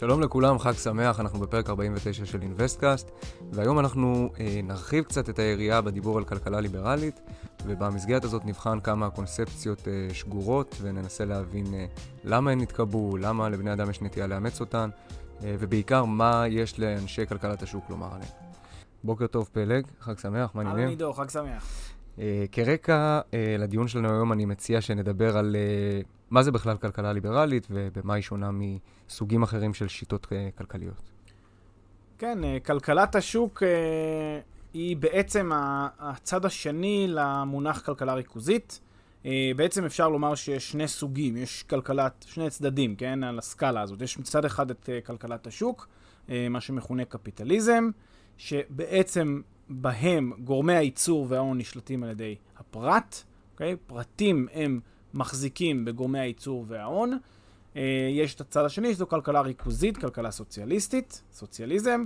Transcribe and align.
שלום 0.00 0.20
לכולם, 0.20 0.58
חג 0.58 0.72
שמח, 0.72 1.20
אנחנו 1.20 1.40
בפרק 1.40 1.70
49 1.70 2.24
של 2.24 2.42
אינוויסטקאסט, 2.42 3.10
והיום 3.52 3.78
אנחנו 3.78 4.30
אה, 4.40 4.60
נרחיב 4.62 5.04
קצת 5.04 5.28
את 5.28 5.38
היריעה 5.38 5.80
בדיבור 5.80 6.18
על 6.18 6.24
כלכלה 6.24 6.60
ליברלית, 6.60 7.20
ובמסגרת 7.66 8.24
הזאת 8.24 8.44
נבחן 8.44 8.80
כמה 8.80 9.10
קונספציות 9.10 9.88
אה, 9.88 10.14
שגורות, 10.14 10.76
וננסה 10.82 11.24
להבין 11.24 11.74
אה, 11.74 11.86
למה 12.24 12.50
הן 12.50 12.60
נתקבעו, 12.60 13.16
למה 13.16 13.48
לבני 13.48 13.72
אדם 13.72 13.90
יש 13.90 14.02
נטייה 14.02 14.26
לאמץ 14.26 14.60
אותן, 14.60 14.90
אה, 15.44 15.56
ובעיקר 15.58 16.04
מה 16.04 16.44
יש 16.48 16.78
לאנשי 16.78 17.26
כלכלת 17.26 17.62
השוק 17.62 17.90
לומר 17.90 18.08
עליהן. 18.14 18.30
בוקר 19.04 19.26
טוב 19.26 19.48
פלג, 19.52 19.86
חג 20.00 20.18
שמח, 20.18 20.50
מה 20.54 20.60
העניינים? 20.60 20.82
אהלן 20.82 20.90
עידו, 20.90 21.12
חג 21.12 21.28
שמח. 21.28 21.90
אה, 22.18 22.44
כרקע 22.52 23.20
אה, 23.34 23.56
לדיון 23.58 23.88
שלנו 23.88 24.08
היום 24.08 24.32
אני 24.32 24.44
מציע 24.44 24.80
שנדבר 24.80 25.36
על 25.36 25.56
אה, 25.56 26.00
מה 26.30 26.42
זה 26.42 26.52
בכלל 26.52 26.76
כלכלה 26.76 27.12
ליברלית 27.12 27.66
ובמה 27.70 28.14
היא 28.14 28.22
שונה 28.22 28.50
מסוגים 29.10 29.42
אחרים 29.42 29.74
של 29.74 29.88
שיטות 29.88 30.26
אה, 30.32 30.48
כלכליות. 30.58 31.10
כן, 32.18 32.44
אה, 32.44 32.58
כלכלת 32.66 33.14
השוק 33.14 33.62
אה, 33.62 34.40
היא 34.74 34.96
בעצם 34.96 35.50
הצד 35.98 36.44
השני 36.44 37.06
למונח 37.08 37.80
כלכלה 37.80 38.14
ריכוזית. 38.14 38.80
בעצם 39.56 39.84
אפשר 39.84 40.08
לומר 40.08 40.34
שיש 40.34 40.70
שני 40.70 40.88
סוגים, 40.88 41.36
יש 41.36 41.62
כלכלת, 41.62 42.24
שני 42.28 42.50
צדדים, 42.50 42.96
כן, 42.96 43.24
על 43.24 43.38
הסקאלה 43.38 43.80
הזאת. 43.80 44.02
יש 44.02 44.18
מצד 44.18 44.44
אחד 44.44 44.70
את 44.70 44.88
כלכלת 45.06 45.46
השוק, 45.46 45.88
מה 46.28 46.60
שמכונה 46.60 47.04
קפיטליזם, 47.04 47.90
שבעצם 48.36 49.40
בהם 49.68 50.32
גורמי 50.44 50.74
הייצור 50.74 51.26
וההון 51.28 51.58
נשלטים 51.58 52.02
על 52.02 52.10
ידי 52.10 52.36
הפרט, 52.58 53.22
אוקיי? 53.52 53.76
פרטים 53.86 54.48
הם 54.52 54.80
מחזיקים 55.14 55.84
בגורמי 55.84 56.20
הייצור 56.20 56.64
וההון. 56.68 57.18
אה, 57.76 58.08
יש 58.10 58.34
את 58.34 58.40
הצד 58.40 58.64
השני, 58.64 58.94
שזו 58.94 59.06
כלכלה 59.06 59.40
ריכוזית, 59.40 59.96
כלכלה 59.96 60.30
סוציאליסטית, 60.30 61.22
סוציאליזם, 61.32 62.04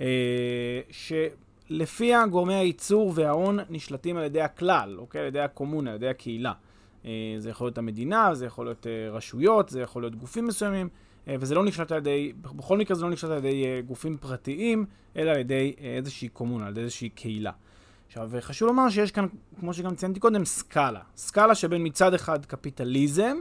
אה, 0.00 0.80
שלפיה 0.90 2.26
גורמי 2.26 2.54
הייצור 2.54 3.12
וההון 3.14 3.58
נשלטים 3.70 4.16
על 4.16 4.24
ידי 4.24 4.42
הכלל, 4.42 4.96
אוקיי? 4.98 5.20
על 5.20 5.26
ידי 5.26 5.40
הקומונה, 5.40 5.90
על 5.90 5.96
ידי 5.96 6.08
הקהילה. 6.08 6.52
אה, 7.04 7.10
זה 7.38 7.50
יכול 7.50 7.66
להיות 7.66 7.78
המדינה, 7.78 8.34
זה 8.34 8.46
יכול 8.46 8.66
להיות 8.66 8.86
רשויות, 9.12 9.68
זה 9.68 9.80
יכול 9.80 10.02
להיות 10.02 10.14
גופים 10.16 10.46
מסוימים, 10.46 10.88
וזה 11.28 11.54
לא 11.54 11.64
נשלט 11.64 11.92
על 11.92 11.98
ידי, 11.98 12.32
בכל 12.40 12.78
מקרה 12.78 12.96
זה 12.96 13.04
לא 13.04 13.10
נשלט 13.10 13.30
על 13.30 13.38
ידי 13.38 13.82
גופים 13.86 14.16
פרטיים, 14.16 14.86
אלא 15.16 15.30
על 15.30 15.38
ידי 15.38 15.74
איזושהי 15.78 16.28
קומונה, 16.28 16.66
על 16.66 16.72
ידי 16.72 16.80
איזושהי 16.80 17.08
קהילה. 17.08 17.50
עכשיו, 18.06 18.30
חשוב 18.40 18.68
לומר 18.68 18.88
שיש 18.88 19.10
כאן, 19.10 19.26
כמו 19.60 19.74
שגם 19.74 19.94
ציינתי 19.94 20.20
קודם, 20.20 20.44
סקאלה. 20.44 21.00
סקאלה 21.16 21.54
שבין 21.54 21.86
מצד 21.86 22.14
אחד 22.14 22.46
קפיטליזם, 22.46 23.36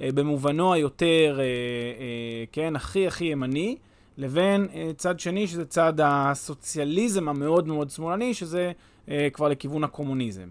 במובנו 0.00 0.72
היותר, 0.72 1.36
אה, 1.38 1.44
אה, 1.44 2.44
כן, 2.52 2.76
הכי 2.76 3.06
הכי 3.06 3.24
ימני, 3.24 3.76
לבין 4.18 4.68
אה, 4.74 4.90
צד 4.96 5.20
שני, 5.20 5.46
שזה 5.46 5.66
צד 5.66 5.92
הסוציאליזם 6.02 7.28
המאוד 7.28 7.68
מאוד 7.68 7.90
שמאלני, 7.90 8.34
שזה 8.34 8.72
אה, 9.08 9.28
כבר 9.32 9.48
לכיוון 9.48 9.84
הקומוניזם. 9.84 10.48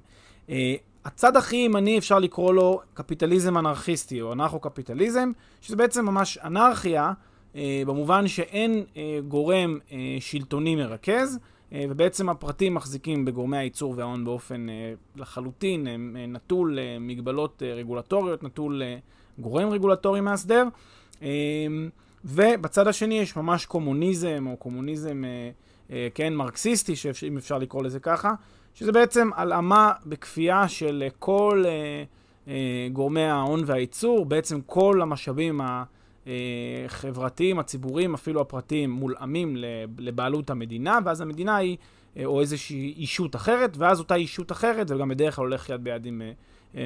אה, 0.49 0.75
הצד 1.05 1.37
הכי 1.37 1.55
ימני 1.55 1.97
אפשר 1.97 2.19
לקרוא 2.19 2.53
לו 2.53 2.81
קפיטליזם 2.93 3.57
אנרכיסטי 3.57 4.21
או 4.21 4.33
אנרכו-קפיטליזם, 4.33 5.31
שזה 5.61 5.75
בעצם 5.75 6.05
ממש 6.05 6.37
אנרכיה, 6.43 7.11
אה, 7.55 7.83
במובן 7.87 8.27
שאין 8.27 8.83
אה, 8.97 9.19
גורם 9.27 9.79
אה, 9.91 10.17
שלטוני 10.19 10.75
מרכז, 10.75 11.39
אה, 11.73 11.85
ובעצם 11.89 12.29
הפרטים 12.29 12.73
מחזיקים 12.73 13.25
בגורמי 13.25 13.57
הייצור 13.57 13.93
וההון 13.97 14.25
באופן 14.25 14.69
אה, 14.69 14.93
לחלוטין 15.15 15.87
אה, 15.87 15.91
אה, 15.91 16.25
נטול 16.27 16.79
אה, 16.79 16.97
מגבלות 16.99 17.63
אה, 17.65 17.73
רגולטוריות, 17.73 18.43
נטול 18.43 18.83
אה, 18.83 18.97
גורם 19.39 19.69
רגולטורי 19.69 20.21
מאסדר. 20.21 20.63
אה, 21.21 21.27
ובצד 22.25 22.87
השני 22.87 23.19
יש 23.19 23.35
ממש 23.35 23.65
קומוניזם, 23.65 24.45
או 24.47 24.57
קומוניזם, 24.57 25.23
אה, 25.25 25.49
אה, 25.91 26.07
כן, 26.15 26.33
מרקסיסטי, 26.33 26.93
אם 27.27 27.37
אפשר 27.37 27.57
לקרוא 27.57 27.83
לזה 27.83 27.99
ככה, 27.99 28.33
שזה 28.73 28.91
בעצם 28.91 29.29
הלאמה 29.35 29.91
בכפייה 30.05 30.67
של 30.67 31.03
אה, 31.05 31.09
כל 31.19 31.65
גורמי 32.93 33.23
ההון 33.23 33.61
והייצור, 33.65 34.25
בעצם 34.25 34.61
כל 34.65 35.01
המשאבים 35.01 35.61
החברתיים, 36.25 37.59
הציבוריים, 37.59 38.13
אפילו 38.13 38.41
הפרטיים, 38.41 38.89
מולאמים 38.91 39.55
לבעלות 39.97 40.49
המדינה, 40.49 40.99
ואז 41.05 41.21
המדינה 41.21 41.55
היא, 41.55 41.77
או 42.25 42.41
איזושהי 42.41 42.93
אישות 42.97 43.35
אחרת, 43.35 43.77
ואז 43.77 43.99
אותה 43.99 44.15
אישות 44.15 44.51
אחרת, 44.51 44.87
זה 44.87 44.95
גם 44.95 45.09
בדרך 45.09 45.35
כלל 45.35 45.45
הולך 45.45 45.69
יד 45.69 45.83
ביד 45.83 46.05
עם 46.05 46.21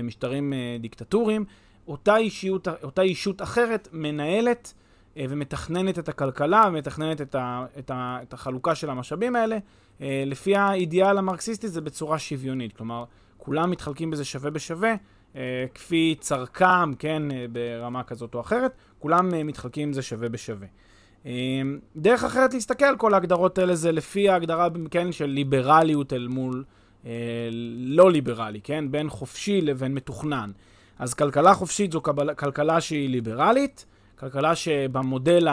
משטרים 0.03 0.53
דיקטטוריים, 0.79 1.45
אותה 1.87 2.17
אישיות, 2.17 2.67
אותה 2.83 3.01
אישות 3.01 3.41
אחרת 3.41 3.87
מנהלת 3.91 4.73
אה, 5.17 5.25
ומתכננת 5.29 5.99
את 5.99 6.09
הכלכלה, 6.09 6.65
ומתכננת 6.67 7.21
את, 7.21 7.35
ה, 7.35 7.65
את, 7.79 7.91
ה, 7.91 8.17
את 8.21 8.33
החלוקה 8.33 8.75
של 8.75 8.89
המשאבים 8.89 9.35
האלה. 9.35 9.57
אה, 10.01 10.23
לפי 10.25 10.55
האידיאל 10.55 11.17
המרקסיסטי 11.17 11.67
זה 11.67 11.81
בצורה 11.81 12.19
שוויונית, 12.19 12.73
כלומר, 12.73 13.03
כולם 13.37 13.71
מתחלקים 13.71 14.11
בזה 14.11 14.25
שווה 14.25 14.51
בשווה, 14.51 14.95
אה, 15.35 15.65
כפי 15.73 16.15
צרכם, 16.19 16.93
כן, 16.99 17.23
ברמה 17.51 18.03
כזאת 18.03 18.35
או 18.35 18.39
אחרת, 18.39 18.71
כולם 18.99 19.47
מתחלקים 19.47 19.87
עם 19.87 19.93
זה 19.93 20.01
שווה 20.01 20.29
בשווה. 20.29 20.67
דרך 21.95 22.23
אחרת 22.23 22.53
להסתכל 22.53 22.85
על 22.85 22.97
כל 22.97 23.13
ההגדרות 23.13 23.57
האלה 23.57 23.75
זה 23.75 23.91
לפי 23.91 24.29
ההגדרה, 24.29 24.67
כן, 24.91 25.11
של 25.11 25.25
ליברליות 25.25 26.13
אל 26.13 26.27
מול 26.27 26.63
לא 27.77 28.11
ליברלי, 28.11 28.61
כן, 28.63 28.91
בין 28.91 29.09
חופשי 29.09 29.61
לבין 29.61 29.93
מתוכנן. 29.93 30.51
אז 30.99 31.13
כלכלה 31.13 31.53
חופשית 31.53 31.91
זו 31.91 32.01
כלכלה 32.35 32.81
שהיא 32.81 33.09
ליברלית, 33.09 33.85
כלכלה 34.21 34.55
שבמודל 34.55 35.47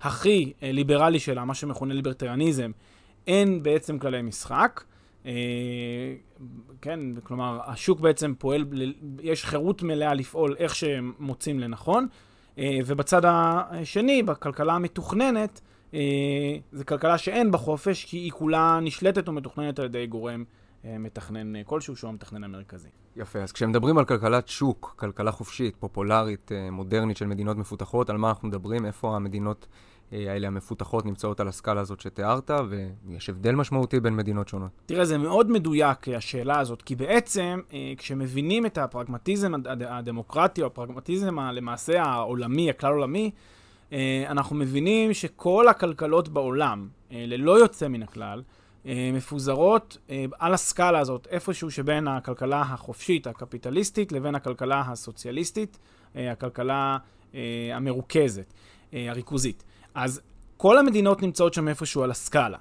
הכי 0.00 0.52
אה, 0.62 0.72
ליברלי 0.72 1.18
שלה, 1.18 1.44
מה 1.44 1.54
שמכונה 1.54 1.94
ליברטריאניזם, 1.94 2.70
אין 3.26 3.62
בעצם 3.62 3.98
כללי 3.98 4.22
משחק. 4.22 4.84
אה, 5.26 5.32
כן, 6.80 7.00
כלומר, 7.22 7.60
השוק 7.66 8.00
בעצם 8.00 8.32
פועל, 8.38 8.64
יש 9.22 9.44
חירות 9.44 9.82
מלאה 9.82 10.14
לפעול 10.14 10.56
איך 10.58 10.74
שהם 10.74 11.12
מוצאים 11.18 11.60
לנכון. 11.60 12.06
אה, 12.58 12.78
ובצד 12.86 13.22
השני, 13.24 14.22
בכלכלה 14.22 14.72
המתוכננת, 14.72 15.60
זו 16.72 16.86
כלכלה 16.86 17.18
שאין 17.18 17.50
בה 17.50 17.58
חופש, 17.58 18.04
כי 18.04 18.16
היא 18.16 18.30
כולה 18.30 18.78
נשלטת 18.82 19.28
ומתוכננת 19.28 19.78
על 19.78 19.84
ידי 19.84 20.06
גורם 20.06 20.44
מתכנן 20.84 21.56
אה, 21.56 21.64
כלשהו, 21.64 21.96
שהוא 21.96 22.08
המתכנן 22.10 22.44
המרכזי. 22.44 22.88
יפה, 23.16 23.38
אז 23.38 23.52
כשמדברים 23.52 23.98
על 23.98 24.04
כלכלת 24.04 24.48
שוק, 24.48 24.94
כלכלה 24.98 25.32
חופשית, 25.32 25.76
פופולרית, 25.76 26.52
אה, 26.52 26.70
מודרנית 26.70 27.16
של 27.16 27.26
מדינות 27.26 27.56
מפותחות, 27.56 28.10
על 28.10 28.16
מה 28.16 28.28
אנחנו 28.28 28.48
מדברים? 28.48 28.86
איפה 28.86 29.16
המדינות 29.16 29.66
אה, 30.12 30.32
האלה 30.32 30.46
המפותחות 30.46 31.06
נמצאות 31.06 31.40
על 31.40 31.48
הסקאלה 31.48 31.80
הזאת 31.80 32.00
שתיארת, 32.00 32.50
ויש 32.68 33.28
הבדל 33.30 33.54
משמעותי 33.54 34.00
בין 34.00 34.16
מדינות 34.16 34.48
שונות. 34.48 34.70
תראה, 34.86 35.04
זה 35.04 35.18
מאוד 35.18 35.50
מדויק, 35.50 36.08
השאלה 36.08 36.60
הזאת, 36.60 36.82
כי 36.82 36.96
בעצם, 36.96 37.60
אה, 37.72 37.92
כשמבינים 37.96 38.66
את 38.66 38.78
הפרגמטיזם 38.78 39.54
הד- 39.54 39.82
הדמוקרטי, 39.82 40.62
או 40.62 40.66
הפרגמטיזם 40.66 41.38
למעשה 41.40 42.02
העולמי, 42.02 42.70
הכלל 42.70 42.92
עולמי, 42.92 43.30
אה, 43.92 44.24
אנחנו 44.28 44.56
מבינים 44.56 45.14
שכל 45.14 45.68
הכלכלות 45.68 46.28
בעולם, 46.28 46.88
אה, 47.12 47.24
ללא 47.26 47.58
יוצא 47.58 47.88
מן 47.88 48.02
הכלל, 48.02 48.38
אה, 48.38 48.59
מפוזרות 48.84 49.98
אה, 50.10 50.24
על 50.38 50.54
הסקאלה 50.54 50.98
הזאת, 50.98 51.26
איפשהו 51.30 51.70
שבין 51.70 52.08
הכלכלה 52.08 52.60
החופשית, 52.60 53.26
הקפיטליסטית, 53.26 54.12
לבין 54.12 54.34
הכלכלה 54.34 54.82
הסוציאליסטית, 54.86 55.78
אה, 56.16 56.32
הכלכלה 56.32 56.98
אה, 57.34 57.40
המרוכזת, 57.74 58.52
אה, 58.94 59.10
הריכוזית. 59.10 59.64
אז 59.94 60.20
כל 60.56 60.78
המדינות 60.78 61.22
נמצאות 61.22 61.54
שם 61.54 61.68
איפשהו 61.68 62.02
על 62.02 62.10
הסקאלה. 62.10 62.58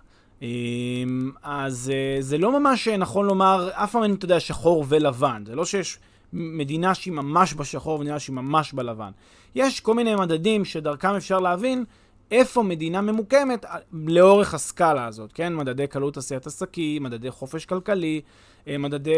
אז 1.44 1.92
אה, 1.94 2.22
זה 2.22 2.38
לא 2.38 2.60
ממש 2.60 2.88
נכון 2.88 3.26
לומר, 3.26 3.70
אף 3.74 3.92
פעם 3.92 4.04
אין, 4.04 4.14
אתה 4.14 4.26
יודע, 4.26 4.40
שחור 4.40 4.86
ולבן. 4.88 5.44
זה 5.46 5.56
לא 5.56 5.66
שיש 5.66 6.00
מדינה 6.34 6.96
שהיא 6.96 7.14
ממש 7.14 7.54
בשחור 7.54 7.96
ומדינה 7.96 8.20
שהיא 8.20 8.36
ממש 8.36 8.74
בלבן. 8.74 9.12
יש 9.56 9.80
כל 9.80 9.94
מיני 9.94 10.16
מדדים 10.16 10.66
שדרכם 10.66 11.16
אפשר 11.16 11.40
להבין 11.40 11.86
איפה 12.32 12.64
מדינה 12.64 13.02
ממוקמת 13.02 13.66
לאורך 13.92 14.54
הסקאלה 14.54 15.06
הזאת, 15.06 15.32
כן? 15.34 15.56
מדדי 15.56 15.88
קלות 15.88 16.18
עשיית 16.18 16.48
עסקים, 16.48 17.04
מדדי 17.04 17.32
חופש 17.32 17.66
כלכלי, 17.66 18.22
אה, 18.68 18.78
מדדי, 18.78 19.12
אה, 19.12 19.16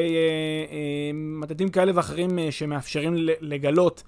אה, 0.72 1.12
מדדים 1.13 1.69
כאלה 1.69 1.92
ואחרים 1.96 2.30
שמאפשרים 2.52 3.13
לגלות 3.42 4.04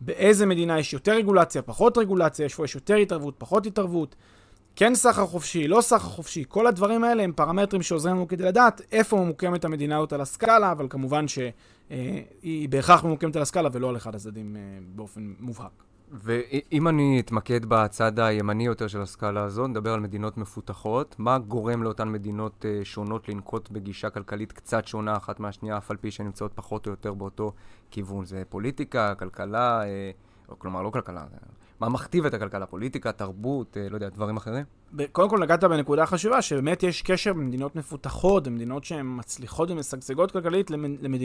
באיזה 0.00 0.46
מדינה 0.46 0.78
יש 0.78 0.92
יותר 0.92 1.12
רגולציה, 1.12 1.62
פחות 1.62 1.98
רגולציה, 1.98 2.44
איפה 2.44 2.64
יש 2.64 2.74
יותר 2.74 2.94
התערבות, 2.94 3.34
פחות 3.38 3.66
התערבות, 3.66 4.16
כן 4.76 4.94
סחר 4.94 5.26
חופשי, 5.26 5.68
לא 5.68 5.80
סחר 5.80 6.08
חופשי, 6.08 6.44
כל 6.48 6.66
הדברים 6.66 7.04
האלה 7.04 7.22
הם 7.22 7.32
פרמטרים 7.32 7.82
שעוזרים 7.82 8.16
לנו 8.16 8.28
כדי 8.28 8.44
לדעת 8.44 8.80
איפה 8.92 9.16
ממוקמת 9.16 9.64
המדינה 9.64 9.96
הזאת 9.96 10.12
על 10.12 10.20
הסקאלה, 10.20 10.72
אבל 10.72 10.86
כמובן 10.90 11.24
שהיא 11.28 12.68
בהכרח 12.68 13.04
ממוקמת 13.04 13.36
על 13.36 13.42
הסקאלה 13.42 13.68
ולא 13.72 13.88
על 13.88 13.96
אחד 13.96 14.14
הצדדים 14.14 14.56
באופן 14.94 15.32
מובהק. 15.40 15.85
ואם 16.12 16.88
אני 16.88 17.20
אתמקד 17.20 17.64
בצד 17.64 18.20
הימני 18.20 18.66
יותר 18.66 18.88
של 18.88 19.00
הסקאלה 19.00 19.42
הזו, 19.42 19.66
נדבר 19.66 19.92
על 19.92 20.00
מדינות 20.00 20.36
מפותחות. 20.38 21.16
מה 21.18 21.38
גורם 21.38 21.82
לאותן 21.82 22.08
מדינות 22.08 22.64
uh, 22.64 22.84
שונות 22.84 23.28
לנקוט 23.28 23.70
בגישה 23.70 24.10
כלכלית 24.10 24.52
קצת 24.52 24.86
שונה 24.86 25.16
אחת 25.16 25.40
מהשנייה, 25.40 25.78
אף 25.78 25.90
על 25.90 25.96
פי 25.96 26.10
שהן 26.10 26.26
נמצאות 26.26 26.52
פחות 26.54 26.86
או 26.86 26.90
יותר 26.90 27.14
באותו 27.14 27.52
כיוון? 27.90 28.24
זה 28.24 28.42
פוליטיקה, 28.48 29.14
כלכלה, 29.14 29.82
uh, 30.48 30.54
כלומר 30.58 30.82
לא 30.82 30.90
כלכלה, 30.90 31.24
מה 31.80 31.88
מכתיב 31.88 32.26
את 32.26 32.34
הכלכלה? 32.34 32.66
פוליטיקה, 32.66 33.12
תרבות, 33.12 33.76
uh, 33.76 33.90
לא 33.90 33.96
יודע, 33.96 34.08
דברים 34.08 34.36
אחרים? 34.36 34.64
קודם 35.12 35.28
כל 35.28 35.38
נגעת 35.38 35.64
בנקודה 35.64 36.06
חשובה, 36.06 36.42
שבאמת 36.42 36.82
יש 36.82 37.02
קשר 37.02 37.32
במדינות 37.32 37.76
מפותחות, 37.76 38.48
במדינות 38.48 38.84
שהן 38.84 39.06
מצליחות 39.18 39.70
ומשגשגות 39.70 40.30
כלכלית, 40.30 40.70
למד... 40.70 41.20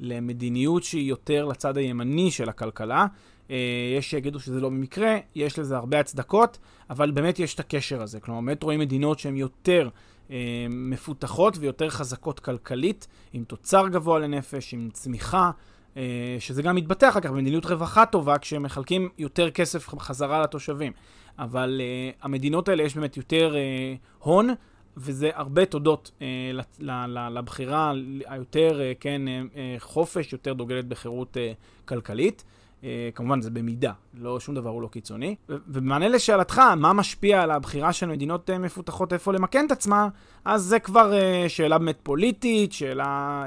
למדיניות 0.00 0.82
שהיא 0.82 1.08
יותר 1.08 1.44
לצד 1.44 1.76
הימני 1.76 2.30
של 2.30 2.48
הכלכלה. 2.48 3.06
אה, 3.50 3.56
יש 3.98 4.10
שיגידו 4.10 4.40
שזה 4.40 4.60
לא 4.60 4.68
במקרה, 4.68 5.18
יש 5.34 5.58
לזה 5.58 5.76
הרבה 5.76 6.00
הצדקות, 6.00 6.58
אבל 6.90 7.10
באמת 7.10 7.38
יש 7.38 7.54
את 7.54 7.60
הקשר 7.60 8.02
הזה. 8.02 8.20
כלומר, 8.20 8.40
באמת 8.40 8.62
רואים 8.62 8.80
מדינות 8.80 9.18
שהן 9.18 9.36
יותר 9.36 9.88
אה, 10.30 10.36
מפותחות 10.70 11.56
ויותר 11.58 11.90
חזקות 11.90 12.40
כלכלית, 12.40 13.06
עם 13.32 13.44
תוצר 13.44 13.88
גבוה 13.88 14.18
לנפש, 14.18 14.74
עם 14.74 14.88
צמיחה, 14.92 15.50
אה, 15.96 16.36
שזה 16.38 16.62
גם 16.62 16.76
מתבטא 16.76 17.08
אחר 17.08 17.20
כך 17.20 17.30
במדיניות 17.30 17.66
רווחה 17.66 18.06
טובה, 18.06 18.38
כשהם 18.38 18.62
מחלקים 18.62 19.08
יותר 19.18 19.50
כסף 19.50 19.88
חזרה 19.98 20.42
לתושבים. 20.42 20.92
אבל 21.38 21.80
אה, 21.80 22.10
המדינות 22.22 22.68
האלה 22.68 22.82
יש 22.82 22.94
באמת 22.94 23.16
יותר 23.16 23.56
אה, 23.56 23.94
הון. 24.18 24.50
וזה 24.96 25.30
הרבה 25.34 25.64
תודות 25.64 26.10
אה, 26.22 26.86
לבחירה 27.30 27.92
היותר, 28.26 28.80
אה, 28.80 28.92
כן, 29.00 29.28
אה, 29.28 29.74
חופש, 29.78 30.32
יותר 30.32 30.52
דוגלת 30.52 30.88
בחירות 30.88 31.36
אה, 31.36 31.52
כלכלית. 31.84 32.44
אה, 32.84 33.08
כמובן 33.14 33.40
זה 33.40 33.50
במידה, 33.50 33.92
לא, 34.14 34.40
שום 34.40 34.54
דבר 34.54 34.70
הוא 34.70 34.82
לא 34.82 34.88
קיצוני. 34.88 35.36
ובמענה 35.48 36.08
לשאלתך, 36.08 36.58
מה 36.58 36.92
משפיע 36.92 37.42
על 37.42 37.50
הבחירה 37.50 37.92
של 37.92 38.06
מדינות 38.06 38.50
אה, 38.50 38.58
מפותחות 38.58 39.12
איפה 39.12 39.32
למקן 39.32 39.66
את 39.66 39.72
עצמה, 39.72 40.08
אז 40.44 40.62
זה 40.62 40.78
כבר 40.78 41.12
אה, 41.12 41.44
שאלה 41.48 41.78
באמת 41.78 41.98
פוליטית, 42.02 42.72
שאלה... 42.72 43.44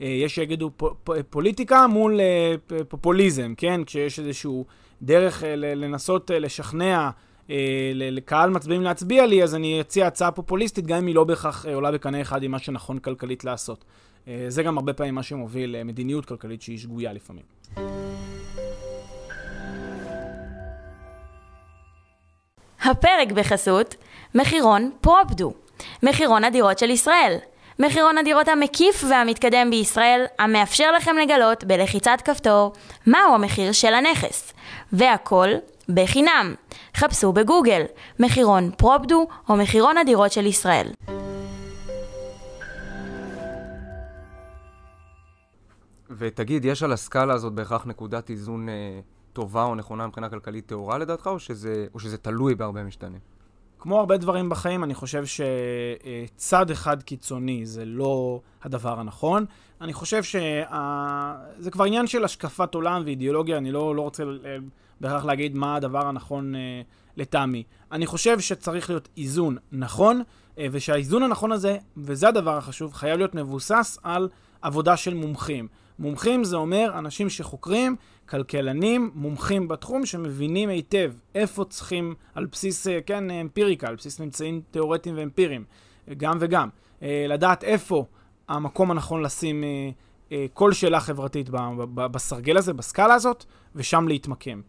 יש 0.00 0.34
שיגידו 0.34 0.70
פוליטיקה 1.30 1.86
מול 1.86 2.20
פופוליזם, 2.88 3.54
כן? 3.56 3.80
כשיש 3.86 4.18
איזשהו 4.18 4.64
דרך 5.02 5.42
לנסות 5.56 6.30
לשכנע 6.34 7.10
לקהל 7.94 8.50
מצביעים 8.50 8.82
להצביע 8.82 9.26
לי, 9.26 9.42
אז 9.42 9.54
אני 9.54 9.80
אציע 9.80 10.06
הצעה 10.06 10.30
פופוליסטית, 10.30 10.86
גם 10.86 10.98
אם 10.98 11.06
היא 11.06 11.14
לא 11.14 11.24
בהכרח 11.24 11.66
עולה 11.66 11.92
בקנה 11.92 12.20
אחד 12.20 12.42
עם 12.42 12.50
מה 12.50 12.58
שנכון 12.58 12.98
כלכלית 12.98 13.44
לעשות. 13.44 13.84
זה 14.48 14.62
גם 14.62 14.78
הרבה 14.78 14.92
פעמים 14.92 15.14
מה 15.14 15.22
שמוביל 15.22 15.82
מדיניות 15.84 16.24
כלכלית 16.24 16.62
שהיא 16.62 16.78
שגויה 16.78 17.12
לפעמים. 17.12 18.07
הפרק 22.82 23.32
בחסות 23.34 23.94
מחירון 24.34 24.90
פרופדו, 25.00 25.52
מחירון 26.02 26.44
הדירות 26.44 26.78
של 26.78 26.90
ישראל. 26.90 27.36
מחירון 27.78 28.18
הדירות 28.18 28.48
המקיף 28.48 29.04
והמתקדם 29.10 29.70
בישראל, 29.70 30.24
המאפשר 30.38 30.92
לכם 30.92 31.16
לגלות 31.16 31.64
בלחיצת 31.64 32.18
כפתור 32.24 32.72
מהו 33.06 33.34
המחיר 33.34 33.72
של 33.72 33.94
הנכס. 33.94 34.52
והכל 34.92 35.48
בחינם. 35.88 36.54
חפשו 36.96 37.32
בגוגל 37.32 37.82
מחירון 38.20 38.70
פרופדו 38.70 39.26
או 39.48 39.56
מחירון 39.56 39.98
הדירות 39.98 40.32
של 40.32 40.46
ישראל. 40.46 40.86
ותגיד, 46.10 46.64
יש 46.64 46.82
על 46.82 46.92
הסקאלה 46.92 47.34
הזאת 47.34 47.52
בהכרח 47.52 47.86
נקודת 47.86 48.30
איזון 48.30 48.68
אה, 48.68 49.00
טובה 49.38 49.64
או 49.64 49.74
נכונה 49.74 50.06
מבחינה 50.06 50.28
כלכלית 50.28 50.66
טהורה 50.66 50.98
לדעתך, 50.98 51.26
או 51.26 51.38
שזה, 51.38 51.86
או 51.94 52.00
שזה 52.00 52.18
תלוי 52.18 52.54
בהרבה 52.54 52.84
משתנים? 52.84 53.18
כמו 53.78 53.98
הרבה 53.98 54.16
דברים 54.16 54.48
בחיים, 54.48 54.84
אני 54.84 54.94
חושב 54.94 55.24
שצד 55.26 56.70
אחד 56.70 57.02
קיצוני 57.02 57.66
זה 57.66 57.84
לא 57.84 58.40
הדבר 58.62 59.00
הנכון. 59.00 59.44
אני 59.80 59.92
חושב 59.92 60.22
שזה 60.22 61.70
כבר 61.70 61.84
עניין 61.84 62.06
של 62.06 62.24
השקפת 62.24 62.74
עולם 62.74 63.02
ואידיאולוגיה, 63.04 63.58
אני 63.58 63.72
לא, 63.72 63.96
לא 63.96 64.02
רוצה 64.02 64.22
אה, 64.22 64.56
בהכרח 65.00 65.24
להגיד 65.24 65.54
מה 65.54 65.76
הדבר 65.76 66.06
הנכון 66.06 66.54
אה, 66.54 66.60
לטעמי. 67.16 67.62
אני 67.92 68.06
חושב 68.06 68.40
שצריך 68.40 68.90
להיות 68.90 69.08
איזון 69.16 69.56
נכון, 69.72 70.22
אה, 70.58 70.66
ושהאיזון 70.72 71.22
הנכון 71.22 71.52
הזה, 71.52 71.76
וזה 71.96 72.28
הדבר 72.28 72.56
החשוב, 72.56 72.92
חייב 72.92 73.18
להיות 73.18 73.34
מבוסס 73.34 73.98
על 74.02 74.28
עבודה 74.62 74.96
של 74.96 75.14
מומחים. 75.14 75.68
מומחים 75.98 76.44
זה 76.44 76.56
אומר 76.56 76.98
אנשים 76.98 77.30
שחוקרים, 77.30 77.96
כלכלנים, 78.30 79.10
מומחים 79.14 79.68
בתחום, 79.68 80.06
שמבינים 80.06 80.68
היטב 80.68 81.12
איפה 81.34 81.64
צריכים, 81.64 82.14
על 82.34 82.46
בסיס, 82.46 82.86
אה, 82.86 82.98
כן, 83.06 83.30
אמפיריקה, 83.30 83.88
על 83.88 83.96
בסיס 83.96 84.20
ממצאים 84.20 84.62
תיאורטיים 84.70 85.14
ואמפיריים, 85.18 85.64
גם 86.16 86.36
וגם. 86.40 86.68
אה, 87.02 87.26
לדעת 87.28 87.64
איפה 87.64 88.04
המקום 88.48 88.90
הנכון 88.90 89.22
לשים 89.22 89.64
אה, 90.32 90.46
כל 90.54 90.72
שאלה 90.72 91.00
חברתית 91.00 91.50
בסרגל 91.94 92.56
הזה, 92.56 92.72
בסקאלה 92.72 93.14
הזאת, 93.14 93.44
ושם 93.74 94.08
להתמקם. 94.08 94.60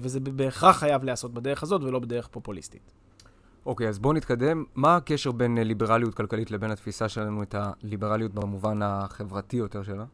וזה 0.00 0.20
בהכרח 0.20 0.76
חייב 0.76 1.04
להיעשות 1.04 1.34
בדרך 1.34 1.62
הזאת 1.62 1.82
ולא 1.82 1.98
בדרך 1.98 2.28
פופוליסטית. 2.28 2.92
אוקיי, 3.66 3.86
okay, 3.86 3.88
אז 3.88 3.98
בואו 3.98 4.12
נתקדם. 4.12 4.64
מה 4.74 4.96
הקשר 4.96 5.32
בין 5.32 5.58
ליברליות 5.58 6.14
כלכלית 6.14 6.50
לבין 6.50 6.70
התפיסה 6.70 7.08
שלנו 7.08 7.42
את 7.42 7.54
הליברליות 7.58 8.34
במובן 8.34 8.80
החברתי 8.82 9.56
יותר 9.56 9.82
שלה? 9.82 10.04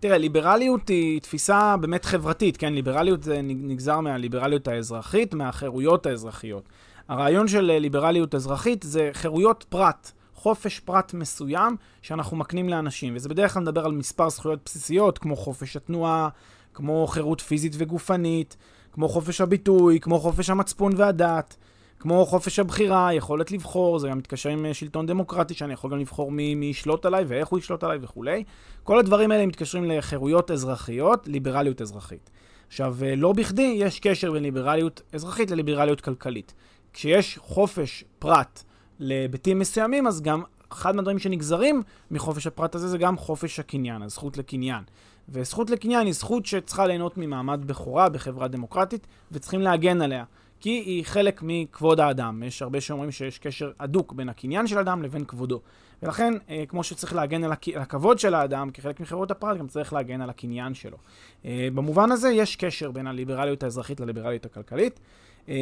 תראה, 0.00 0.18
ליברליות 0.18 0.88
היא 0.88 1.20
תפיסה 1.20 1.76
באמת 1.76 2.04
חברתית, 2.04 2.56
כן? 2.56 2.72
ליברליות 2.72 3.22
זה 3.22 3.40
נגזר 3.42 4.00
מהליברליות 4.00 4.68
האזרחית, 4.68 5.34
מהחירויות 5.34 6.06
האזרחיות. 6.06 6.68
הרעיון 7.08 7.48
של 7.48 7.60
ליברליות 7.60 8.34
אזרחית 8.34 8.82
זה 8.82 9.10
חירויות 9.12 9.64
פרט, 9.68 10.10
חופש 10.34 10.80
פרט 10.80 11.14
מסוים 11.14 11.76
שאנחנו 12.02 12.36
מקנים 12.36 12.68
לאנשים, 12.68 13.16
וזה 13.16 13.28
בדרך 13.28 13.54
כלל 13.54 13.62
מדבר 13.62 13.84
על 13.84 13.92
מספר 13.92 14.28
זכויות 14.28 14.60
בסיסיות, 14.64 15.18
כמו 15.18 15.36
חופש 15.36 15.76
התנועה, 15.76 16.28
כמו 16.74 17.06
חירות 17.06 17.40
פיזית 17.40 17.72
וגופנית, 17.78 18.56
כמו 18.92 19.08
חופש 19.08 19.40
הביטוי, 19.40 20.00
כמו 20.00 20.18
חופש 20.18 20.50
המצפון 20.50 20.92
והדת. 20.96 21.56
כמו 22.00 22.26
חופש 22.26 22.58
הבחירה, 22.58 23.14
יכולת 23.14 23.50
לבחור, 23.50 23.98
זה 23.98 24.08
גם 24.08 24.18
מתקשר 24.18 24.48
עם 24.48 24.66
אה, 24.66 24.74
שלטון 24.74 25.06
דמוקרטי, 25.06 25.54
שאני 25.54 25.72
יכול 25.72 25.90
גם 25.90 25.98
לבחור 25.98 26.30
מי, 26.30 26.54
מי 26.54 26.66
ישלוט 26.66 27.06
עליי 27.06 27.24
ואיך 27.28 27.48
הוא 27.48 27.58
ישלוט 27.58 27.84
עליי 27.84 27.98
וכולי. 28.02 28.44
כל 28.82 28.98
הדברים 28.98 29.30
האלה 29.30 29.46
מתקשרים 29.46 29.84
לחירויות 29.84 30.50
אזרחיות, 30.50 31.28
ליברליות 31.28 31.82
אזרחית. 31.82 32.30
עכשיו, 32.68 32.96
אה, 33.02 33.16
לא 33.16 33.32
בכדי 33.32 33.74
יש 33.76 34.00
קשר 34.00 34.32
בין 34.32 34.42
ליברליות 34.42 35.02
אזרחית 35.12 35.50
לליברליות 35.50 36.00
כלכלית. 36.00 36.54
כשיש 36.92 37.38
חופש 37.38 38.04
פרט 38.18 38.62
להיבטים 38.98 39.58
מסוימים, 39.58 40.06
אז 40.06 40.20
גם 40.20 40.42
אחד 40.72 40.96
מהדברים 40.96 41.18
שנגזרים 41.18 41.82
מחופש 42.10 42.46
הפרט 42.46 42.74
הזה 42.74 42.88
זה 42.88 42.98
גם 42.98 43.16
חופש 43.16 43.60
הקניין, 43.60 44.02
הזכות 44.02 44.38
לקניין. 44.38 44.84
וזכות 45.28 45.70
לקניין 45.70 46.06
היא 46.06 46.14
זכות 46.14 46.46
שצריכה 46.46 46.86
ליהנות 46.86 47.16
ממעמד 47.16 47.64
בכורה 47.66 48.08
בחברה 48.08 48.48
דמוקרטית, 48.48 49.06
וצריכים 49.32 49.60
להגן 49.60 50.02
עליה. 50.02 50.24
כי 50.60 50.70
היא 50.70 51.04
חלק 51.04 51.40
מכבוד 51.42 52.00
האדם. 52.00 52.42
יש 52.42 52.62
הרבה 52.62 52.80
שאומרים 52.80 53.10
שיש 53.10 53.38
קשר 53.38 53.70
הדוק 53.80 54.12
בין 54.12 54.28
הקניין 54.28 54.66
של 54.66 54.78
האדם 54.78 55.02
לבין 55.02 55.24
כבודו. 55.24 55.60
ולכן, 56.02 56.34
אה, 56.50 56.64
כמו 56.68 56.84
שצריך 56.84 57.14
להגן 57.14 57.44
על, 57.44 57.52
הכ... 57.52 57.68
על 57.68 57.82
הכבוד 57.82 58.18
של 58.18 58.34
האדם 58.34 58.70
כחלק 58.70 59.00
מחירות 59.00 59.30
הפרט, 59.30 59.58
גם 59.58 59.68
צריך 59.68 59.92
להגן 59.92 60.20
על 60.20 60.30
הקניין 60.30 60.74
שלו. 60.74 60.96
אה, 61.44 61.68
במובן 61.74 62.12
הזה 62.12 62.28
יש 62.28 62.56
קשר 62.56 62.90
בין 62.90 63.06
הליברליות 63.06 63.62
האזרחית 63.62 64.00
לליברליות 64.00 64.46
הכלכלית. 64.46 65.00
אה, 65.48 65.54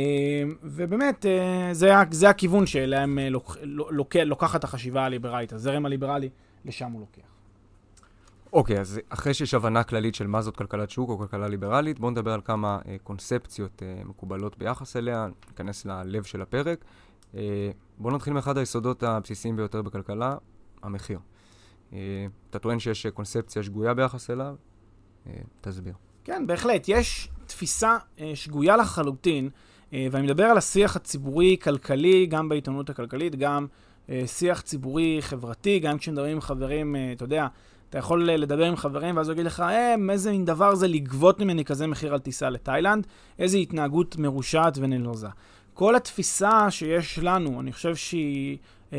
ובאמת, 0.62 1.26
זה, 1.73 1.93
זה 2.11 2.29
הכיוון 2.29 2.67
שאליהם 2.67 3.19
לוק, 3.19 3.57
לוק, 3.62 4.17
לוקחת 4.17 4.65
החשיבה 4.65 5.05
הליברלית, 5.05 5.53
הזרם 5.53 5.87
הליברלי, 5.87 6.29
לשם 6.65 6.93
הוא 6.93 7.00
לוקח. 7.00 7.36
אוקיי, 8.56 8.76
okay, 8.76 8.80
אז 8.80 9.00
אחרי 9.08 9.34
שיש 9.34 9.54
הבנה 9.54 9.84
כללית 9.84 10.14
של 10.14 10.26
מה 10.26 10.42
זאת 10.42 10.56
כלכלת 10.56 10.90
שוק 10.90 11.10
או 11.10 11.18
כלכלה 11.18 11.48
ליברלית, 11.48 11.98
בואו 11.98 12.10
נדבר 12.10 12.32
על 12.32 12.40
כמה 12.44 12.78
uh, 12.82 12.88
קונספציות 13.02 13.82
uh, 13.82 14.08
מקובלות 14.08 14.58
ביחס 14.58 14.96
אליה, 14.96 15.28
ניכנס 15.48 15.84
ללב 15.84 16.22
של 16.22 16.42
הפרק. 16.42 16.84
Uh, 17.32 17.36
בואו 17.98 18.14
נתחיל 18.14 18.32
מאחד 18.32 18.58
היסודות 18.58 19.02
הבסיסיים 19.02 19.56
ביותר 19.56 19.82
בכלכלה, 19.82 20.36
המחיר. 20.82 21.18
אתה 22.50 22.58
טוען 22.58 22.78
שיש 22.78 23.06
קונספציה 23.06 23.62
שגויה 23.62 23.94
ביחס 23.94 24.30
אליו? 24.30 24.54
תסביר. 25.60 25.94
כן, 26.25 26.46
בהחלט. 26.46 26.84
יש 26.88 27.28
תפיסה 27.46 27.96
שגויה 28.34 28.76
לחלוטין, 28.76 29.50
ואני 29.92 30.22
מדבר 30.22 30.44
על 30.44 30.58
השיח 30.58 30.96
הציבורי-כלכלי, 30.96 32.26
גם 32.26 32.48
בעיתונות 32.48 32.90
הכלכלית, 32.90 33.36
גם 33.36 33.66
שיח 34.26 34.60
ציבורי-חברתי, 34.60 35.78
גם 35.78 35.98
כשמדברים 35.98 36.32
עם 36.32 36.40
חברים, 36.40 36.96
אתה 37.12 37.25
יודע, 37.25 37.46
אתה 37.90 37.99
יכול 37.99 38.31
לדבר 38.31 38.64
עם 38.64 38.76
חברים 38.76 39.16
ואז 39.16 39.28
הוא 39.28 39.33
יגיד 39.33 39.47
לך, 39.47 39.61
אה, 39.61 39.95
איזה 40.11 40.31
מין 40.31 40.45
דבר 40.45 40.75
זה 40.75 40.88
לגבות 40.88 41.40
ממני 41.40 41.64
כזה 41.64 41.87
מחיר 41.87 42.12
על 42.12 42.21
טיסה 42.21 42.50
לתאילנד, 42.50 43.07
איזה 43.38 43.59
התנהגות 43.59 44.16
מרושעת 44.16 44.78
ונלוזה. 44.78 45.28
כל 45.75 45.97
התפיסה 45.97 46.71
שיש 46.71 47.19
לנו, 47.19 47.61
אני 47.61 47.73
חושב 47.73 47.97
שהיא, 47.97 48.59
אה, 48.93 48.99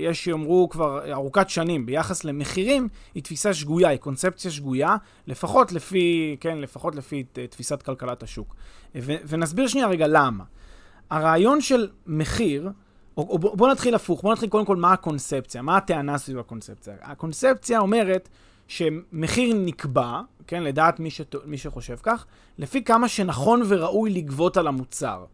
יש 0.00 0.24
שיאמרו 0.24 0.68
כבר 0.68 1.12
ארוכת 1.12 1.50
שנים, 1.50 1.86
ביחס 1.86 2.24
למחירים, 2.24 2.88
היא 3.14 3.22
תפיסה 3.22 3.54
שגויה, 3.54 3.88
היא 3.88 3.98
קונספציה 3.98 4.50
שגויה, 4.50 4.96
לפחות 5.26 5.72
לפי, 5.72 6.36
כן, 6.40 6.58
לפחות 6.58 6.94
לפי 6.94 7.24
תפיסת 7.50 7.82
כלכלת 7.82 8.22
השוק. 8.22 8.54
ו- 8.94 9.16
ונסביר 9.28 9.66
שנייה 9.66 9.86
רגע 9.86 10.06
למה. 10.08 10.44
הרעיון 11.10 11.60
של 11.60 11.88
מחיר, 12.06 12.70
או, 13.16 13.22
או 13.30 13.38
בוא, 13.38 13.68
נתחיל 13.68 13.94
הפוך, 13.94 14.22
בוא 14.22 14.32
נתחיל 14.32 14.48
קודם 14.48 14.64
כל 14.64 14.76
מה 14.76 14.92
הקונספציה, 14.92 15.62
מה 15.62 15.76
הטענה 15.76 16.18
סביב 16.18 16.38
הקונספציה. 16.38 16.94
הקונספציה 17.02 17.78
אומרת 17.78 18.28
שמחיר 18.68 19.54
נקבע, 19.54 20.20
כן, 20.46 20.62
לדעת 20.62 21.00
מי, 21.00 21.10
שת, 21.10 21.34
מי 21.44 21.58
שחושב 21.58 21.96
כך, 22.02 22.26
לפי 22.58 22.84
כמה 22.84 23.08
שנכון 23.08 23.62
וראוי 23.68 24.10
לגבות 24.10 24.56
על 24.56 24.66
המוצר. 24.66 25.24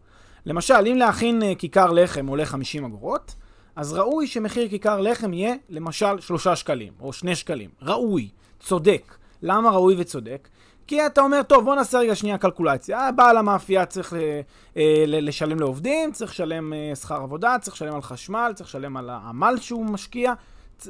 למשל, 0.45 0.87
אם 0.91 0.97
להכין 0.97 1.41
uh, 1.41 1.45
כיכר 1.55 1.91
לחם 1.91 2.27
עולה 2.27 2.45
50 2.45 2.85
אגורות, 2.85 3.35
אז 3.75 3.93
ראוי 3.93 4.27
שמחיר 4.27 4.69
כיכר 4.69 5.01
לחם 5.01 5.33
יהיה 5.33 5.55
למשל 5.69 6.19
3 6.19 6.47
שקלים 6.47 6.93
או 6.99 7.13
2 7.13 7.35
שקלים. 7.35 7.69
ראוי, 7.81 8.29
צודק. 8.59 9.15
למה 9.41 9.69
ראוי 9.69 9.95
וצודק? 9.97 10.47
כי 10.87 11.05
אתה 11.05 11.21
אומר, 11.21 11.43
טוב, 11.43 11.65
בוא 11.65 11.75
נעשה 11.75 11.99
רגע 11.99 12.15
שנייה 12.15 12.37
קלקולציה. 12.37 13.11
בעל 13.11 13.37
המאפייה 13.37 13.85
צריך 13.85 14.13
אה, 14.13 14.41
אה, 14.77 15.03
לשלם 15.07 15.59
לעובדים, 15.59 16.11
צריך 16.11 16.31
לשלם 16.31 16.73
אה, 16.73 16.95
שכר 16.95 17.21
עבודה, 17.21 17.55
צריך 17.61 17.75
לשלם 17.75 17.95
על 17.95 18.01
חשמל, 18.01 18.51
צריך 18.55 18.69
לשלם 18.69 18.97
על 18.97 19.09
העמל 19.09 19.55
שהוא 19.61 19.85
משקיע, 19.85 20.33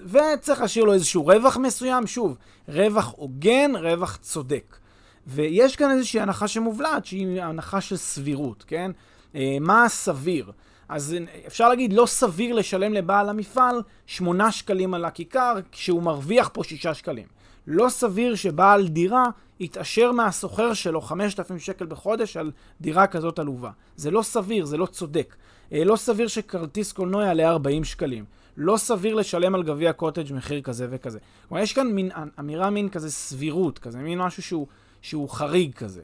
וצריך 0.06 0.62
להשאיר 0.62 0.86
לו 0.86 0.94
איזשהו 0.94 1.26
רווח 1.26 1.58
מסוים. 1.58 2.08
שוב, 2.08 2.38
רווח 2.68 3.14
הוגן, 3.18 3.76
רווח 3.76 4.16
צודק. 4.16 4.78
ויש 5.28 5.76
כאן 5.76 5.92
איזושהי 5.92 6.20
הנחה 6.20 6.48
שמובלעת, 6.48 7.06
שהיא 7.06 7.42
הנחה 7.42 7.82
של 7.82 7.98
סבירות, 7.98 8.64
כן? 8.68 8.92
מה 9.62 9.86
סביר? 9.90 10.52
אז 10.90 11.16
אפשר 11.48 11.70
להגיד, 11.70 11.94
לא 11.94 12.06
סביר 12.06 12.56
לשלם 12.56 12.94
לבעל 12.94 13.30
המפעל 13.30 13.82
8 14.06 14.52
שקלים 14.52 14.94
על 14.94 15.06
הכיכר, 15.06 15.56
כשהוא 15.72 16.04
מרוויח 16.04 16.50
פה 16.54 16.64
6 16.64 16.88
שקלים. 16.88 17.28
לא 17.68 17.90
סביר 17.90 18.36
שבעל 18.36 18.88
דירה 18.88 19.26
יתעשר 19.60 20.12
מהסוחר 20.12 20.74
שלו 20.74 21.02
5,000 21.02 21.60
שקל 21.60 21.86
בחודש 21.86 22.38
על 22.38 22.52
דירה 22.82 23.08
כזאת 23.08 23.40
עלובה. 23.40 23.72
זה 23.96 24.12
לא 24.12 24.22
סביר, 24.22 24.66
זה 24.66 24.78
לא 24.78 24.86
צודק. 24.86 25.36
אה, 25.74 25.84
לא 25.84 25.96
סביר 25.96 26.28
שכרטיס 26.28 26.92
קולנוע 26.92 27.24
יעלה 27.24 27.50
40 27.50 27.84
שקלים. 27.84 28.26
לא 28.58 28.78
סביר 28.78 29.16
לשלם 29.16 29.56
על 29.56 29.64
גביע 29.64 29.94
קוטג' 29.94 30.34
מחיר 30.34 30.62
כזה 30.62 30.88
וכזה. 30.90 31.20
כלומר, 31.48 31.64
יש 31.64 31.74
כאן 31.74 31.88
מין 31.88 32.12
אמירה 32.40 32.70
מין 32.70 32.90
כזה 32.90 33.12
סבירות, 33.12 33.80
כזה 33.80 33.98
מין 33.98 34.20
משהו 34.20 34.44
שהוא, 34.44 34.68
שהוא 35.02 35.30
חריג 35.30 35.74
כזה. 35.74 36.02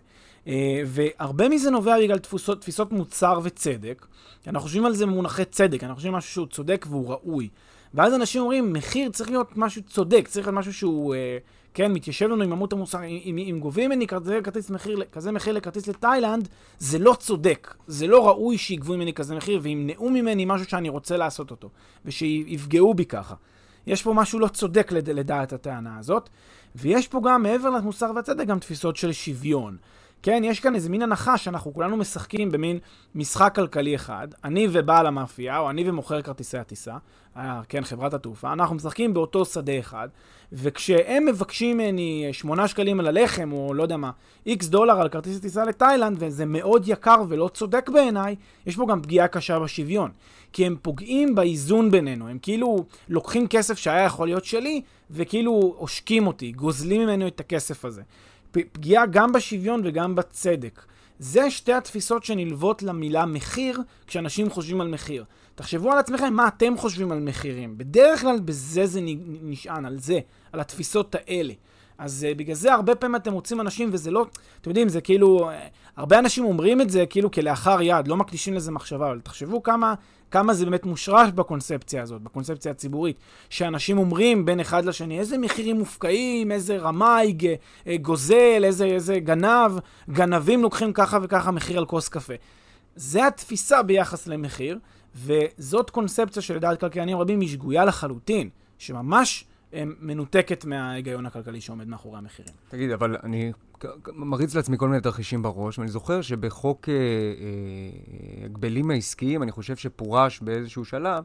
אה, 0.48 0.82
והרבה 0.86 1.50
מזה 1.50 1.72
נובע 1.72 2.00
בגלל 2.00 2.18
תפיסות 2.60 2.92
מוצר 2.92 3.40
וצדק. 3.44 4.06
אנחנו 4.48 4.62
חושבים 4.68 4.86
על 4.86 4.96
זה 4.96 5.06
במונחי 5.06 5.46
צדק, 5.46 5.84
אנחנו 5.84 5.96
חושבים 5.96 6.14
משהו 6.14 6.32
שהוא 6.32 6.48
צודק 6.48 6.86
והוא 6.90 7.10
ראוי. 7.10 7.50
ואז 7.94 8.14
אנשים 8.14 8.42
אומרים, 8.42 8.74
מחיר 8.74 9.10
צריך 9.10 9.30
להיות 9.30 9.58
משהו 9.58 9.82
צודק, 9.82 10.28
צריך 10.28 10.48
להיות 10.48 10.60
משהו 10.60 10.74
שהוא, 10.74 11.16
אה, 11.16 11.38
כן, 11.74 11.92
מתיישב 11.92 12.26
לנו 12.26 12.44
עם 12.44 12.52
עמות 12.52 12.74
המוסר. 12.74 13.04
אם, 13.04 13.38
אם 13.38 13.60
גובים 13.60 13.90
ממני 13.90 14.08
כזה, 14.08 14.40
כרטיס 14.44 14.70
מחיר, 14.70 15.04
כזה 15.12 15.32
מחיר 15.32 15.54
לכרטיס 15.54 15.88
לתאילנד, 15.88 16.48
זה 16.80 17.00
לא 17.00 17.16
צודק. 17.20 17.76
זה 17.88 18.08
לא 18.08 18.28
ראוי 18.28 18.58
שיגבו 18.58 18.94
ממני 18.94 19.14
כזה 19.14 19.36
מחיר 19.36 19.60
וימנעו 19.64 20.10
ממני 20.10 20.46
משהו 20.46 20.70
שאני 20.70 20.90
רוצה 20.90 21.18
לעשות 21.18 21.52
אותו, 21.52 21.70
ושיפגעו 22.06 22.94
בי 22.94 23.06
ככה. 23.06 23.36
יש 23.88 24.04
פה 24.04 24.14
משהו 24.14 24.40
לא 24.40 24.48
צודק 24.48 24.92
לד, 24.92 25.10
לדעת 25.10 25.54
הטענה 25.54 26.00
הזאת, 26.00 26.30
ויש 26.76 27.08
פה 27.08 27.22
גם, 27.24 27.44
מעבר 27.44 27.70
למוסר 27.70 28.12
והצדק, 28.16 28.48
גם 28.48 28.60
תפיסות 28.60 28.96
של 28.96 29.12
שוויון. 29.12 29.78
כן, 30.24 30.42
יש 30.46 30.60
כאן 30.60 30.76
איזה 30.76 30.90
מין 30.90 31.02
הנחה 31.02 31.38
שאנחנו 31.38 31.74
כולנו 31.74 31.98
משחקים 31.98 32.52
במין 32.52 32.80
משחק 33.16 33.56
כלכלי 33.56 33.96
אחד, 33.96 34.28
אני 34.44 34.68
ובעל 34.72 35.06
המאפייה, 35.06 35.60
או 35.60 35.70
אני 35.70 35.90
ומוכר 35.90 36.22
כרטיסי 36.22 36.58
הטיסה, 36.58 36.98
אה, 37.38 37.62
כן, 37.70 37.84
חברת 37.84 38.14
התעופה, 38.14 38.54
אנחנו 38.54 38.76
משחקים 38.76 39.14
באותו 39.14 39.46
שדה 39.46 39.80
אחד, 39.80 40.10
וכשהם 40.54 41.26
מבקשים 41.26 41.78
ממני 41.78 42.30
8 42.32 42.68
שקלים 42.68 43.00
על 43.00 43.08
הלחם, 43.08 43.52
או 43.52 43.74
לא 43.74 43.84
יודע 43.84 43.98
מה, 43.98 44.12
איקס 44.46 44.68
דולר 44.68 45.02
על 45.02 45.10
כרטיס 45.10 45.38
הטיסה 45.38 45.66
לתאילנד, 45.66 46.18
וזה 46.20 46.46
מאוד 46.46 46.84
יקר 46.88 47.24
ולא 47.30 47.50
צודק 47.54 47.90
בעיניי, 47.90 48.36
יש 48.66 48.76
פה 48.76 48.86
גם 48.90 49.02
פגיעה 49.02 49.28
קשה 49.28 49.60
בשוויון. 49.60 50.12
כי 50.54 50.66
הם 50.66 50.76
פוגעים 50.82 51.36
באיזון 51.36 51.92
בינינו, 51.92 52.28
הם 52.28 52.38
כאילו 52.42 52.86
לוקחים 53.10 53.48
כסף 53.48 53.78
שהיה 53.78 54.04
יכול 54.04 54.28
להיות 54.28 54.46
שלי, 54.46 54.82
וכאילו 55.12 55.74
עושקים 55.78 56.28
אותי, 56.28 56.52
גוזלים 56.52 57.02
ממנו 57.02 57.28
את 57.28 57.40
הכסף 57.40 57.86
הזה. 57.86 58.02
פגיעה 58.52 59.06
גם 59.06 59.32
בשוויון 59.32 59.82
וגם 59.84 60.16
בצדק. 60.16 60.86
זה 61.20 61.52
שתי 61.52 61.74
התפיסות 61.74 62.24
שנלוות 62.24 62.84
למילה 62.84 63.26
מחיר, 63.26 63.82
כשאנשים 64.08 64.50
חושבים 64.50 64.82
על 64.82 64.88
מחיר. 64.88 65.26
תחשבו 65.56 65.92
על 65.92 65.98
עצמכם 65.98 66.34
מה 66.34 66.48
אתם 66.48 66.78
חושבים 66.78 67.12
על 67.12 67.20
מחירים. 67.20 67.78
בדרך 67.78 68.22
כלל 68.22 68.40
בזה 68.40 68.86
זה 68.86 69.00
נשען, 69.42 69.86
על 69.86 70.00
זה, 70.00 70.20
על 70.52 70.60
התפיסות 70.60 71.16
האלה. 71.16 71.54
אז 72.00 72.28
uh, 72.30 72.38
בגלל 72.38 72.56
זה 72.56 72.74
הרבה 72.74 72.96
פעמים 72.96 73.16
אתם 73.16 73.34
מוצאים 73.34 73.62
אנשים, 73.62 73.90
וזה 73.92 74.12
לא, 74.12 74.26
אתם 74.62 74.70
יודעים, 74.70 74.90
זה 74.90 75.02
כאילו, 75.02 75.50
uh, 75.50 75.54
הרבה 75.98 76.20
אנשים 76.20 76.46
אומרים 76.46 76.82
את 76.82 76.90
זה 76.90 77.06
כאילו 77.06 77.32
כלאחר 77.32 77.82
יד, 77.82 78.08
לא 78.08 78.18
מקדישים 78.18 78.54
לזה 78.54 78.72
מחשבה, 78.72 79.08
אבל 79.08 79.20
תחשבו 79.20 79.64
כמה, 79.64 79.94
כמה 80.32 80.54
זה 80.54 80.66
באמת 80.66 80.86
מושרש 80.86 81.30
בקונספציה 81.32 82.02
הזאת, 82.02 82.22
בקונספציה 82.22 82.72
הציבורית, 82.72 83.18
שאנשים 83.50 83.98
אומרים 83.98 84.46
בין 84.46 84.60
אחד 84.60 84.86
לשני, 84.86 85.20
איזה 85.20 85.38
מחירים 85.38 85.80
מופקעים, 85.80 86.52
איזה 86.52 86.78
רמאי, 86.78 87.38
uh, 87.40 87.88
גוזל, 88.02 88.62
איזה, 88.64 88.86
איזה 88.86 89.20
גנב, 89.20 89.72
גנבים 90.10 90.62
לוקחים 90.62 90.94
ככה 90.94 91.18
וככה 91.22 91.52
מחיר 91.52 91.78
על 91.78 91.86
כוס 91.86 92.10
קפה. 92.10 92.34
זה 92.96 93.28
התפיסה 93.28 93.84
ביחס 93.84 94.28
למחיר, 94.28 94.80
וזאת 95.16 95.90
קונספציה 95.90 96.42
שלדעת 96.42 96.80
כלכלנים 96.80 97.18
רבים 97.18 97.40
היא 97.40 97.50
שגויה 97.50 97.86
לחלוטין, 97.86 98.50
שממש 98.78 99.46
מנותקת 99.74 100.66
מההיגיון 100.66 101.26
הכלכלי 101.26 101.62
שעומד 101.62 101.88
מאחורי 101.88 102.18
המחירים. 102.18 102.54
תגיד, 102.70 102.92
אבל 102.92 103.18
אני 103.24 103.52
מריץ 104.08 104.56
לעצמי 104.56 104.78
כל 104.78 104.88
מיני 104.88 105.02
תרחישים 105.02 105.42
בראש, 105.42 105.80
ואני 105.80 105.92
זוכר 105.92 106.22
שבחוק 106.22 106.90
אה, 106.90 106.94
אה, 106.94 108.46
הגבלים 108.46 108.92
העסקיים, 108.92 109.44
אני 109.44 109.52
חושב 109.52 109.76
שפורש 109.76 110.40
באיזשהו 110.40 110.86
שלב, 110.86 111.24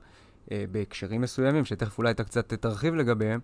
אה, 0.52 0.64
בהקשרים 0.72 1.20
מסוימים, 1.20 1.64
שתכף 1.64 1.98
אולי 1.98 2.10
אתה 2.10 2.24
קצת 2.24 2.54
תרחיב 2.54 2.94
לגביהם, 2.94 3.40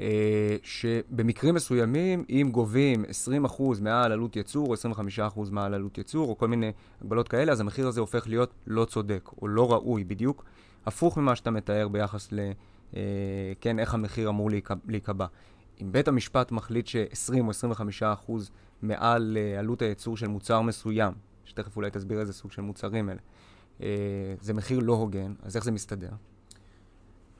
אה, 0.00 0.56
שבמקרים 0.62 1.54
מסוימים, 1.54 2.24
אם 2.30 2.48
גובים 2.52 3.04
20% 3.04 3.80
מעל 3.80 4.12
עלות 4.12 4.36
ייצור, 4.36 4.68
או 4.68 4.74
25% 4.74 5.50
מעל 5.50 5.74
עלות 5.74 5.98
ייצור, 5.98 6.28
או 6.28 6.38
כל 6.38 6.48
מיני 6.48 6.72
הגבלות 7.00 7.28
כאלה, 7.28 7.52
אז 7.52 7.60
המחיר 7.60 7.88
הזה 7.88 8.00
הופך 8.00 8.28
להיות 8.28 8.50
לא 8.66 8.84
צודק, 8.84 9.30
או 9.42 9.48
לא 9.48 9.72
ראוי, 9.72 10.04
בדיוק 10.04 10.44
הפוך 10.86 11.18
ממה 11.18 11.36
שאתה 11.36 11.50
מתאר 11.50 11.88
ביחס 11.88 12.32
ל... 12.32 12.50
אה, 12.96 13.52
כן, 13.60 13.78
איך 13.78 13.94
המחיר 13.94 14.28
אמור 14.28 14.50
להיקבע. 14.88 15.26
אם 15.82 15.92
בית 15.92 16.08
המשפט 16.08 16.52
מחליט 16.52 16.86
ש-20 16.86 17.40
או 17.40 17.50
25 17.50 18.02
אחוז 18.02 18.50
מעל 18.82 19.36
אה, 19.40 19.58
עלות 19.58 19.82
הייצור 19.82 20.16
של 20.16 20.26
מוצר 20.26 20.60
מסוים, 20.60 21.12
שתכף 21.44 21.76
אולי 21.76 21.90
תסביר 21.90 22.20
איזה 22.20 22.32
סוג 22.32 22.52
של 22.52 22.62
מוצרים 22.62 23.10
אלה, 23.10 23.18
אה, 23.82 23.86
זה 24.40 24.54
מחיר 24.54 24.78
לא 24.78 24.92
הוגן, 24.92 25.34
אז 25.42 25.56
איך 25.56 25.64
זה 25.64 25.72
מסתדר? 25.72 26.10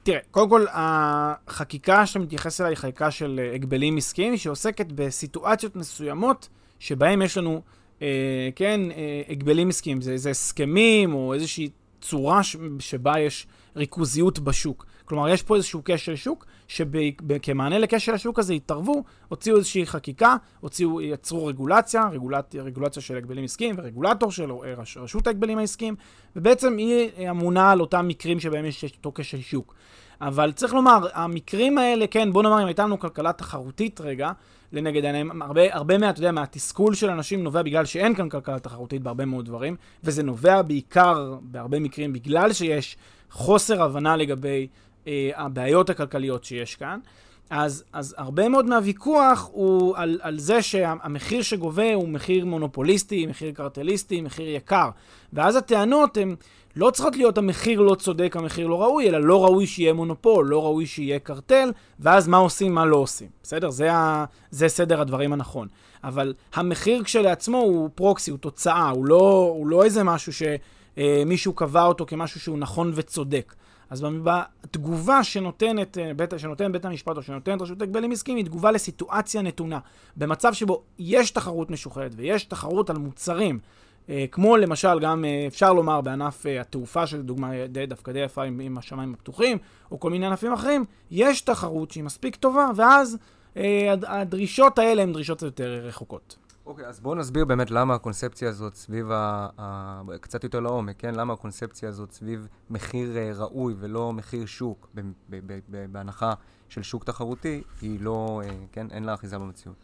תראה, 0.03 0.19
קודם 0.31 0.49
כל, 0.49 0.65
החקיקה 0.71 2.05
שאתה 2.05 2.19
מתייחס 2.19 2.61
אליה 2.61 2.69
היא 2.69 2.77
חקיקה 2.77 3.11
של 3.11 3.49
הגבלים 3.53 3.97
עסקיים, 3.97 4.37
שעוסקת 4.37 4.85
בסיטואציות 4.95 5.75
מסוימות 5.75 6.49
שבהם 6.79 7.21
יש 7.21 7.37
לנו, 7.37 7.61
אה, 8.01 8.49
כן, 8.55 8.81
אה, 8.91 9.21
הגבלים 9.29 9.69
עסקיים. 9.69 10.01
זה, 10.01 10.17
זה 10.17 10.29
הסכמים 10.29 11.13
או 11.13 11.33
איזושהי 11.33 11.69
צורה 12.01 12.43
ש, 12.43 12.55
שבה 12.79 13.19
יש 13.19 13.47
ריכוזיות 13.75 14.39
בשוק. 14.39 14.85
כלומר, 15.07 15.29
יש 15.29 15.43
פה 15.43 15.55
איזשהו 15.55 15.81
כשל 15.85 16.15
שוק, 16.15 16.45
שכמענה 16.67 17.79
לכשל 17.79 18.13
השוק 18.13 18.39
הזה 18.39 18.53
התערבו, 18.53 19.03
הוציאו 19.27 19.57
איזושהי 19.57 19.85
חקיקה, 19.85 20.35
הוציאו, 20.59 21.01
יצרו 21.01 21.45
רגולציה, 21.45 22.03
רגולצ... 22.11 22.55
רגולציה 22.55 23.01
של 23.01 23.17
הגבלים 23.17 23.43
עסקיים 23.43 23.75
ורגולטור 23.77 24.31
של 24.31 24.51
אה, 24.51 24.73
רש... 24.77 24.97
רשות 24.97 25.27
ההגבלים 25.27 25.57
העסקיים, 25.57 25.95
ובעצם 26.35 26.77
היא 26.77 27.29
אמונה 27.29 27.71
על 27.71 27.81
אותם 27.81 28.07
מקרים 28.07 28.39
שבהם 28.39 28.65
יש 28.65 28.83
אותו 28.83 29.11
כשל 29.15 29.41
שוק. 29.41 29.75
אבל 30.21 30.51
צריך 30.51 30.73
לומר, 30.73 31.07
המקרים 31.13 31.77
האלה, 31.77 32.07
כן, 32.07 32.33
בוא 32.33 32.43
נאמר, 32.43 32.61
אם 32.61 32.67
הייתה 32.67 32.83
לנו 32.83 32.99
כלכלה 32.99 33.33
תחרותית 33.33 34.01
רגע, 34.01 34.31
לנגד 34.71 35.05
עיניהם, 35.05 35.41
הרבה, 35.41 35.61
הרבה 35.75 35.97
מה, 35.97 36.09
אתה 36.09 36.19
יודע, 36.19 36.31
מהתסכול 36.31 36.93
של 36.93 37.09
אנשים 37.09 37.43
נובע 37.43 37.61
בגלל 37.61 37.85
שאין 37.85 38.15
כאן 38.15 38.29
כלכלה 38.29 38.59
תחרותית 38.59 39.01
בהרבה 39.01 39.25
מאוד 39.25 39.45
דברים, 39.45 39.75
וזה 40.03 40.23
נובע 40.23 40.61
בעיקר, 40.61 41.35
בהרבה 41.41 41.79
מקרים, 41.79 42.13
בגלל 42.13 42.53
שיש 42.53 42.97
חוסר 43.31 43.83
הבנה 43.83 44.15
לגבי 44.15 44.67
אה, 44.71 44.86
הבעיות 45.35 45.89
הכלכליות 45.89 46.43
שיש 46.43 46.75
כאן. 46.75 46.99
אז, 47.49 47.83
אז 47.93 48.15
הרבה 48.17 48.49
מאוד 48.49 48.65
מהוויכוח 48.65 49.49
הוא 49.51 49.97
על, 49.97 50.19
על 50.21 50.39
זה 50.39 50.61
שהמחיר 50.61 51.41
שגובה 51.41 51.93
הוא 51.93 52.09
מחיר 52.09 52.45
מונופוליסטי, 52.45 53.25
מחיר 53.25 53.51
קרטליסטי, 53.51 54.21
מחיר 54.21 54.49
יקר. 54.49 54.89
ואז 55.33 55.55
הטענות 55.55 56.17
הן 56.17 56.35
לא 56.75 56.89
צריכות 56.89 57.15
להיות 57.15 57.37
המחיר 57.37 57.81
לא 57.81 57.95
צודק, 57.95 58.35
המחיר 58.37 58.67
לא 58.67 58.81
ראוי, 58.81 59.09
אלא 59.09 59.21
לא 59.21 59.43
ראוי 59.43 59.67
שיהיה 59.67 59.93
מונופול, 59.93 60.47
לא 60.47 60.63
ראוי 60.63 60.85
שיהיה 60.85 61.19
קרטל, 61.19 61.71
ואז 61.99 62.27
מה 62.27 62.37
עושים, 62.37 62.73
מה 62.73 62.85
לא 62.85 62.97
עושים. 62.97 63.27
בסדר? 63.43 63.69
זה, 63.69 63.93
ה, 63.93 64.25
זה 64.51 64.67
סדר 64.67 65.01
הדברים 65.01 65.33
הנכון. 65.33 65.67
אבל 66.03 66.33
המחיר 66.53 67.03
כשלעצמו 67.03 67.57
הוא 67.57 67.89
פרוקסי, 67.95 68.31
הוא 68.31 68.39
תוצאה, 68.39 68.89
הוא 68.89 69.05
לא, 69.05 69.51
הוא 69.55 69.67
לא 69.67 69.83
איזה 69.83 70.03
משהו 70.03 70.31
שמישהו 70.33 71.53
קבע 71.53 71.83
אותו 71.83 72.05
כמשהו 72.05 72.39
שהוא 72.39 72.57
נכון 72.57 72.91
וצודק. 72.95 73.53
אז 73.89 74.05
בתגובה 74.23 75.23
שנותנת 75.23 75.97
אה, 75.97 76.13
בית, 76.13 76.33
שנותן 76.37 76.71
בית 76.71 76.85
המשפט 76.85 77.17
או 77.17 77.21
שנותנת 77.21 77.61
רשות 77.61 77.81
הגבלים 77.81 78.11
עסקיים 78.11 78.37
היא 78.37 78.45
תגובה 78.45 78.71
לסיטואציה 78.71 79.41
נתונה. 79.41 79.79
במצב 80.17 80.53
שבו 80.53 80.83
יש 80.99 81.31
תחרות 81.31 81.71
משוחדת 81.71 82.11
ויש 82.15 82.43
תחרות 82.43 82.89
על 82.89 82.97
מוצרים, 82.97 83.59
אה, 84.09 84.25
כמו 84.31 84.57
למשל 84.57 84.99
גם 84.99 85.25
אה, 85.25 85.47
אפשר 85.47 85.73
לומר 85.73 86.01
בענף 86.01 86.45
התעופה, 86.59 87.07
שלדוגמה 87.07 87.67
די, 87.67 87.85
דווקא 87.85 88.11
די 88.11 88.19
יפה 88.19 88.43
עם 88.43 88.77
השמיים 88.77 89.13
הפתוחים, 89.13 89.57
או 89.91 89.99
כל 89.99 90.09
מיני 90.09 90.25
ענפים 90.25 90.53
אחרים, 90.53 90.85
יש 91.11 91.41
תחרות 91.41 91.91
שהיא 91.91 92.03
מספיק 92.03 92.35
טובה, 92.35 92.69
ואז 92.75 93.17
הדרישות 94.07 94.79
האלה 94.79 95.01
הן 95.01 95.13
דרישות 95.13 95.41
יותר 95.41 95.81
רחוקות. 95.83 96.46
אוקיי, 96.67 96.85
okay, 96.85 96.87
אז 96.87 96.99
בואו 96.99 97.15
נסביר 97.15 97.45
באמת 97.45 97.71
למה 97.71 97.95
הקונספציה 97.95 98.49
הזאת 98.49 98.75
סביב 98.75 99.11
ה... 99.11 99.47
ה... 99.57 100.01
קצת 100.21 100.43
יותר 100.43 100.59
לעומק, 100.59 100.95
כן? 100.97 101.15
למה 101.15 101.33
הקונספציה 101.33 101.89
הזאת 101.89 102.11
סביב 102.11 102.47
מחיר 102.69 103.09
uh, 103.15 103.39
ראוי 103.39 103.73
ולא 103.79 104.13
מחיר 104.13 104.45
שוק, 104.45 104.87
ב... 104.95 105.01
ב... 105.29 105.39
ב... 105.47 105.59
ב... 105.69 105.85
בהנחה 105.91 106.33
של 106.69 106.83
שוק 106.83 107.03
תחרותי, 107.03 107.61
היא 107.81 107.99
לא, 108.01 108.41
uh, 108.43 108.51
כן? 108.71 108.87
אין 108.91 109.03
לה 109.03 109.13
אחיזה 109.13 109.37
במציאות. 109.37 109.75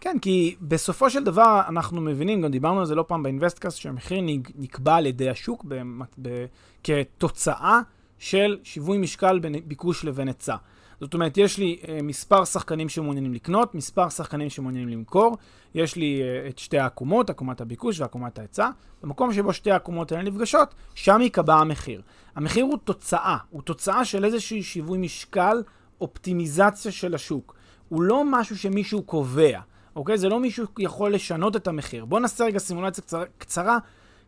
כן, 0.00 0.16
כי 0.22 0.56
בסופו 0.60 1.10
של 1.10 1.24
דבר 1.24 1.60
אנחנו 1.68 2.00
מבינים, 2.00 2.42
גם 2.42 2.50
דיברנו 2.50 2.80
על 2.80 2.86
זה 2.86 2.94
לא 2.94 3.04
פעם 3.08 3.22
באינבסטקאסט, 3.22 3.78
שהמחיר 3.78 4.20
נקבע 4.54 4.96
על 4.96 5.06
ידי 5.06 5.30
השוק 5.30 5.64
ב... 5.68 5.82
ב... 6.22 6.46
כתוצאה 6.84 7.80
של 8.18 8.58
שיווי 8.62 8.98
משקל 8.98 9.38
בין 9.38 9.54
ביקוש 9.64 10.04
לבין 10.04 10.28
היצע. 10.28 10.56
זאת 11.00 11.14
אומרת, 11.14 11.38
יש 11.38 11.58
לי 11.58 11.78
uh, 11.82 11.88
מספר 12.02 12.44
שחקנים 12.44 12.88
שמעוניינים 12.88 13.34
לקנות, 13.34 13.74
מספר 13.74 14.08
שחקנים 14.08 14.50
שמעוניינים 14.50 14.88
למכור, 14.88 15.36
יש 15.74 15.96
לי 15.96 16.22
uh, 16.22 16.50
את 16.50 16.58
שתי 16.58 16.78
העקומות, 16.78 17.30
עקומת 17.30 17.60
הביקוש 17.60 18.00
ועקומת 18.00 18.38
ההיצע. 18.38 18.70
במקום 19.02 19.32
שבו 19.32 19.52
שתי 19.52 19.70
העקומות 19.70 20.12
האלה 20.12 20.22
נפגשות, 20.22 20.74
שם 20.94 21.20
ייקבע 21.20 21.54
המחיר. 21.54 22.02
המחיר 22.36 22.64
הוא 22.64 22.78
תוצאה, 22.84 23.36
הוא 23.50 23.62
תוצאה 23.62 24.04
של 24.04 24.24
איזשהו 24.24 24.64
שיווי 24.64 24.98
משקל, 24.98 25.62
אופטימיזציה 26.00 26.92
של 26.92 27.14
השוק. 27.14 27.54
הוא 27.88 28.02
לא 28.02 28.22
משהו 28.26 28.58
שמישהו 28.58 29.02
קובע, 29.02 29.60
אוקיי? 29.96 30.18
זה 30.18 30.28
לא 30.28 30.40
מישהו 30.40 30.66
יכול 30.78 31.14
לשנות 31.14 31.56
את 31.56 31.68
המחיר. 31.68 32.04
בואו 32.04 32.20
נעשה 32.20 32.44
רגע 32.44 32.58
סימולציה 32.58 33.04
קצרה, 33.04 33.24
קצרה 33.38 33.78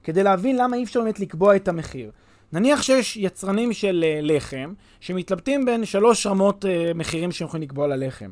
כדי 0.03 0.23
להבין 0.23 0.57
למה 0.57 0.77
אי 0.77 0.85
אפשר 0.85 1.01
באמת 1.01 1.21
לקבוע 1.21 1.57
את 1.57 1.69
המחיר. 1.69 2.11
נניח 2.53 2.83
שיש 2.83 3.17
יצרנים 3.17 3.73
של 3.73 4.05
uh, 4.05 4.23
לחם 4.23 4.73
שמתלבטים 5.01 5.65
בין 5.65 5.85
שלוש 5.85 6.27
רמות 6.27 6.65
uh, 6.65 6.69
מחירים 6.95 7.33
שהם 7.33 7.49
יכולים 7.49 7.63
לקבוע 7.63 7.87
ללחם. 7.87 8.31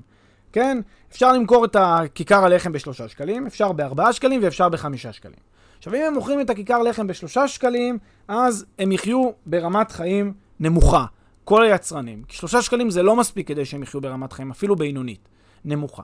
כן? 0.53 0.81
אפשר 1.11 1.33
למכור 1.33 1.65
את 1.65 1.77
הכיכר 1.79 2.45
הלחם 2.45 2.73
בשלושה 2.73 3.09
שקלים, 3.09 3.47
אפשר 3.47 3.73
בארבעה 3.73 4.13
שקלים 4.13 4.41
ואפשר 4.43 4.69
בחמישה 4.69 5.13
שקלים. 5.13 5.39
עכשיו, 5.79 5.95
אם 5.95 6.03
הם 6.07 6.15
מוכרים 6.15 6.41
את 6.41 6.51
הכיכר 6.51 6.83
לחם 6.83 7.07
בשלושה 7.07 7.49
שקלים, 7.49 7.99
אז 8.29 8.67
הם 8.79 8.93
יחיו 8.93 9.31
ברמת 9.47 9.91
חיים 9.91 10.33
נמוכה. 10.61 11.05
כל 11.49 11.65
היצרנים. 11.65 12.23
כי 12.29 12.37
שלושה 12.37 12.63
שקלים 12.63 12.91
זה 12.91 13.03
לא 13.03 13.17
מספיק 13.17 13.49
כדי 13.49 13.65
שהם 13.65 13.83
יחיו 13.83 14.01
ברמת 14.01 14.33
חיים, 14.33 14.51
אפילו 14.51 14.77
בינונית, 14.77 15.29
נמוכה. 15.65 16.03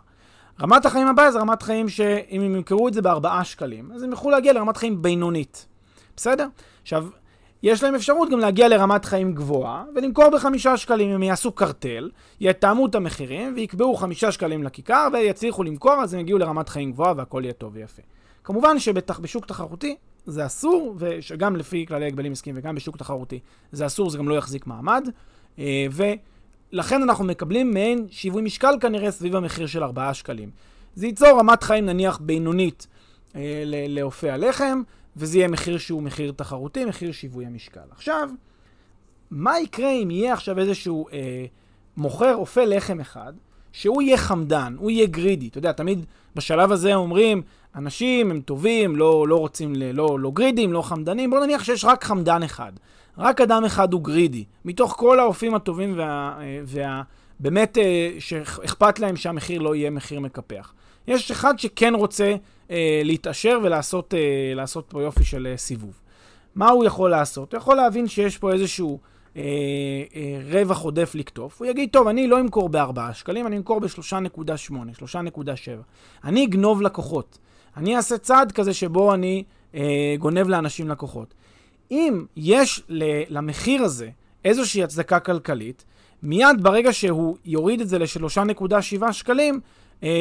רמת 0.60 0.86
החיים 0.86 1.06
הבאה 1.06 1.32
זה 1.32 1.38
רמת 1.38 1.62
חיים 1.62 1.88
שאם 1.88 2.40
הם 2.40 2.56
ימכרו 2.56 2.88
את 2.88 2.94
זה 2.94 3.02
בארבעה 3.02 3.44
שקלים, 3.44 3.92
אז 3.92 4.02
הם 4.02 4.10
יוכלו 4.10 4.30
להגיע 4.30 4.52
לרמת 4.52 4.76
חיים 4.76 5.02
בינונית. 5.02 5.66
בסדר? 6.16 6.46
עכשיו, 6.82 7.06
יש 7.64 7.82
להם 7.82 7.94
אפשרות 7.94 8.30
גם 8.30 8.38
להגיע 8.38 8.68
לרמת 8.68 9.04
חיים 9.04 9.34
גבוהה 9.34 9.84
ולמכור 9.94 10.30
בחמישה 10.30 10.76
שקלים. 10.76 11.10
אם 11.10 11.22
יעשו 11.22 11.52
קרטל, 11.52 12.10
יתאמו 12.40 12.86
את 12.86 12.94
המחירים 12.94 13.52
ויקבעו 13.56 13.94
חמישה 13.94 14.32
שקלים 14.32 14.62
לכיכר 14.62 15.08
ויצליחו 15.12 15.62
למכור, 15.62 15.94
אז 15.94 16.14
הם 16.14 16.20
יגיעו 16.20 16.38
לרמת 16.38 16.68
חיים 16.68 16.92
גבוהה 16.92 17.12
והכל 17.16 17.40
יהיה 17.44 17.52
טוב 17.52 17.72
ויפה. 17.74 18.02
כמובן 18.44 18.78
שבשוק 18.78 19.46
תחרותי 19.46 19.96
זה 20.26 20.46
אסור, 20.46 20.94
ושגם 20.98 21.56
לפי 21.56 21.86
כללי 21.88 22.06
הגבלים 22.06 22.32
עסקיים 22.32 22.56
וגם 22.58 22.74
בשוק 22.74 22.96
תחרותי 22.96 23.40
זה 23.72 23.86
אסור, 23.86 24.10
זה 24.10 24.18
גם 24.18 24.28
לא 24.28 24.34
יחזיק 24.34 24.66
מעמד. 24.66 25.08
אה, 25.58 25.86
ולכן 26.72 27.02
אנחנו 27.02 27.24
מקבלים 27.24 27.70
מעין 27.74 28.06
שיווי 28.10 28.42
משקל 28.42 28.74
כנראה 28.80 29.10
סביב 29.10 29.36
המחיר 29.36 29.66
של 29.66 29.82
4 29.82 30.14
שקלים. 30.14 30.50
זה 30.94 31.06
ייצור 31.06 31.38
רמת 31.38 31.62
חיים 31.62 31.86
נניח 31.86 32.18
בינונית 32.22 32.86
אה, 33.36 33.64
לאופי 33.88 34.30
הלחם, 34.30 34.82
וזה 35.16 35.38
יהיה 35.38 35.48
מחיר 35.48 35.78
שהוא 35.78 36.02
מחיר 36.02 36.32
תחרותי, 36.36 36.84
מחיר 36.84 37.12
שיווי 37.12 37.46
המשקל. 37.46 37.80
עכשיו, 37.90 38.28
מה 39.30 39.60
יקרה 39.60 39.90
אם 39.90 40.10
יהיה 40.10 40.32
עכשיו 40.32 40.58
איזשהו 40.58 41.08
אה, 41.12 41.44
מוכר 41.96 42.34
אופה 42.34 42.64
לחם 42.64 43.00
אחד, 43.00 43.32
שהוא 43.72 44.02
יהיה 44.02 44.16
חמדן, 44.16 44.74
הוא 44.78 44.90
יהיה 44.90 45.06
גרידי. 45.06 45.48
אתה 45.48 45.58
יודע, 45.58 45.72
תמיד 45.72 46.06
בשלב 46.34 46.72
הזה 46.72 46.94
אומרים, 46.94 47.42
אנשים 47.74 48.30
הם 48.30 48.40
טובים, 48.40 48.96
לא, 48.96 49.28
לא 49.28 49.36
רוצים, 49.36 49.74
ל, 49.74 49.92
לא, 49.92 50.20
לא 50.20 50.30
גרידים, 50.30 50.72
לא 50.72 50.82
חמדנים. 50.82 51.30
בואו 51.30 51.44
נניח 51.44 51.64
שיש 51.64 51.84
רק 51.84 52.04
חמדן 52.04 52.42
אחד. 52.42 52.72
רק 53.18 53.40
אדם 53.40 53.64
אחד 53.64 53.92
הוא 53.92 54.02
גרידי. 54.02 54.44
מתוך 54.64 54.94
כל 54.98 55.20
האופים 55.20 55.54
הטובים 55.54 55.94
וה... 55.96 56.36
אה, 56.40 56.60
וה 56.64 57.02
באמת 57.40 57.78
אה, 57.78 58.10
שאכפת 58.18 58.98
להם 58.98 59.16
שהמחיר 59.16 59.60
לא 59.60 59.74
יהיה 59.74 59.90
מחיר 59.90 60.20
מקפח. 60.20 60.72
יש 61.06 61.30
אחד 61.30 61.58
שכן 61.58 61.94
רוצה 61.94 62.34
אה, 62.70 63.00
להתעשר 63.04 63.58
ולעשות 63.62 64.14
אה, 64.14 64.82
פה 64.88 65.02
יופי 65.02 65.24
של 65.24 65.48
אה, 65.50 65.56
סיבוב. 65.56 66.00
מה 66.54 66.70
הוא 66.70 66.84
יכול 66.84 67.10
לעשות? 67.10 67.52
הוא 67.52 67.58
יכול 67.58 67.76
להבין 67.76 68.08
שיש 68.08 68.38
פה 68.38 68.52
איזשהו 68.52 68.98
אה, 69.36 69.42
אה, 70.16 70.40
רווח 70.50 70.80
עודף 70.80 71.14
לקטוף. 71.14 71.60
הוא 71.60 71.66
יגיד, 71.66 71.88
טוב, 71.92 72.08
אני 72.08 72.26
לא 72.26 72.40
אמכור 72.40 72.68
ב-4 72.68 73.12
שקלים, 73.12 73.46
אני 73.46 73.56
אמכור 73.56 73.80
ב-3.8, 73.80 74.72
3.7. 74.98 75.46
אני 76.24 76.44
אגנוב 76.44 76.82
לקוחות. 76.82 77.38
אני 77.76 77.96
אעשה 77.96 78.18
צעד 78.18 78.52
כזה 78.52 78.74
שבו 78.74 79.14
אני 79.14 79.44
אה, 79.74 80.14
גונב 80.18 80.48
לאנשים 80.48 80.88
לקוחות. 80.88 81.34
אם 81.90 82.24
יש 82.36 82.82
למחיר 83.28 83.82
הזה 83.82 84.08
איזושהי 84.44 84.82
הצדקה 84.82 85.20
כלכלית, 85.20 85.84
מיד 86.22 86.62
ברגע 86.62 86.92
שהוא 86.92 87.36
יוריד 87.44 87.80
את 87.80 87.88
זה 87.88 87.98
ל-3.7 87.98 89.12
שקלים, 89.12 89.60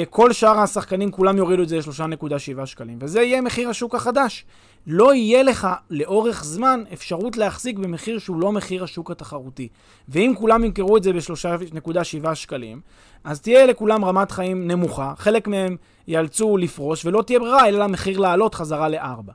כל 0.09 0.33
שאר 0.33 0.59
השחקנים 0.59 1.11
כולם 1.11 1.37
יורידו 1.37 1.63
את 1.63 1.69
זה 1.69 1.77
ל-3.7 1.77 2.65
שקלים, 2.65 2.97
וזה 3.01 3.21
יהיה 3.21 3.41
מחיר 3.41 3.69
השוק 3.69 3.95
החדש. 3.95 4.45
לא 4.87 5.13
יהיה 5.13 5.43
לך 5.43 5.67
לאורך 5.89 6.43
זמן 6.43 6.83
אפשרות 6.93 7.37
להחזיק 7.37 7.77
במחיר 7.77 8.19
שהוא 8.19 8.41
לא 8.41 8.51
מחיר 8.51 8.83
השוק 8.83 9.11
התחרותי. 9.11 9.67
ואם 10.09 10.33
כולם 10.37 10.63
ימכרו 10.63 10.97
את 10.97 11.03
זה 11.03 11.13
ב-3.7 11.13 12.35
שקלים, 12.35 12.81
אז 13.23 13.41
תהיה 13.41 13.65
לכולם 13.65 14.05
רמת 14.05 14.31
חיים 14.31 14.67
נמוכה, 14.67 15.13
חלק 15.17 15.47
מהם 15.47 15.77
ייאלצו 16.07 16.57
לפרוש, 16.57 17.05
ולא 17.05 17.21
תהיה 17.21 17.39
ברירה 17.39 17.67
אלא 17.67 17.79
למחיר 17.79 18.19
לעלות 18.19 18.55
חזרה 18.55 18.89
ל-4. 18.89 19.31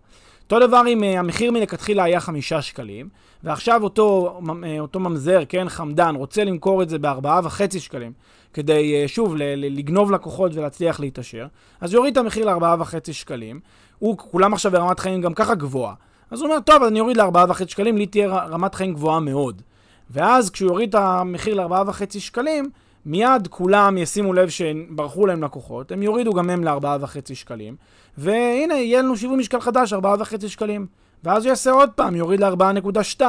אותו 0.52 0.66
דבר 0.66 0.82
אם 0.88 1.00
uh, 1.00 1.18
המחיר 1.18 1.52
מלכתחילה 1.52 2.04
היה 2.04 2.20
5 2.20 2.52
שקלים, 2.52 3.08
ועכשיו 3.44 3.82
אותו, 3.82 4.38
uh, 4.46 4.50
אותו 4.80 5.00
ממזר, 5.00 5.40
כן, 5.48 5.68
חמדן, 5.68 6.14
רוצה 6.14 6.44
למכור 6.44 6.82
את 6.82 6.88
זה 6.88 6.98
ב-4.5 6.98 7.78
שקלים, 7.78 8.12
כדי, 8.52 9.04
uh, 9.04 9.08
שוב, 9.08 9.34
לגנוב 9.56 10.12
לקוחות 10.12 10.54
ולהצליח 10.54 11.00
להתעשר, 11.00 11.46
אז 11.80 11.94
יוריד 11.94 12.12
את 12.12 12.16
המחיר 12.16 12.54
ל-4.5 12.54 13.12
שקלים. 13.12 13.60
הוא, 13.98 14.18
כולם 14.18 14.52
עכשיו 14.52 14.72
ברמת 14.72 15.00
חיים 15.00 15.20
גם 15.20 15.34
ככה 15.34 15.54
גבוהה. 15.54 15.94
אז 16.30 16.40
הוא 16.40 16.48
אומר, 16.48 16.60
טוב, 16.60 16.82
אני 16.82 17.00
אוריד 17.00 17.16
ל-4.5 17.16 17.66
שקלים, 17.66 17.96
לי 17.96 18.06
תהיה 18.06 18.28
רמת 18.28 18.74
חיים 18.74 18.94
גבוהה 18.94 19.20
מאוד. 19.20 19.62
ואז 20.10 20.50
כשהוא 20.50 20.68
יוריד 20.68 20.88
את 20.88 20.94
המחיר 20.94 21.54
ל-4.5 21.54 22.18
שקלים, 22.18 22.70
מיד 23.08 23.48
כולם 23.50 23.98
ישימו 23.98 24.32
לב 24.32 24.48
שברחו 24.48 25.26
להם 25.26 25.42
לקוחות, 25.44 25.92
הם 25.92 26.02
יורידו 26.02 26.34
גם 26.34 26.50
הם 26.50 26.64
ל-4.5 26.64 27.34
שקלים, 27.34 27.76
והנה, 28.18 28.74
יהיה 28.74 29.02
לנו 29.02 29.16
שיווי 29.16 29.36
משקל 29.36 29.60
חדש, 29.60 29.92
4.5 29.92 30.48
שקלים. 30.48 30.86
ואז 31.24 31.44
הוא 31.44 31.48
יעשה 31.50 31.70
עוד 31.70 31.90
פעם, 31.90 32.16
יוריד 32.16 32.40
ל-4.2. 32.40 33.22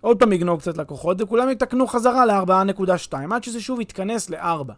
עוד 0.00 0.18
פעם 0.18 0.32
יגנוב 0.32 0.60
קצת 0.60 0.76
לקוחות, 0.76 1.22
וכולם 1.22 1.50
יתקנו 1.50 1.86
חזרה 1.86 2.26
ל-4.2, 2.26 3.14
עד 3.30 3.44
שזה 3.44 3.60
שוב 3.60 3.80
יתכנס 3.80 4.30
ל-4. 4.30 4.72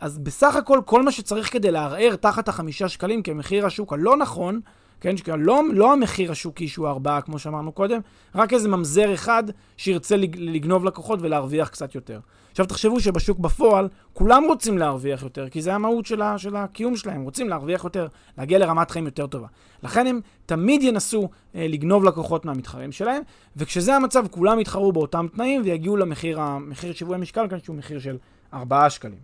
אז 0.00 0.18
בסך 0.18 0.56
הכל, 0.56 0.80
כל 0.84 1.02
מה 1.02 1.12
שצריך 1.12 1.52
כדי 1.52 1.70
לערער 1.70 2.16
תחת 2.16 2.48
החמישה 2.48 2.88
שקלים 2.88 3.22
כמחיר 3.22 3.66
השוק 3.66 3.92
הלא 3.92 4.16
נכון, 4.16 4.60
כן, 5.00 5.14
לא, 5.38 5.62
לא 5.72 5.92
המחיר 5.92 6.32
השוקי 6.32 6.68
שהוא 6.68 6.88
ארבעה, 6.88 7.20
כמו 7.20 7.38
שאמרנו 7.38 7.72
קודם, 7.72 8.00
רק 8.34 8.52
איזה 8.52 8.68
ממזר 8.68 9.14
אחד 9.14 9.44
שירצה 9.76 10.16
לגנוב 10.36 10.84
לקוחות 10.84 11.18
ולהרוויח 11.22 11.68
קצת 11.68 11.94
יותר. 11.94 12.20
עכשיו 12.60 12.66
תחשבו 12.66 13.00
שבשוק 13.00 13.38
בפועל, 13.38 13.88
כולם 14.12 14.44
רוצים 14.44 14.78
להרוויח 14.78 15.22
יותר, 15.22 15.48
כי 15.48 15.62
זה 15.62 15.74
המהות 15.74 16.06
של, 16.06 16.22
ה, 16.22 16.38
של 16.38 16.56
הקיום 16.56 16.96
שלהם, 16.96 17.22
רוצים 17.22 17.48
להרוויח 17.48 17.84
יותר, 17.84 18.08
להגיע 18.38 18.58
לרמת 18.58 18.90
חיים 18.90 19.04
יותר 19.04 19.26
טובה. 19.26 19.46
לכן 19.82 20.06
הם 20.06 20.20
תמיד 20.46 20.82
ינסו 20.82 21.28
אה, 21.54 21.66
לגנוב 21.68 22.04
לקוחות 22.04 22.44
מהמתחרים 22.44 22.92
שלהם, 22.92 23.22
וכשזה 23.56 23.94
המצב, 23.94 24.26
כולם 24.30 24.60
יתחרו 24.60 24.92
באותם 24.92 25.26
תנאים 25.34 25.62
ויגיעו 25.64 25.96
למחיר 25.96 26.40
המחיר 26.40 26.92
שיווי 26.92 27.14
המשקל 27.14 27.48
כאן, 27.48 27.58
שהוא 27.60 27.76
מחיר 27.76 27.98
של 27.98 28.16
4 28.54 28.90
שקלים. 28.90 29.18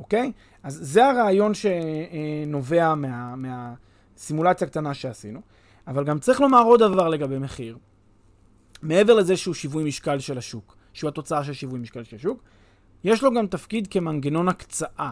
אוקיי? 0.00 0.32
אז 0.62 0.78
זה 0.82 1.06
הרעיון 1.06 1.52
שנובע 1.54 2.94
מה, 2.94 3.34
מהסימולציה 3.36 4.66
הקטנה 4.66 4.94
שעשינו. 4.94 5.40
אבל 5.86 6.04
גם 6.04 6.18
צריך 6.18 6.40
לומר 6.40 6.62
עוד 6.62 6.82
דבר 6.82 7.08
לגבי 7.08 7.38
מחיר. 7.38 7.78
מעבר 8.82 9.14
לזה 9.14 9.36
שהוא 9.36 9.54
שיווי 9.54 9.84
משקל 9.84 10.18
של 10.18 10.38
השוק, 10.38 10.76
שהוא 10.92 11.08
התוצאה 11.08 11.44
של 11.44 11.52
שיווי 11.52 11.78
משקל 11.78 12.04
של 12.04 12.16
השוק, 12.16 12.42
יש 13.06 13.22
לו 13.22 13.34
גם 13.34 13.46
תפקיד 13.46 13.86
כמנגנון 13.86 14.48
הקצאה. 14.48 15.10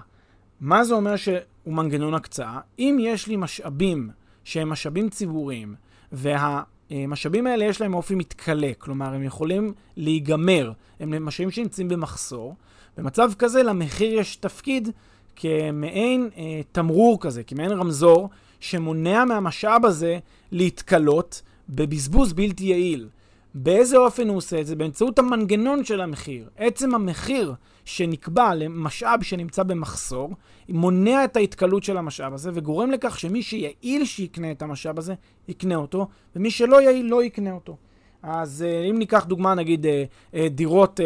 מה 0.61 0.85
זה 0.85 0.95
אומר 0.95 1.17
שהוא 1.17 1.35
מנגנון 1.67 2.15
הקצאה? 2.15 2.61
אם 2.79 2.99
יש 3.01 3.27
לי 3.27 3.37
משאבים 3.37 4.11
שהם 4.45 4.69
משאבים 4.69 5.09
ציבוריים, 5.09 5.75
והמשאבים 6.13 7.47
האלה 7.47 7.65
יש 7.65 7.81
להם 7.81 7.95
אופי 7.95 8.15
מתכלה, 8.15 8.71
כלומר 8.79 9.15
הם 9.15 9.23
יכולים 9.23 9.73
להיגמר, 9.97 10.73
הם 11.01 11.25
משאבים 11.25 11.51
שנמצאים 11.51 11.89
במחסור, 11.89 12.55
במצב 12.97 13.33
כזה 13.39 13.63
למחיר 13.63 14.19
יש 14.19 14.37
תפקיד 14.37 14.89
כמעין 15.37 16.31
אה, 16.37 16.61
תמרור 16.73 17.21
כזה, 17.21 17.43
כמעין 17.43 17.71
רמזור, 17.71 18.29
שמונע 18.61 19.25
מהמשאב 19.25 19.85
הזה 19.85 20.19
להתכלות 20.53 21.43
בבזבוז 21.69 22.33
בלתי 22.33 22.65
יעיל. 22.65 23.09
באיזה 23.55 23.97
אופן 23.97 24.29
הוא 24.29 24.37
עושה 24.37 24.61
את 24.61 24.67
זה? 24.67 24.77
באמצעות 24.77 25.19
המנגנון 25.19 25.85
של 25.85 26.01
המחיר. 26.01 26.49
עצם 26.57 26.95
המחיר 26.95 27.55
שנקבע 27.85 28.55
למשאב 28.55 29.23
שנמצא 29.23 29.63
במחסור, 29.63 30.35
מונע 30.69 31.25
את 31.25 31.37
ההתקלות 31.37 31.85
של 31.85 31.97
המשאב 31.97 32.35
הזה 32.35 32.51
וגורם 32.55 32.91
לכך 32.91 33.19
שמי 33.19 33.43
שיעיל 33.43 34.05
שיקנה 34.05 34.51
את 34.51 34.63
המשאב 34.63 34.99
הזה, 34.99 35.15
יקנה 35.49 35.77
אותו, 35.77 36.09
ומי 36.37 36.51
שלא 36.51 36.83
יעיל 36.83 37.07
לא 37.07 37.25
יקנה 37.25 37.53
אותו. 37.53 37.77
אז 38.23 38.65
אה, 38.69 38.91
אם 38.91 38.99
ניקח 38.99 39.25
דוגמה, 39.25 39.55
נגיד, 39.55 39.87
אה, 39.87 40.05
אה, 40.35 40.49
דירות 40.49 41.01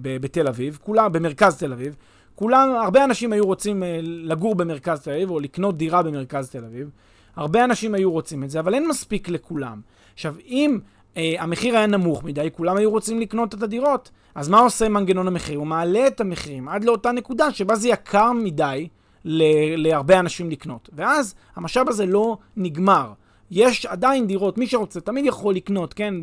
בתל 0.00 0.48
אביב, 0.48 0.78
כולם, 0.82 1.12
במרכז 1.12 1.58
תל 1.58 1.72
אביב, 1.72 1.96
כולם, 2.34 2.70
הרבה 2.82 3.04
אנשים 3.04 3.32
היו 3.32 3.46
רוצים 3.46 3.82
לגור 4.02 4.54
במרכז 4.54 5.00
תל 5.00 5.10
אביב 5.10 5.30
או 5.30 5.40
לקנות 5.40 5.76
דירה 5.76 6.02
במרכז 6.02 6.50
תל 6.50 6.64
אביב. 6.64 6.90
הרבה 7.36 7.64
אנשים 7.64 7.94
היו 7.94 8.12
רוצים 8.12 8.44
את 8.44 8.50
זה, 8.50 8.60
אבל 8.60 8.74
אין 8.74 8.88
מספיק 8.88 9.28
לכולם. 9.28 9.80
עכשיו, 10.14 10.34
אם 10.46 10.78
אה, 11.16 11.34
המחיר 11.38 11.76
היה 11.76 11.86
נמוך 11.86 12.24
מדי, 12.24 12.48
כולם 12.52 12.76
היו 12.76 12.90
רוצים 12.90 13.20
לקנות 13.20 13.54
את 13.54 13.62
הדירות, 13.62 14.10
אז 14.34 14.48
מה 14.48 14.58
עושה 14.60 14.88
מנגנון 14.88 15.26
המחיר? 15.26 15.58
הוא 15.58 15.66
מעלה 15.66 16.06
את 16.06 16.20
המחירים 16.20 16.68
עד 16.68 16.84
לאותה 16.84 17.12
נקודה 17.12 17.52
שבה 17.52 17.76
זה 17.76 17.88
יקר 17.88 18.32
מדי 18.32 18.88
ל- 19.24 19.88
להרבה 19.88 20.18
אנשים 20.18 20.50
לקנות. 20.50 20.88
ואז 20.92 21.34
המשאב 21.56 21.88
הזה 21.88 22.06
לא 22.06 22.36
נגמר. 22.56 23.12
יש 23.50 23.86
עדיין 23.86 24.26
דירות, 24.26 24.58
מי 24.58 24.66
שרוצה 24.66 25.00
תמיד 25.00 25.26
יכול 25.26 25.54
לקנות, 25.54 25.94
כן? 25.94 26.14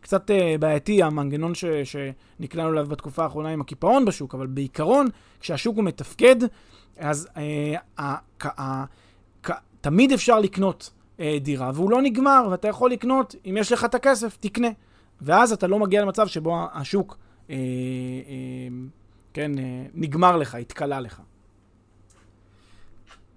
קצת 0.00 0.30
uh, 0.30 0.34
בעייתי 0.60 1.02
המנגנון 1.02 1.54
ש- 1.54 1.64
שנקלענו 1.84 2.72
אליו 2.72 2.86
בתקופה 2.86 3.22
האחרונה 3.22 3.48
עם 3.48 3.60
הקיפאון 3.60 4.04
בשוק, 4.04 4.34
אבל 4.34 4.46
בעיקרון, 4.46 5.06
כשהשוק 5.40 5.76
הוא 5.76 5.84
מתפקד, 5.84 6.36
אז 6.98 7.28
uh, 7.34 7.38
uh, 8.00 8.02
uh, 8.42 8.46
uh, 9.46 9.50
תמיד 9.80 10.12
אפשר 10.12 10.40
לקנות 10.40 10.90
uh, 11.18 11.22
דירה, 11.40 11.70
והוא 11.74 11.90
לא 11.90 12.02
נגמר, 12.02 12.48
ואתה 12.50 12.68
יכול 12.68 12.90
לקנות, 12.90 13.34
אם 13.50 13.56
יש 13.60 13.72
לך 13.72 13.84
את 13.84 13.94
הכסף, 13.94 14.36
תקנה. 14.40 14.68
ואז 15.20 15.52
אתה 15.52 15.66
לא 15.66 15.78
מגיע 15.78 16.02
למצב 16.02 16.26
שבו 16.26 16.66
השוק, 16.72 17.16
uh, 17.46 17.50
uh, 17.50 17.52
כן, 19.32 19.52
uh, 19.54 19.60
נגמר 19.94 20.36
לך, 20.36 20.54
התכלה 20.54 21.00
לך. 21.00 21.20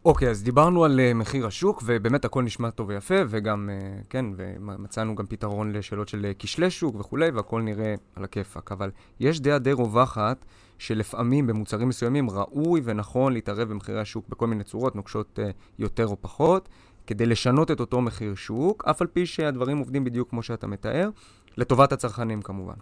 אוקיי, 0.05 0.27
okay, 0.27 0.31
אז 0.31 0.43
דיברנו 0.43 0.83
על 0.85 0.99
uh, 0.99 1.13
מחיר 1.13 1.47
השוק, 1.47 1.83
ובאמת 1.85 2.25
הכל 2.25 2.43
נשמע 2.43 2.69
טוב 2.69 2.89
ויפה, 2.89 3.15
וגם, 3.27 3.69
uh, 3.69 4.03
כן, 4.09 4.25
ומצאנו 4.35 5.15
גם 5.15 5.25
פתרון 5.27 5.71
לשאלות 5.71 6.07
של 6.07 6.25
uh, 6.31 6.35
כשלי 6.39 6.69
שוק 6.69 6.95
וכולי, 6.99 7.29
והכל 7.29 7.61
נראה 7.61 7.95
על 8.15 8.23
הכיפאק. 8.23 8.71
אבל 8.71 8.91
יש 9.19 9.39
דעה 9.39 9.59
די 9.59 9.71
רווחת, 9.71 10.45
שלפעמים 10.77 11.47
במוצרים 11.47 11.89
מסוימים 11.89 12.29
ראוי 12.29 12.81
ונכון 12.83 13.33
להתערב 13.33 13.69
במחירי 13.69 13.99
השוק 14.01 14.29
בכל 14.29 14.47
מיני 14.47 14.63
צורות, 14.63 14.95
נוקשות 14.95 15.39
uh, 15.39 15.53
יותר 15.79 16.07
או 16.07 16.17
פחות, 16.21 16.69
כדי 17.09 17.25
לשנות 17.25 17.71
את 17.71 17.79
אותו 17.79 18.01
מחיר 18.01 18.35
שוק, 18.35 18.83
אף 18.89 19.01
על 19.01 19.07
פי 19.07 19.25
שהדברים 19.25 19.77
עובדים 19.77 20.03
בדיוק 20.03 20.29
כמו 20.29 20.43
שאתה 20.43 20.67
מתאר, 20.67 21.09
לטובת 21.57 21.91
הצרכנים 21.91 22.41
כמובן. 22.41 22.73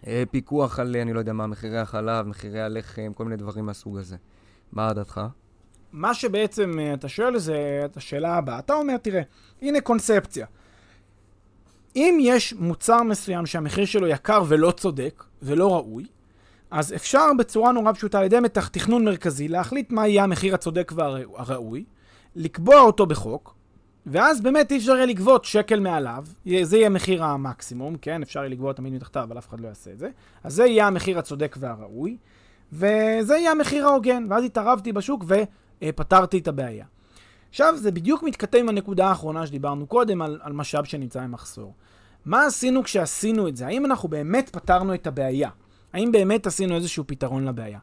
Uh, 0.00 0.06
פיקוח 0.30 0.78
על, 0.78 0.96
אני 0.96 1.12
לא 1.12 1.18
יודע 1.18 1.32
מה, 1.32 1.46
מחירי 1.46 1.78
החלב, 1.78 2.26
מחירי 2.26 2.60
הלחם, 2.60 3.12
כל 3.14 3.24
מיני 3.24 3.36
דברים 3.36 3.66
מהסוג 3.66 3.98
הזה. 3.98 4.16
מה 4.72 4.92
דעתך? 4.92 5.20
מה 5.92 6.14
שבעצם 6.14 6.78
אה, 6.78 6.94
אתה 6.94 7.08
שואל 7.08 7.38
זה 7.38 7.82
את 7.84 7.96
השאלה 7.96 8.34
הבאה. 8.34 8.58
אתה 8.58 8.74
אומר, 8.74 8.96
תראה, 8.96 9.22
הנה 9.62 9.80
קונספציה. 9.80 10.46
אם 11.96 12.18
יש 12.20 12.52
מוצר 12.52 13.02
מסוים 13.02 13.46
שהמחיר 13.46 13.84
שלו 13.84 14.06
יקר 14.06 14.42
ולא 14.48 14.70
צודק 14.70 15.24
ולא 15.42 15.74
ראוי, 15.74 16.06
אז 16.70 16.92
אפשר 16.92 17.26
בצורה 17.38 17.72
נורא 17.72 17.92
פשוטה 17.92 18.18
על 18.18 18.24
ידי 18.24 18.40
מתח 18.40 18.68
תכנון 18.68 19.04
מרכזי 19.04 19.48
להחליט 19.48 19.90
מה 19.90 20.08
יהיה 20.08 20.24
המחיר 20.24 20.54
הצודק 20.54 20.92
והראוי, 20.94 21.84
לקבוע 22.36 22.80
אותו 22.80 23.06
בחוק, 23.06 23.59
ואז 24.06 24.40
באמת 24.40 24.72
אי 24.72 24.76
אפשר 24.76 24.92
יהיה 24.92 25.06
לגבות 25.06 25.44
שקל 25.44 25.80
מעליו, 25.80 26.24
זה 26.62 26.76
יהיה 26.76 26.88
מחיר 26.88 27.24
המקסימום, 27.24 27.96
כן? 27.96 28.22
אפשר 28.22 28.40
יהיה 28.40 28.48
לגבות 28.48 28.76
תמיד 28.76 28.92
מתחתיו, 28.92 29.22
אבל 29.22 29.38
אף 29.38 29.48
אחד 29.48 29.60
לא 29.60 29.68
יעשה 29.68 29.92
את 29.92 29.98
זה. 29.98 30.10
אז 30.44 30.54
זה 30.54 30.66
יהיה 30.66 30.86
המחיר 30.86 31.18
הצודק 31.18 31.56
והראוי, 31.60 32.16
וזה 32.72 33.36
יהיה 33.36 33.50
המחיר 33.50 33.86
ההוגן, 33.86 34.26
ואז 34.30 34.44
התערבתי 34.44 34.92
בשוק 34.92 35.24
ו... 35.28 35.34
אה, 35.82 35.92
פתרתי 35.92 36.38
את 36.38 36.48
הבעיה. 36.48 36.84
עכשיו, 37.50 37.76
זה 37.76 37.90
בדיוק 37.90 38.22
מתכתב 38.22 38.58
עם 38.58 38.68
הנקודה 38.68 39.08
האחרונה 39.08 39.46
שדיברנו 39.46 39.86
קודם, 39.86 40.22
על, 40.22 40.38
על 40.42 40.52
משאב 40.52 40.84
שנמצא 40.84 41.20
במחסור. 41.20 41.74
מה 42.24 42.46
עשינו 42.46 42.84
כשעשינו 42.84 43.48
את 43.48 43.56
זה? 43.56 43.66
האם 43.66 43.84
אנחנו 43.84 44.08
באמת 44.08 44.48
פתרנו 44.48 44.94
את 44.94 45.06
הבעיה? 45.06 45.50
האם 45.92 46.12
באמת 46.12 46.46
עשינו 46.46 46.74
איזשהו 46.74 47.04
פתרון 47.06 47.44
לבעיה? 47.44 47.78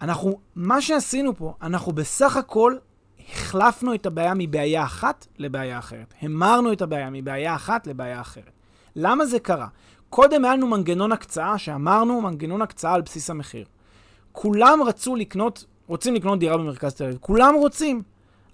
אנחנו, 0.00 0.38
מה 0.54 0.80
שעשינו 0.80 1.36
פה, 1.36 1.54
אנחנו 1.62 1.92
בסך 1.92 2.36
הכל 2.36 2.76
החלפנו 3.32 3.94
את 3.94 4.06
הבעיה 4.06 4.32
מבעיה 4.36 4.84
אחת 4.84 5.26
לבעיה 5.38 5.78
אחרת. 5.78 6.14
המרנו 6.22 6.72
את 6.72 6.82
הבעיה 6.82 7.10
מבעיה 7.10 7.54
אחת 7.54 7.86
לבעיה 7.86 8.20
אחרת. 8.20 8.52
למה 8.96 9.26
זה 9.26 9.38
קרה? 9.38 9.66
קודם 10.10 10.44
היה 10.44 10.56
לנו 10.56 10.66
מנגנון 10.66 11.12
הקצאה, 11.12 11.58
שאמרנו 11.58 12.20
מנגנון 12.20 12.62
הקצאה 12.62 12.94
על 12.94 13.02
בסיס 13.02 13.30
המחיר. 13.30 13.64
כולם 14.32 14.82
רצו 14.82 15.16
לקנות 15.16 15.64
רוצים 15.86 16.14
לקנות 16.14 16.38
דירה 16.38 16.56
במרכז 16.56 16.94
תל 16.94 17.04
אביב. 17.04 17.18
כולם 17.20 17.54
רוצים, 17.54 18.02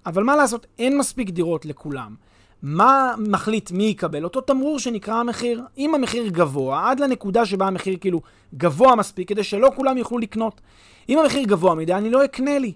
אבל 0.07 0.23
מה 0.23 0.37
לעשות, 0.37 0.67
אין 0.79 0.99
מספיק 0.99 1.31
דירות 1.31 1.65
לכולם. 1.67 2.15
מה 2.63 3.15
מחליט 3.19 3.71
מי 3.71 3.85
יקבל? 3.85 4.25
אותו 4.25 4.41
תמרור 4.41 4.79
שנקרא 4.79 5.15
המחיר. 5.15 5.63
אם 5.79 5.95
המחיר 5.95 6.29
גבוה, 6.29 6.91
עד 6.91 7.01
לנקודה 7.01 7.47
שבה 7.47 7.67
המחיר 7.67 7.97
כאילו 8.01 8.21
גבוה 8.55 8.97
מספיק, 8.97 9.29
כדי 9.29 9.45
שלא 9.45 9.71
כולם 9.77 9.97
יוכלו 9.99 10.19
לקנות. 10.19 10.61
אם 11.09 11.19
המחיר 11.19 11.43
גבוה 11.45 11.75
מדי, 11.75 11.95
אני 11.95 12.11
לא 12.11 12.25
אקנה 12.25 12.59
לי. 12.59 12.73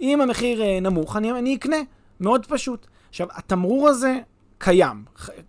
אם 0.00 0.20
המחיר 0.20 0.62
אה, 0.62 0.80
נמוך, 0.80 1.16
אני, 1.16 1.32
אני 1.32 1.54
אקנה. 1.54 1.76
מאוד 2.20 2.46
פשוט. 2.46 2.86
עכשיו, 3.08 3.26
התמרור 3.30 3.88
הזה 3.88 4.18
קיים, 4.58 5.04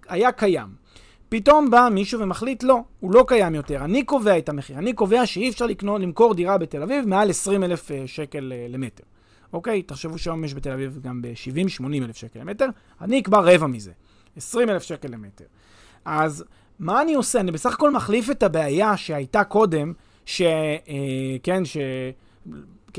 היה 0.07 0.31
קיים. 0.31 0.67
פתאום 1.29 1.69
בא 1.69 1.89
מישהו 1.91 2.19
ומחליט, 2.19 2.63
לא, 2.63 2.83
הוא 2.99 3.13
לא 3.13 3.25
קיים 3.27 3.55
יותר, 3.55 3.83
אני 3.83 4.03
קובע 4.03 4.37
את 4.37 4.49
המחיר. 4.49 4.77
אני 4.77 4.93
קובע 4.93 5.25
שאי 5.25 5.49
אפשר 5.49 5.65
לקנות, 5.65 6.01
למכור 6.01 6.33
דירה 6.33 6.57
בתל 6.57 6.83
אביב 6.83 7.05
מעל 7.07 7.29
20 7.29 7.63
אלף 7.63 7.91
אה, 7.91 8.03
שקל 8.05 8.53
אה, 8.55 8.65
למטר. 8.69 9.03
אוקיי? 9.53 9.81
תחשבו 9.81 10.17
שהיום 10.17 10.43
יש 10.43 10.53
בתל 10.53 10.71
אביב 10.71 10.99
גם 11.01 11.21
ב-70-80 11.21 11.83
אלף 12.03 12.17
שקל 12.17 12.39
למטר, 12.39 12.67
אני 13.01 13.19
אקבע 13.19 13.39
רבע 13.39 13.67
מזה, 13.67 13.91
20 14.37 14.69
אלף 14.69 14.83
שקל 14.83 15.07
למטר. 15.07 15.45
אז 16.05 16.45
מה 16.79 17.01
אני 17.01 17.13
עושה? 17.13 17.39
אני 17.39 17.51
בסך 17.51 17.73
הכל 17.73 17.91
מחליף 17.91 18.29
את 18.29 18.43
הבעיה 18.43 18.97
שהייתה 18.97 19.43
קודם, 19.43 19.93
ש... 20.25 20.41
אה, 20.41 21.37
כן, 21.43 21.65
ש... 21.65 21.77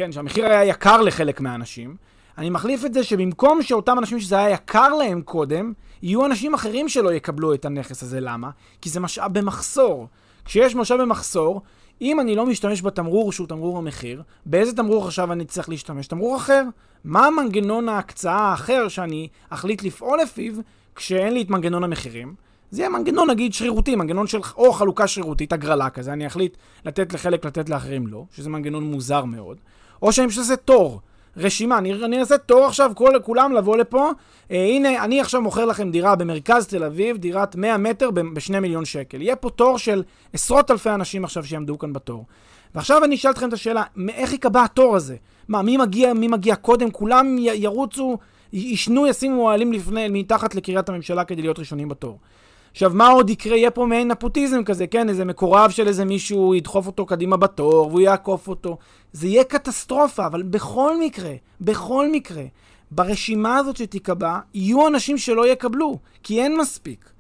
כן, 0.01 0.13
שהמחיר 0.13 0.47
היה 0.47 0.65
יקר 0.65 1.01
לחלק 1.01 1.41
מהאנשים, 1.41 1.97
אני 2.39 2.51
מחליף 2.51 2.85
את 2.85 2.95
זה 2.95 3.05
שבמקום 3.05 3.63
שאותם 3.63 3.99
אנשים 3.99 4.21
שזה 4.21 4.39
היה 4.39 4.51
יקר 4.51 4.89
להם 4.89 5.23
קודם, 5.23 5.73
יהיו 6.03 6.27
אנשים 6.27 6.55
אחרים 6.55 6.89
שלא 6.89 7.13
יקבלו 7.13 7.55
את 7.55 7.65
הנכס 7.65 8.03
הזה. 8.03 8.21
למה? 8.21 8.51
כי 8.81 8.91
זה 8.91 9.01
משאב 9.01 9.39
במחסור. 9.39 10.07
כשיש 10.45 10.75
משאב 10.75 11.01
במחסור, 11.01 11.63
אם 12.01 12.21
אני 12.21 12.35
לא 12.35 12.47
משתמש 12.47 12.83
בתמרור 12.83 13.33
שהוא 13.33 13.47
תמרור 13.47 13.79
המחיר, 13.79 14.23
באיזה 14.47 14.77
תמרור 14.77 15.05
עכשיו 15.05 15.33
אני 15.33 15.45
צריך 15.45 15.69
להשתמש? 15.69 16.07
תמרור 16.07 16.37
אחר. 16.37 16.65
מה 17.05 17.29
מנגנון 17.31 17.89
ההקצאה 17.89 18.39
האחר 18.39 18.89
שאני 18.89 19.29
אחליט 19.51 19.83
לפעול 19.83 20.21
לפיו 20.23 20.55
כשאין 20.95 21.35
לי 21.35 21.43
את 21.43 21.51
מנגנון 21.51 21.85
המחירים? 21.85 22.35
זה 22.71 22.83
יהיה 22.83 22.89
מנגנון 22.89 23.31
נגיד 23.31 23.53
שרירותי, 23.53 23.97
מנגנון 23.97 24.27
של 24.27 24.39
או 24.57 24.73
חלוקה 24.73 25.07
שרירותית, 25.07 25.53
הגרלה 25.53 25.91
כזה, 25.91 26.13
אני 26.13 26.27
אחליט 26.27 26.57
לתת 26.85 27.13
לחלק, 27.13 27.45
לתת 27.45 27.69
לאחרים 27.69 28.07
לא, 28.07 28.25
שזה 28.31 28.51
מנגנון 28.51 28.85
מוזר 28.85 29.25
מאוד. 29.25 29.59
או 30.03 30.13
שאני 30.13 30.29
פשוט 30.29 30.39
עושה 30.43 30.57
תור. 30.57 31.01
רשימה, 31.37 31.79
אני, 31.79 31.93
אני 32.05 32.21
אעשה 32.21 32.39
תור 32.39 32.65
עכשיו, 32.65 32.93
כל, 32.95 33.13
כולם 33.25 33.53
לבוא 33.53 33.77
לפה. 33.77 34.11
אה, 34.51 34.65
הנה, 34.65 35.05
אני 35.05 35.21
עכשיו 35.21 35.43
מוכר 35.43 35.65
לכם 35.65 35.91
דירה 35.91 36.17
במרכז 36.17 36.67
תל 36.67 36.85
אביב, 36.85 37.17
דירת 37.17 37.57
100 37.57 37.79
מטר 37.79 38.11
ב-2 38.11 38.61
מיליון 38.61 38.85
שקל. 38.85 39.23
יהיה 39.23 39.37
פה 39.37 39.51
תור 39.51 39.79
של 39.79 40.03
עשרות 40.33 40.71
אלפי 40.71 40.91
אנשים 40.91 41.25
עכשיו 41.25 41.45
שיעמדו 41.45 41.79
כאן 41.79 41.93
בתור. 41.93 42.25
ועכשיו 42.75 43.05
אני 43.05 43.15
אשאל 43.15 43.31
אתכם 43.31 43.49
את 43.49 43.53
השאלה, 43.53 43.83
איך 44.09 44.33
ייקבע 44.33 44.65
התור 44.65 44.97
הזה? 44.97 45.17
מה, 45.49 45.63
מי 45.63 45.77
מגיע, 45.77 46.13
מי 46.15 46.29
מגיע 46.29 46.57
קודם? 46.57 46.91
כולם 46.91 47.39
י- 47.39 47.43
ירוצו, 47.55 48.19
ישנו, 48.53 49.07
ישימו 49.07 49.43
אוהלים 49.43 49.73
לפני, 49.73 50.09
מתחת 50.09 50.55
לקריית 50.55 50.89
הממשלה 50.89 51.25
כדי 51.25 51.43
להיות 51.43 51.59
ראשונים 51.59 51.89
בתור. 51.89 52.19
עכשיו, 52.73 52.91
מה 52.95 53.09
עוד 53.09 53.31
יקרה? 53.31 53.57
יהיה 53.57 53.71
פה 53.71 53.87
מעין 53.87 54.09
נפוטיזם 54.09 54.65
כזה, 54.65 54.87
כן? 54.87 55.09
איזה 55.09 55.25
מקורב 55.25 55.71
של 55.71 55.89
איזה 55.89 56.05
מישהו 56.05 56.55
ידחוף 56.55 56.87
אותו 56.87 57.07
קדימה 57.07 57.37
בתור, 57.37 57.87
והוא 57.89 58.01
יעקוף 58.01 58.49
אותו. 58.49 58.79
זה 59.13 59.27
יהיה 59.27 59.45
קטסטרופה, 59.45 60.27
אבל 60.27 60.43
בכל 60.43 61.01
מקרה, 61.01 61.33
בכל 61.61 62.13
מקרה, 62.13 62.45
ברשימה 62.91 63.57
הזאת 63.57 63.77
שתיקבע, 63.77 64.39
יהיו 64.55 64.89
אנשים 64.89 65.19
שלא 65.19 65.53
יקבלו, 65.53 65.99
כי 66.23 66.43
אין 66.43 66.57
מספיק. 66.57 67.11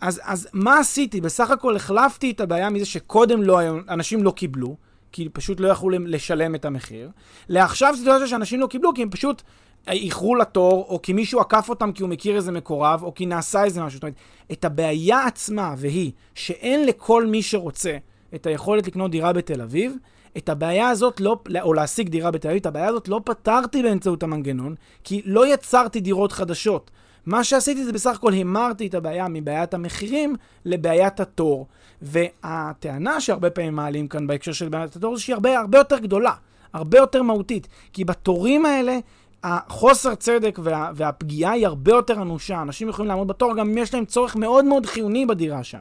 אז, 0.00 0.20
אז 0.24 0.48
מה 0.52 0.78
עשיתי? 0.78 1.20
בסך 1.20 1.50
הכל 1.50 1.76
החלפתי 1.76 2.30
את 2.30 2.40
הבעיה 2.40 2.70
מזה 2.70 2.84
שקודם 2.84 3.42
לא, 3.42 3.60
אנשים 3.88 4.22
לא 4.22 4.30
קיבלו, 4.30 4.76
כי 5.12 5.28
פשוט 5.28 5.60
לא 5.60 5.68
יכלו 5.68 5.88
לשלם 5.90 6.54
את 6.54 6.64
המחיר, 6.64 7.10
לעכשיו 7.48 7.94
סיטואציה 7.96 8.26
שאנשים 8.26 8.60
לא 8.60 8.66
קיבלו, 8.66 8.94
כי 8.94 9.02
הם 9.02 9.10
פשוט 9.10 9.42
איחרו 9.88 10.34
לתור, 10.34 10.86
או 10.88 11.02
כי 11.02 11.12
מישהו 11.12 11.40
עקף 11.40 11.66
אותם 11.68 11.92
כי 11.92 12.02
הוא 12.02 12.10
מכיר 12.10 12.36
איזה 12.36 12.52
מקורב, 12.52 13.02
או 13.02 13.14
כי 13.14 13.26
נעשה 13.26 13.64
איזה 13.64 13.82
משהו. 13.82 13.96
זאת 13.96 14.02
אומרת, 14.02 14.14
את 14.52 14.64
הבעיה 14.64 15.24
עצמה, 15.24 15.74
והיא 15.78 16.12
שאין 16.34 16.86
לכל 16.86 17.26
מי 17.26 17.42
שרוצה 17.42 17.96
את 18.34 18.46
היכולת 18.46 18.86
לקנות 18.86 19.10
דירה 19.10 19.32
בתל 19.32 19.60
אביב, 19.60 19.96
את 20.36 20.48
הבעיה 20.48 20.88
הזאת 20.88 21.20
לא, 21.20 21.36
או 21.60 21.74
להשיג 21.74 22.08
דירה 22.08 22.30
בתל 22.30 22.48
אביב, 22.48 22.60
את 22.60 22.66
הבעיה 22.66 22.88
הזאת 22.88 23.08
לא 23.08 23.20
פתרתי 23.24 23.82
באמצעות 23.82 24.22
המנגנון, 24.22 24.74
כי 25.04 25.22
לא 25.24 25.54
יצרתי 25.54 26.00
דירות 26.00 26.32
חדשות. 26.32 26.90
מה 27.26 27.44
שעשיתי 27.44 27.84
זה 27.84 27.92
בסך 27.92 28.14
הכל 28.14 28.32
המרתי 28.34 28.86
את 28.86 28.94
הבעיה 28.94 29.26
מבעיית 29.28 29.74
המחירים 29.74 30.36
לבעיית 30.64 31.20
התור. 31.20 31.66
והטענה 32.02 33.20
שהרבה 33.20 33.50
פעמים 33.50 33.74
מעלים 33.74 34.08
כאן 34.08 34.26
בהקשר 34.26 34.52
של 34.52 34.68
בעיית 34.68 34.96
התור, 34.96 35.16
זה 35.16 35.22
שהיא 35.22 35.34
הרבה, 35.34 35.58
הרבה 35.58 35.78
יותר 35.78 35.98
גדולה, 35.98 36.32
הרבה 36.72 36.98
יותר 36.98 37.22
מהותית. 37.22 37.68
כי 37.92 38.04
בתורים 38.04 38.66
האלה, 38.66 38.98
החוסר 39.42 40.14
צדק 40.14 40.58
וה, 40.62 40.90
והפגיעה 40.94 41.52
היא 41.52 41.66
הרבה 41.66 41.92
יותר 41.92 42.22
אנושה. 42.22 42.62
אנשים 42.62 42.88
יכולים 42.88 43.08
לעמוד 43.08 43.28
בתור 43.28 43.56
גם 43.56 43.70
אם 43.70 43.78
יש 43.78 43.94
להם 43.94 44.04
צורך 44.04 44.36
מאוד 44.36 44.64
מאוד 44.64 44.86
חיוני 44.86 45.26
בדירה 45.26 45.64
שם. 45.64 45.78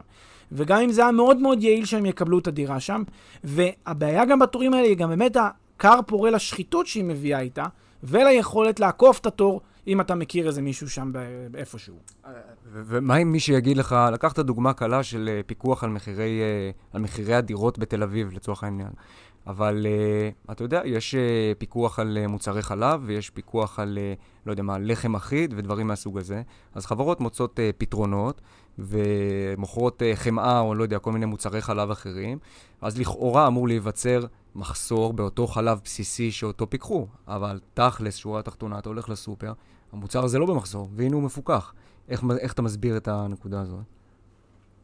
וגם 0.51 0.81
אם 0.81 0.91
זה 0.91 1.01
היה 1.01 1.11
מאוד 1.11 1.37
מאוד 1.37 1.63
יעיל 1.63 1.85
שהם 1.85 2.05
יקבלו 2.05 2.39
את 2.39 2.47
הדירה 2.47 2.79
שם. 2.79 3.03
והבעיה 3.43 4.25
גם 4.25 4.39
בתורים 4.39 4.73
האלה 4.73 4.87
היא 4.87 4.97
גם 4.97 5.09
באמת 5.09 5.37
הכר 5.37 5.99
פורה 6.07 6.31
לשחיתות 6.31 6.87
שהיא 6.87 7.03
מביאה 7.03 7.39
איתה, 7.39 7.65
וליכולת 8.03 8.79
לעקוף 8.79 9.19
את 9.19 9.25
התור 9.25 9.61
אם 9.87 10.01
אתה 10.01 10.15
מכיר 10.15 10.47
איזה 10.47 10.61
מישהו 10.61 10.89
שם 10.89 11.11
איפשהו. 11.55 11.95
ומה 12.73 13.17
אם 13.17 13.31
מי 13.31 13.39
שיגיד 13.39 13.77
לך, 13.77 13.95
לקחת 14.13 14.39
דוגמה 14.39 14.73
קלה 14.73 15.03
של 15.03 15.29
אה, 15.31 15.41
פיקוח 15.45 15.83
על 15.83 15.89
מחירי, 15.89 16.41
אה, 16.41 16.71
על 16.93 17.01
מחירי 17.01 17.35
הדירות 17.35 17.79
בתל 17.79 18.03
אביב, 18.03 18.31
לצורך 18.33 18.63
העניין. 18.63 18.91
אבל 19.47 19.85
uh, 19.85 20.51
אתה 20.51 20.63
יודע, 20.63 20.81
יש 20.85 21.15
uh, 21.15 21.57
פיקוח 21.59 21.99
על 21.99 22.17
uh, 22.23 22.27
מוצרי 22.27 22.61
חלב, 22.61 23.01
ויש 23.05 23.29
פיקוח 23.29 23.79
על, 23.79 23.97
uh, 23.97 24.21
לא 24.45 24.51
יודע 24.51 24.63
מה, 24.63 24.79
לחם 24.79 25.15
אחיד 25.15 25.53
ודברים 25.57 25.87
מהסוג 25.87 26.17
הזה. 26.17 26.41
אז 26.75 26.85
חברות 26.85 27.21
מוצאות 27.21 27.59
uh, 27.59 27.61
פתרונות, 27.77 28.41
ומוכרות 28.79 30.01
uh, 30.01 30.15
חמאה 30.15 30.59
או 30.59 30.75
לא 30.75 30.83
יודע, 30.83 30.99
כל 30.99 31.11
מיני 31.11 31.25
מוצרי 31.25 31.61
חלב 31.61 31.91
אחרים. 31.91 32.37
אז 32.81 32.99
לכאורה 32.99 33.47
אמור 33.47 33.67
להיווצר 33.67 34.25
מחסור 34.55 35.13
באותו 35.13 35.47
חלב 35.47 35.79
בסיסי 35.83 36.31
שאותו 36.31 36.69
פיקחו. 36.69 37.07
אבל 37.27 37.59
תכלס, 37.73 38.15
שורה 38.15 38.41
תחתונה, 38.41 38.79
אתה 38.79 38.89
הולך 38.89 39.09
לסופר, 39.09 39.53
המוצר 39.91 40.23
הזה 40.23 40.39
לא 40.39 40.45
במחסור, 40.45 40.89
והנה 40.95 41.15
הוא 41.15 41.23
מפוקח. 41.23 41.73
איך, 42.09 42.23
איך 42.39 42.53
אתה 42.53 42.61
מסביר 42.61 42.97
את 42.97 43.07
הנקודה 43.07 43.61
הזאת? 43.61 43.79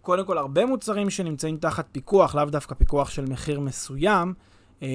קודם 0.02 0.26
כל, 0.26 0.38
הרבה 0.38 0.66
מוצרים 0.66 1.10
שנמצאים 1.10 1.58
תחת 1.58 1.88
פיקוח, 1.92 2.36
לאו 2.36 2.46
דווקא 2.46 2.76
פיקוח 2.76 3.10
של 3.10 3.26
מחיר 3.26 3.60
מסוים, 3.60 4.34
אה, 4.84 4.88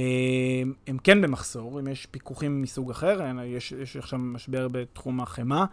הם 0.87 0.99
כן 1.05 1.23
במחסור, 1.23 1.81
אם 1.81 1.89
יש 1.89 2.07
פיקוחים 2.07 2.63
מסוג 2.63 2.91
אחר, 2.91 3.21
יש, 3.45 3.73
יש 3.73 3.97
עכשיו 3.97 4.19
משבר 4.19 4.69
בתחום 4.69 5.21
החמאה, 5.21 5.61
אה, 5.61 5.67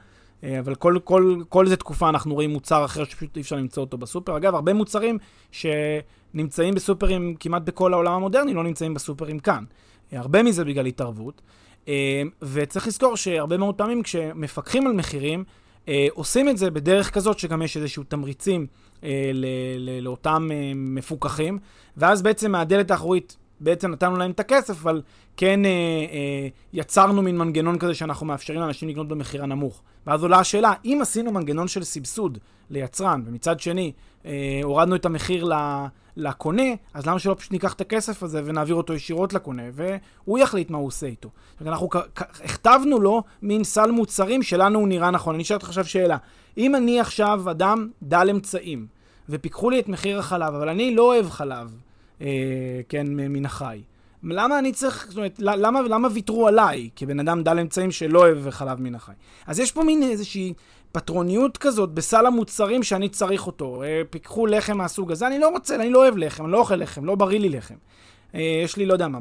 אבל 0.43 0.75
כל, 0.75 0.97
כל, 1.03 1.35
כל 1.49 1.65
איזה 1.65 1.75
תקופה 1.75 2.09
אנחנו 2.09 2.33
רואים 2.33 2.49
מוצר 2.49 2.85
אחר 2.85 3.03
שפשוט 3.03 3.37
אי 3.37 3.41
אפשר 3.41 3.55
למצוא 3.55 3.83
אותו 3.83 3.97
בסופר. 3.97 4.37
אגב, 4.37 4.55
הרבה 4.55 4.73
מוצרים 4.73 5.17
שנמצאים 5.51 6.75
בסופרים 6.75 7.35
כמעט 7.39 7.61
בכל 7.61 7.93
העולם 7.93 8.13
המודרני 8.13 8.53
לא 8.53 8.63
נמצאים 8.63 8.93
בסופרים 8.93 9.39
כאן. 9.39 9.63
אה, 10.13 10.19
הרבה 10.19 10.43
מזה 10.43 10.65
בגלל 10.65 10.85
התערבות. 10.85 11.41
וצריך 12.41 12.87
לזכור 12.87 13.17
שהרבה 13.17 13.57
מאוד 13.57 13.75
פעמים 13.75 14.03
כשמפקחים 14.03 14.87
על 14.87 14.93
מחירים, 14.93 15.43
עושים 16.11 16.49
את 16.49 16.57
זה 16.57 16.71
בדרך 16.71 17.13
כזאת 17.13 17.39
שגם 17.39 17.61
יש 17.61 17.77
איזשהו 17.77 18.03
תמריצים 18.03 18.67
אה, 19.03 19.31
לאותם 20.01 20.49
אה, 20.51 20.71
מפוקחים, 20.75 21.59
ואז 21.97 22.21
בעצם 22.21 22.51
מהדלת 22.51 22.91
האחורית 22.91 23.37
בעצם 23.59 23.91
נתנו 23.91 24.17
להם 24.17 24.31
את 24.31 24.39
הכסף, 24.39 24.81
אבל 24.81 25.01
כן 25.37 25.65
אה, 25.65 25.69
אה, 25.69 26.47
יצרנו 26.73 27.21
מין 27.21 27.37
מנגנון 27.37 27.79
כזה 27.79 27.93
שאנחנו 27.93 28.25
מאפשרים 28.25 28.59
לאנשים 28.59 28.89
לקנות 28.89 29.07
במחיר 29.07 29.43
הנמוך. 29.43 29.81
ואז 30.07 30.23
עולה 30.23 30.39
השאלה, 30.39 30.73
אם 30.85 30.99
עשינו 31.01 31.31
מנגנון 31.31 31.67
של 31.67 31.83
סבסוד 31.83 32.37
ליצרן, 32.69 33.23
ומצד 33.25 33.59
שני 33.59 33.91
אה, 34.25 34.59
הורדנו 34.63 34.95
את 34.95 35.05
המחיר 35.05 35.49
לקונה, 36.17 36.63
אז 36.93 37.05
למה 37.05 37.19
שלא 37.19 37.35
פשוט 37.39 37.51
ניקח 37.51 37.73
את 37.73 37.81
הכסף 37.81 38.23
הזה 38.23 38.41
ונעביר 38.45 38.75
אותו 38.75 38.93
ישירות 38.93 39.33
לקונה, 39.33 39.63
והוא 39.73 40.39
יחליט 40.39 40.69
מה 40.69 40.77
הוא 40.77 40.87
עושה 40.87 41.07
איתו. 41.07 41.29
אנחנו 41.61 41.89
הכתבנו 42.15 42.99
לו 42.99 43.23
מין 43.41 43.63
סל 43.63 43.91
מוצרים 43.91 44.43
שלנו 44.43 44.79
הוא 44.79 44.87
נראה 44.87 45.11
נכון. 45.11 45.35
אני 45.35 45.43
אשאל 45.43 45.55
אותך 45.55 45.67
עכשיו 45.67 45.85
שאלה, 45.85 46.17
אם 46.57 46.75
אני 46.75 46.99
עכשיו 46.99 47.51
אדם 47.51 47.89
דל 48.03 48.29
אמצעים, 48.29 48.87
ופיקחו 49.29 49.69
לי 49.69 49.79
את 49.79 49.87
מחיר 49.87 50.19
החלב, 50.19 50.53
אבל 50.53 50.69
אני 50.69 50.95
לא 50.95 51.01
אוהב 51.01 51.29
חלב, 51.29 51.75
כן, 52.89 53.07
מן 53.07 53.45
החי. 53.45 53.81
למה 54.23 54.59
אני 54.59 54.71
צריך, 54.71 55.05
זאת 55.09 55.17
אומרת, 55.17 55.35
למה, 55.39 55.81
למה 55.81 56.07
ויתרו 56.13 56.47
עליי, 56.47 56.89
כבן 56.95 57.19
אדם 57.19 57.43
דל 57.43 57.59
אמצעים 57.59 57.91
שלא 57.91 58.19
אוהב 58.19 58.49
חלב 58.49 58.81
מן 58.81 58.95
החי? 58.95 59.11
אז 59.47 59.59
יש 59.59 59.71
פה 59.71 59.83
מין 59.83 60.03
איזושהי 60.03 60.53
פטרוניות 60.91 61.57
כזאת 61.57 61.91
בסל 61.91 62.25
המוצרים 62.25 62.83
שאני 62.83 63.09
צריך 63.09 63.47
אותו. 63.47 63.83
אה, 63.83 64.01
פיקחו 64.09 64.47
לחם 64.47 64.77
מהסוג 64.77 65.11
הזה, 65.11 65.27
אני 65.27 65.39
לא 65.39 65.49
רוצה, 65.49 65.75
אני 65.75 65.89
לא 65.89 65.99
אוהב 65.99 66.17
לחם, 66.17 66.43
אני 66.43 66.51
לא 66.51 66.59
אוכל 66.59 66.75
לחם, 66.75 67.05
לא 67.05 67.15
בריא 67.15 67.39
לי 67.39 67.49
לחם. 67.49 67.75
אה, 68.35 68.61
יש 68.63 68.77
לי, 68.77 68.85
לא 68.85 68.93
יודע 68.93 69.07
מה, 69.07 69.19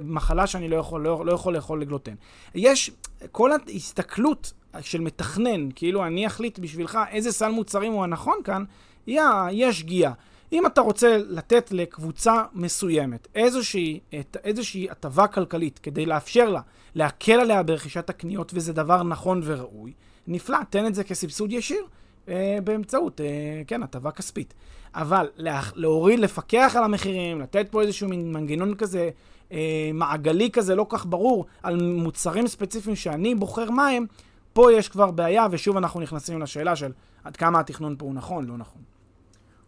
מחלה 0.00 0.46
שאני 0.46 0.68
לא 0.68 0.76
יכול, 0.76 1.00
לא, 1.00 1.26
לא 1.26 1.32
יכול 1.32 1.54
לאכול 1.54 1.80
לגלוטן. 1.80 2.14
יש, 2.54 2.90
כל 3.32 3.50
ההסתכלות 3.52 4.52
של 4.80 5.00
מתכנן, 5.00 5.68
כאילו 5.74 6.06
אני 6.06 6.26
אחליט 6.26 6.58
בשבילך 6.58 6.98
איזה 7.10 7.32
סל 7.32 7.50
מוצרים 7.50 7.92
הוא 7.92 8.04
הנכון 8.04 8.38
כאן, 8.44 8.64
היא 9.06 9.66
השגיאה. 9.66 10.12
אם 10.52 10.66
אתה 10.66 10.80
רוצה 10.80 11.18
לתת 11.18 11.72
לקבוצה 11.72 12.44
מסוימת 12.52 13.28
איזושהי, 13.34 14.90
הטבה 14.90 15.26
כלכלית 15.26 15.78
כדי 15.78 16.06
לאפשר 16.06 16.48
לה, 16.48 16.60
להקל 16.94 17.40
עליה 17.40 17.62
ברכישת 17.62 18.10
הקניות, 18.10 18.52
וזה 18.54 18.72
דבר 18.72 19.02
נכון 19.02 19.40
וראוי, 19.44 19.92
נפלא, 20.26 20.58
תן 20.70 20.86
את 20.86 20.94
זה 20.94 21.04
כסבסוד 21.04 21.52
ישיר 21.52 21.82
אה, 22.28 22.58
באמצעות, 22.64 23.20
אה, 23.20 23.26
כן, 23.66 23.82
הטבה 23.82 24.10
כספית. 24.10 24.54
אבל 24.94 25.28
לה, 25.36 25.60
להוריד, 25.74 26.18
לפקח 26.18 26.72
על 26.76 26.84
המחירים, 26.84 27.40
לתת 27.40 27.66
פה 27.70 27.82
איזשהו 27.82 28.08
מין 28.08 28.32
מנגנון 28.32 28.74
כזה, 28.74 29.10
אה, 29.52 29.90
מעגלי 29.94 30.50
כזה, 30.50 30.74
לא 30.74 30.86
כך 30.88 31.06
ברור, 31.06 31.46
על 31.62 31.82
מוצרים 31.82 32.46
ספציפיים 32.46 32.96
שאני 32.96 33.34
בוחר 33.34 33.70
מהם, 33.70 34.06
פה 34.52 34.72
יש 34.72 34.88
כבר 34.88 35.10
בעיה, 35.10 35.46
ושוב 35.50 35.76
אנחנו 35.76 36.00
נכנסים 36.00 36.42
לשאלה 36.42 36.76
של 36.76 36.92
עד 37.24 37.36
כמה 37.36 37.60
התכנון 37.60 37.96
פה 37.98 38.04
הוא 38.04 38.14
נכון, 38.14 38.46
לא 38.46 38.56
נכון. 38.56 38.82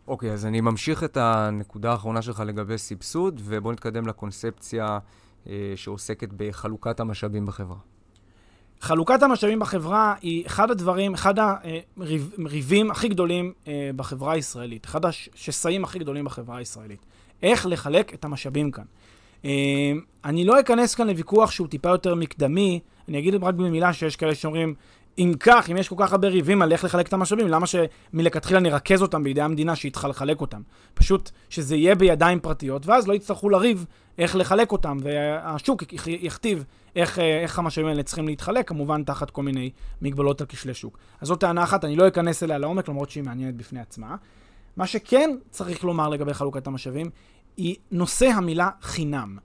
אוקיי, 0.09 0.31
okay, 0.31 0.33
אז 0.33 0.47
אני 0.47 0.61
ממשיך 0.61 1.05
את 1.05 1.17
הנקודה 1.17 1.91
האחרונה 1.91 2.23
שלך 2.23 2.43
לגבי 2.47 2.79
סבסוד, 2.79 3.41
ובואו 3.45 3.73
נתקדם 3.73 4.07
לקונספציה 4.07 4.99
אה, 5.47 5.73
שעוסקת 5.77 6.29
בחלוקת 6.37 7.01
המשאבים 7.01 7.47
בחברה. 7.47 7.79
חלוקת 8.81 9.23
המשאבים 9.23 9.59
בחברה 9.59 10.15
היא 10.21 10.47
אחד 10.47 10.71
הדברים, 10.71 11.15
אחד 11.15 11.35
הריבים 11.39 12.91
הכי 12.91 13.09
גדולים 13.09 13.53
אה, 13.69 13.91
בחברה 13.97 14.33
הישראלית, 14.33 14.87
אחד 14.87 15.05
השסעים 15.05 15.85
הכי 15.85 15.99
גדולים 15.99 16.25
בחברה 16.25 16.57
הישראלית. 16.57 17.07
איך 17.43 17.67
לחלק 17.67 18.15
את 18.15 18.25
המשאבים 18.25 18.71
כאן. 18.71 18.85
אה, 19.45 19.51
אני 20.25 20.45
לא 20.45 20.61
אכנס 20.61 20.95
כאן 20.95 21.07
לוויכוח 21.07 21.51
שהוא 21.51 21.69
טיפה 21.69 21.89
יותר 21.89 22.15
מקדמי, 22.15 22.81
אני 23.09 23.19
אגיד 23.19 23.35
רק 23.35 23.55
במילה 23.55 23.93
שיש 23.93 24.17
כאלה 24.17 24.35
שאומרים, 24.35 24.75
אם 25.19 25.33
כך, 25.41 25.71
אם 25.71 25.77
יש 25.77 25.89
כל 25.89 25.95
כך 25.99 26.13
הרבה 26.13 26.29
ריבים 26.29 26.63
על 26.63 26.73
איך 26.73 26.85
לחלק 26.85 27.09
את 27.09 27.13
המשאבים, 27.13 27.49
למה 27.49 27.67
שמלכתחילה 27.67 28.61
נרכז 28.61 29.03
אותם 29.03 29.23
בידי 29.25 29.43
המדינה 29.43 29.77
שהיא 29.77 29.93
צריכה 29.93 30.09
לחלק 30.09 30.41
אותם? 30.41 30.63
פשוט 30.95 31.31
שזה 31.51 31.77
יהיה 31.77 31.95
בידיים 31.95 32.41
פרטיות, 32.41 32.87
ואז 32.87 33.09
לא 33.09 33.15
יצטרכו 33.15 33.49
לריב 33.49 33.87
איך 34.19 34.37
לחלק 34.37 34.73
אותם, 34.73 34.97
והשוק 35.03 35.83
יכתיב 36.07 36.65
איך, 36.97 37.19
איך 37.19 37.59
המשאבים 37.59 37.89
האלה 37.89 38.03
צריכים 38.03 38.27
להתחלק, 38.27 38.69
כמובן 38.69 39.05
תחת 39.05 39.31
כל 39.31 39.43
מיני 39.43 39.71
מגבלות 40.03 40.41
על 40.41 40.47
כשלי 40.47 40.75
שוק. 40.75 40.99
אז 41.21 41.29
זאת 41.29 41.41
טענה 41.41 41.65
אחת, 41.65 41.85
אני 41.85 41.97
לא 41.97 42.09
אכנס 42.09 42.43
אליה 42.43 42.59
לעומק, 42.59 42.89
למרות 42.89 43.11
שהיא 43.11 43.25
מעניינת 43.25 43.57
בפני 43.57 43.81
עצמה. 43.81 44.17
מה 44.77 44.87
שכן 44.87 45.31
צריך 45.51 45.85
לומר 45.85 46.09
לגבי 46.09 46.35
חלוקת 46.35 46.67
המשאבים, 46.67 47.11
היא 47.57 47.77
נושא 47.91 48.27
המילה 48.27 48.71
חינם. 48.83 49.39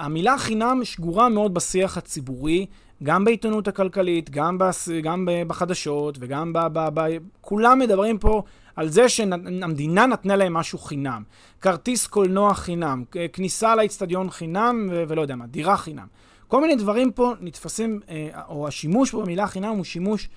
המילה 0.00 0.38
חינם 0.38 0.80
שגורה 0.84 1.28
מאוד 1.28 1.54
בשיח 1.54 1.96
הציבורי, 1.96 2.66
גם 3.02 3.24
בעיתונות 3.24 3.68
הכלכלית, 3.68 4.30
גם, 4.30 4.58
בס... 4.58 4.88
גם 5.02 5.28
בחדשות 5.46 6.18
וגם 6.20 6.52
ב... 6.52 6.58
ב... 6.72 6.88
ב... 6.94 7.16
כולם 7.40 7.78
מדברים 7.78 8.18
פה 8.18 8.42
על 8.76 8.88
זה 8.88 9.08
שהמדינה 9.08 10.06
נתנה 10.06 10.36
להם 10.36 10.54
משהו 10.54 10.78
חינם. 10.78 11.22
כרטיס 11.60 12.06
קולנוע 12.06 12.54
חינם, 12.54 13.04
כניסה 13.32 13.76
לאצטדיון 13.76 14.30
חינם 14.30 14.88
ו... 14.90 15.04
ולא 15.08 15.22
יודע 15.22 15.36
מה, 15.36 15.46
דירה 15.46 15.76
חינם. 15.76 16.06
כל 16.48 16.60
מיני 16.60 16.76
דברים 16.76 17.12
פה 17.12 17.32
נתפסים, 17.40 18.00
אה, 18.08 18.28
או 18.48 18.68
השימוש 18.68 19.10
פה 19.10 19.22
במילה 19.22 19.46
חינם 19.46 19.76
הוא 19.76 19.84
שימוש 19.84 20.28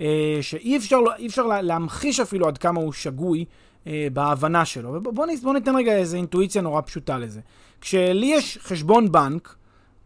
אה, 0.00 0.38
שאי 0.40 0.76
אפשר, 0.76 1.00
לא- 1.00 1.12
אפשר 1.26 1.46
להמחיש 1.46 2.20
אפילו 2.20 2.48
עד 2.48 2.58
כמה 2.58 2.80
הוא 2.80 2.92
שגוי 2.92 3.44
אה, 3.86 4.08
בהבנה 4.12 4.64
שלו. 4.64 4.94
ובואו 4.94 5.26
בוא 5.42 5.54
ניתן 5.54 5.76
רגע 5.76 5.92
איזו 5.92 6.16
אינטואיציה 6.16 6.62
נורא 6.62 6.80
פשוטה 6.80 7.18
לזה. 7.18 7.40
כשלי 7.82 8.26
יש 8.26 8.58
חשבון 8.62 9.12
בנק 9.12 9.56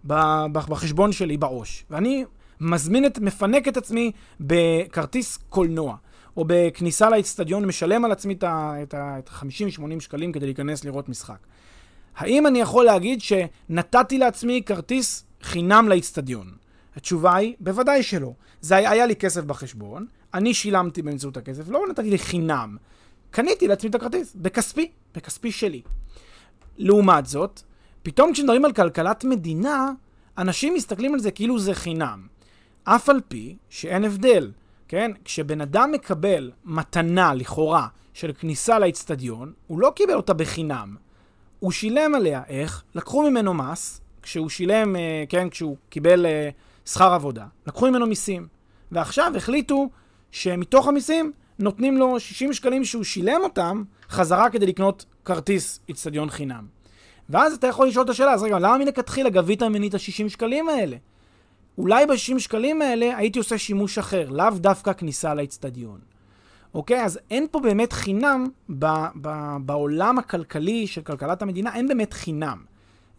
בחשבון 0.05 1.13
שלי 1.13 1.37
בעו"ש, 1.37 1.85
ואני 1.91 2.25
מזמין 2.61 3.07
את, 3.07 3.19
מפנק 3.19 3.69
את 3.69 3.77
עצמי 3.77 4.13
בכרטיס 4.41 5.39
קולנוע, 5.49 5.97
או 6.37 6.45
בכניסה 6.47 7.11
לאצטדיון, 7.11 7.65
משלם 7.65 8.05
על 8.05 8.13
עצמי 8.13 8.35
את 8.43 8.95
ה-50-80 8.95 10.01
שקלים 10.01 10.33
כדי 10.33 10.47
להיכנס 10.47 10.85
לראות 10.85 11.09
משחק. 11.09 11.39
האם 12.17 12.47
אני 12.47 12.61
יכול 12.61 12.85
להגיד 12.85 13.21
שנתתי 13.21 14.19
לעצמי 14.19 14.63
כרטיס 14.67 15.25
חינם 15.43 15.89
לאצטדיון? 15.89 16.53
התשובה 16.97 17.37
היא, 17.37 17.55
בוודאי 17.61 18.03
שלא. 18.03 18.33
זה 18.61 18.77
היה, 18.77 18.91
היה 18.91 19.07
לי 19.07 19.17
כסף 19.17 19.45
בחשבון, 19.45 20.07
אני 20.35 20.55
שילמתי 20.55 21.03
באמצעות 21.03 21.37
הכסף, 21.37 21.69
לא 21.69 21.81
נתתי 21.91 22.11
לי 22.11 22.19
חינם. 22.19 22.77
קניתי 23.31 23.69
לעצמי 23.69 23.91
את 23.91 23.95
הכרטיס, 23.95 24.37
בכספי, 24.37 24.91
בכספי 25.15 25.53
שלי. 25.53 25.83
לעומת 26.79 27.27
זאת, 27.27 27.63
פתאום 28.03 28.33
כשמדברים 28.33 28.65
על 28.65 28.73
כלכלת 28.73 29.25
מדינה, 29.25 29.93
אנשים 30.39 30.75
מסתכלים 30.75 31.15
על 31.15 31.21
זה 31.21 31.31
כאילו 31.31 31.59
זה 31.59 31.75
חינם. 31.75 32.27
אף 32.85 33.09
על 33.09 33.21
פי 33.29 33.57
שאין 33.71 34.05
הבדל, 34.05 34.53
כן? 34.89 35.11
כשבן 35.25 35.61
אדם 35.61 35.93
מקבל 35.93 36.51
מתנה, 36.65 37.35
לכאורה, 37.35 37.87
של 38.15 38.33
כניסה 38.33 38.79
לאצטדיון, 38.79 39.53
הוא 39.67 39.81
לא 39.81 39.93
קיבל 39.97 40.15
אותה 40.15 40.35
בחינם. 40.35 40.97
הוא 41.59 41.73
שילם 41.73 42.15
עליה, 42.15 42.43
איך? 42.49 42.83
לקחו 42.95 43.31
ממנו 43.31 43.55
מס, 43.55 44.01
כשהוא 44.23 44.49
שילם, 44.49 44.97
אה, 44.97 45.25
כן, 45.29 45.51
כשהוא 45.51 45.77
קיבל 45.89 46.27
אה, 46.27 46.49
שכר 46.87 47.13
עבודה, 47.13 47.47
לקחו 47.67 47.91
ממנו 47.91 48.07
מיסים. 48.07 48.47
ועכשיו 48.93 49.33
החליטו 49.37 49.89
שמתוך 50.31 50.89
המיסים 50.89 51.33
נותנים 51.59 51.97
לו 51.97 52.21
60 52.21 52.53
שקלים 52.53 52.85
שהוא 52.85 53.05
שילם 53.05 53.41
אותם 53.45 53.83
חזרה 54.11 54.51
כדי 54.51 54.67
לקנות 54.67 55.05
כרטיס 55.25 55.81
אצטדיון 55.91 56.31
חינם. 56.31 56.67
ואז 57.31 57.55
אתה 57.55 57.67
יכול 57.67 57.89
לשאול 57.89 58.05
את 58.05 58.11
השאלה, 58.11 58.33
אז 58.33 58.43
רגע, 58.43 58.59
למה 58.59 58.79
מלכתחילה 58.79 59.31
גבית 59.31 59.63
ממני 59.63 59.89
את 59.89 59.95
ה-60 59.95 60.29
שקלים 60.29 60.69
האלה? 60.69 60.97
אולי 61.79 62.07
ב-60 62.07 62.39
שקלים 62.39 62.83
האלה 62.83 63.17
הייתי 63.17 63.39
עושה 63.39 63.59
שימוש 63.59 63.99
אחר, 63.99 64.31
לאו 64.31 64.51
דווקא 64.51 64.93
כניסה 64.93 65.35
לאצטדיון. 65.35 65.99
אוקיי? 66.75 67.05
אז 67.05 67.19
אין 67.31 67.47
פה 67.51 67.61
באמת 67.61 67.93
חינם 67.93 68.49
ב- 68.79 69.07
ב- 69.21 69.57
בעולם 69.61 70.19
הכלכלי 70.19 70.87
של 70.87 71.01
כלכלת 71.01 71.43
המדינה, 71.43 71.75
אין 71.75 71.89
באמת 71.89 72.13
חינם. 72.13 72.59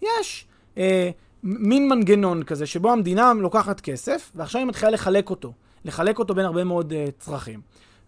יש 0.02 0.46
אה, 0.78 1.10
מין 1.44 1.90
מנגנון 1.90 2.44
כזה 2.44 2.66
שבו 2.66 2.92
המדינה 2.92 3.34
לוקחת 3.34 3.82
כסף, 3.82 4.32
ועכשיו 4.36 4.60
היא 4.60 4.68
מתחילה 4.68 4.92
לחלק 4.92 5.30
אותו. 5.30 5.54
לחלק 5.86 6.20
אותו 6.20 6.36
בין 6.36 6.46
הרבה 6.46 6.64
מאוד 6.64 6.94
אה, 6.94 7.06
צרכים. 7.20 7.62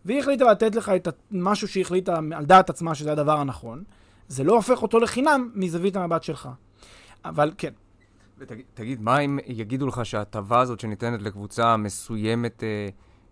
והיא 0.10 0.20
החליטה 0.20 0.52
לתת 0.52 0.76
לך 0.76 0.90
את 0.90 1.08
משהו 1.32 1.68
שהיא 1.68 1.82
החליטה 1.82 2.20
על 2.36 2.46
דעת 2.46 2.70
עצמה 2.70 2.96
שזה 2.96 3.12
הדבר 3.12 3.40
הנכון. 3.40 3.84
זה 4.28 4.44
לא 4.44 4.56
הופך 4.56 4.82
אותו 4.82 5.00
לחינם 5.00 5.50
מזווית 5.56 5.96
המבט 5.96 6.24
שלך. 6.24 6.50
אבל 7.26 7.52
כן. 7.58 7.74
ותגיד, 8.38 9.02
מה 9.02 9.20
אם 9.20 9.40
יגידו 9.46 9.88
לך 9.88 10.06
שההטבה 10.06 10.60
הזאת 10.60 10.80
שניתנת 10.80 11.22
לקבוצה 11.22 11.78
מסוימת 11.78 12.64
אה, 12.64 12.90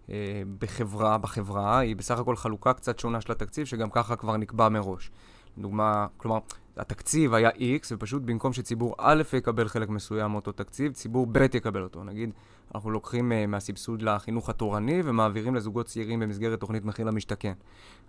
אה, 0.10 0.42
בחברה, 0.60 1.18
בחברה, 1.18 1.80
היא 1.80 1.96
בסך 1.96 2.20
הכל 2.20 2.36
חלוקה 2.36 2.74
קצת 2.74 3.00
שונה 3.00 3.22
של 3.22 3.32
התקציב, 3.32 3.66
שגם 3.66 3.90
ככה 3.90 4.16
כבר 4.16 4.38
נקבע 4.38 4.70
מראש. 4.70 5.12
לדוגמה, 5.58 6.08
כלומר, 6.18 6.40
התקציב 6.78 7.34
היה 7.34 7.50
X, 7.50 7.88
ופשוט 7.92 8.22
במקום 8.22 8.54
שציבור 8.54 8.96
א' 8.98 9.24
יקבל 9.34 9.68
חלק 9.68 9.90
מסוים 9.90 10.32
מאותו 10.32 10.52
תקציב, 10.52 10.94
ציבור 10.94 11.28
ב' 11.32 11.38
יקבל 11.54 11.84
אותו. 11.84 12.04
נגיד, 12.04 12.32
אנחנו 12.75 12.91
לוקחים 12.91 13.32
uh, 13.32 13.47
מהסבסוד 13.47 14.01
לחינוך 14.01 14.49
התורני 14.49 15.01
ומעבירים 15.06 15.56
לזוגות 15.56 15.86
צעירים 15.86 16.19
במסגרת 16.19 16.60
תוכנית 16.60 16.86
מחיר 16.86 17.06
למשתכן. 17.06 17.53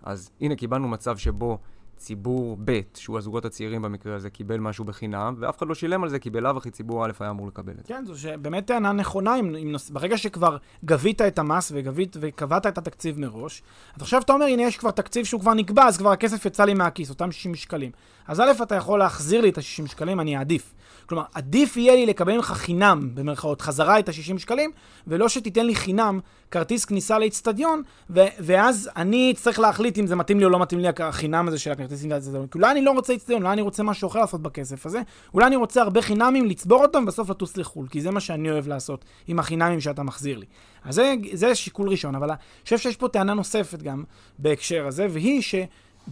אז 0.03 0.31
הנה, 0.41 0.55
קיבלנו 0.55 0.87
מצב 0.87 1.17
שבו 1.17 1.57
ציבור 1.99 2.57
ב', 2.65 2.79
שהוא 2.95 3.17
הזוגות 3.17 3.45
הצעירים 3.45 3.81
במקרה 3.81 4.15
הזה, 4.15 4.29
קיבל 4.29 4.57
משהו 4.57 4.85
בחינם, 4.85 5.35
ואף 5.39 5.57
אחד 5.57 5.67
לא 5.67 5.75
שילם 5.75 6.03
על 6.03 6.09
זה, 6.09 6.19
כי 6.19 6.29
בלאו 6.29 6.57
הכי 6.57 6.71
ציבור 6.71 7.05
א' 7.05 7.11
היה 7.19 7.29
אמור 7.29 7.47
לקבל 7.47 7.73
את 7.73 7.77
זה. 7.77 7.93
כן, 7.93 8.03
זו 8.05 8.29
באמת 8.41 8.65
טענה 8.65 8.91
נכונה, 8.91 9.39
אם, 9.39 9.55
אם 9.55 9.71
נוס... 9.71 9.89
ברגע 9.89 10.17
שכבר 10.17 10.57
גבית 10.85 11.21
את 11.21 11.39
המס 11.39 11.71
וגבית 11.75 12.17
וקבעת 12.19 12.67
את 12.67 12.77
התקציב 12.77 13.19
מראש, 13.19 13.61
אז 13.95 14.01
עכשיו 14.01 14.21
אתה 14.21 14.33
אומר, 14.33 14.45
הנה, 14.45 14.63
יש 14.63 14.77
כבר 14.77 14.91
תקציב 14.91 15.25
שהוא 15.25 15.41
כבר 15.41 15.53
נקבע, 15.53 15.83
אז 15.83 15.97
כבר 15.97 16.11
הכסף 16.11 16.45
יצא 16.45 16.65
לי 16.65 16.73
מהכיס, 16.73 17.09
אותם 17.09 17.31
60 17.31 17.55
שקלים. 17.55 17.91
אז 18.27 18.39
א', 18.39 18.63
אתה 18.63 18.75
יכול 18.75 18.99
להחזיר 18.99 19.41
לי 19.41 19.49
את 19.49 19.57
ה-60 19.57 19.87
שקלים, 19.87 20.19
אני 20.19 20.37
אעדיף. 20.37 20.73
כלומר, 21.05 21.23
עדיף 21.33 21.77
יהיה 21.77 21.95
לי 21.95 22.05
לקבל 22.05 22.35
ממך 22.35 22.45
חינם, 22.45 23.09
במרכאות, 23.13 23.61
חזרה 23.61 23.99
את 23.99 24.09
ה-60 24.09 24.37
שקלים, 24.37 24.71
ולא 25.07 25.29
שתיתן 25.29 25.65
לי 25.65 25.75
חינם 25.75 26.19
כרטיס 26.51 26.85
כניסה 26.85 27.19
לאצטדיון, 27.19 27.81
ו- 28.09 28.19
ואז 28.39 28.89
אני 28.95 29.33
צריך 29.37 29.59
להחליט 29.59 29.99
אם 29.99 30.07
זה 30.07 30.15
מתאים 30.15 30.39
לי 30.39 30.45
או 30.45 30.49
לא 30.49 30.59
מתאים 30.59 30.79
לי 30.79 30.87
החינם 30.99 31.47
הזה 31.47 31.59
של 31.59 31.71
הכרטיס 31.71 31.88
כניסה 31.89 32.07
לאצטדיון. 32.07 32.47
כי 32.47 32.57
אולי 32.57 32.71
אני 32.71 32.81
לא 32.81 32.91
רוצה 32.91 33.13
אצטדיון, 33.13 33.41
אולי 33.41 33.53
אני 33.53 33.61
רוצה 33.61 33.83
משהו 33.83 34.07
אחר 34.07 34.19
לעשות 34.19 34.41
בכסף 34.41 34.85
הזה, 34.85 35.01
אולי 35.33 35.47
אני 35.47 35.55
רוצה 35.55 35.81
הרבה 35.81 36.01
חינמים, 36.01 36.45
לצבור 36.45 36.81
אותם, 36.81 37.03
ובסוף 37.03 37.29
לטוס 37.29 37.57
לחו"ל, 37.57 37.87
כי 37.87 38.01
זה 38.01 38.11
מה 38.11 38.19
שאני 38.19 38.51
אוהב 38.51 38.67
לעשות 38.67 39.05
עם 39.27 39.39
החינמים 39.39 39.79
שאתה 39.79 40.03
מחזיר 40.03 40.37
לי. 40.37 40.45
אז 40.83 40.95
זה, 40.95 41.13
זה 41.33 41.55
שיקול 41.55 41.89
ראשון, 41.89 42.15
אבל 42.15 42.29
אני 42.29 42.37
חושב 42.63 42.77
שיש 42.77 42.97
פה 42.97 43.07
טענה 43.07 43.33
נוספת 43.33 43.81
גם 43.81 44.03
בהקשר 44.39 44.87
הזה, 44.87 45.07
והיא 45.09 45.41
ש... 45.41 45.55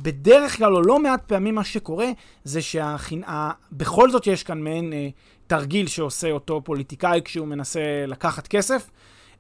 בדרך 0.02 0.58
כלל, 0.58 0.76
או 0.76 0.82
לא 0.82 1.00
מעט 1.00 1.24
פעמים, 1.28 1.56
מה 1.56 1.64
שקורה 1.64 2.08
זה 2.44 2.60
שבכל 2.62 4.12
זאת 4.12 4.28
יש 4.28 4.44
כאן 4.44 4.62
מעין 4.62 4.94
אה, 4.94 5.10
תרגיל 5.48 5.88
שעושה 5.88 6.32
אותו 6.32 6.62
פוליטיקאי 6.64 7.22
כשהוא 7.26 7.48
מנסה 7.48 7.80
לקחת 8.08 8.48
כסף. 8.48 8.90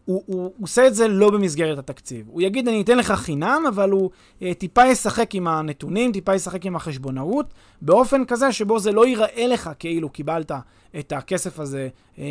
הוא, 0.07 0.23
הוא, 0.25 0.41
הוא 0.43 0.51
עושה 0.61 0.87
את 0.87 0.95
זה 0.95 1.07
לא 1.07 1.31
במסגרת 1.31 1.77
התקציב. 1.77 2.25
הוא 2.29 2.41
יגיד, 2.41 2.67
אני 2.67 2.81
אתן 2.81 2.97
לך 2.97 3.11
חינם, 3.11 3.63
אבל 3.67 3.89
הוא 3.89 4.09
אה, 4.41 4.53
טיפה 4.53 4.85
ישחק 4.85 5.35
עם 5.35 5.47
הנתונים, 5.47 6.11
טיפה 6.11 6.35
ישחק 6.35 6.65
עם 6.65 6.75
החשבונאות, 6.75 7.53
באופן 7.81 8.25
כזה 8.25 8.51
שבו 8.51 8.79
זה 8.79 8.91
לא 8.91 9.07
ייראה 9.07 9.47
לך 9.47 9.69
כאילו 9.79 10.09
קיבלת 10.09 10.51
את 10.99 11.11
הכסף 11.11 11.59
הזה, 11.59 11.89
אה, 12.19 12.23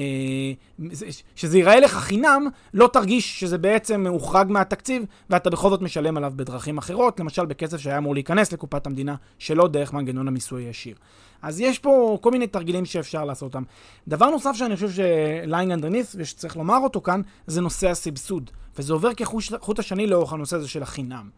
שזה 1.36 1.58
ייראה 1.58 1.80
לך 1.80 1.92
חינם, 1.92 2.46
לא 2.74 2.90
תרגיש 2.92 3.40
שזה 3.40 3.58
בעצם 3.58 4.06
הוחרג 4.06 4.50
מהתקציב, 4.50 5.02
ואתה 5.30 5.50
בכל 5.50 5.70
זאת 5.70 5.82
משלם 5.82 6.16
עליו 6.16 6.32
בדרכים 6.36 6.78
אחרות, 6.78 7.20
למשל 7.20 7.46
בכסף 7.46 7.76
שהיה 7.76 7.98
אמור 7.98 8.14
להיכנס 8.14 8.52
לקופת 8.52 8.86
המדינה, 8.86 9.14
שלא 9.38 9.68
דרך 9.68 9.92
מנגנון 9.92 10.28
המיסוי 10.28 10.64
הישיר. 10.64 10.94
אז 11.42 11.60
יש 11.60 11.78
פה 11.78 12.18
כל 12.20 12.30
מיני 12.30 12.46
תרגילים 12.46 12.84
שאפשר 12.84 13.24
לעשות 13.24 13.54
אותם. 13.54 13.62
דבר 14.08 14.30
נוסף 14.30 14.52
שאני 14.54 14.74
חושב 14.74 14.90
שליין 14.90 15.70
אנדרניס, 15.70 16.16
ושצריך 16.18 16.56
לומר 16.56 16.78
אותו 16.78 17.00
כאן, 17.00 17.20
זה 17.46 17.60
נושא 17.60 17.90
הסבסוד. 17.90 18.50
וזה 18.78 18.92
עובר 18.92 19.14
כחוט 19.14 19.78
השני 19.78 20.06
לאורך 20.06 20.32
הנושא 20.32 20.56
הזה 20.56 20.68
של 20.68 20.82
החינם. 20.82 21.30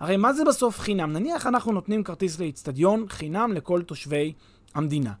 הרי 0.00 0.16
מה 0.16 0.32
זה 0.32 0.44
בסוף 0.44 0.78
חינם? 0.78 1.12
נניח 1.12 1.46
אנחנו 1.46 1.72
נותנים 1.72 2.04
כרטיס 2.04 2.40
לאיצטדיון 2.40 3.08
חינם 3.08 3.52
לכל 3.52 3.82
תושבי 3.82 4.32
המדינה. 4.74 5.12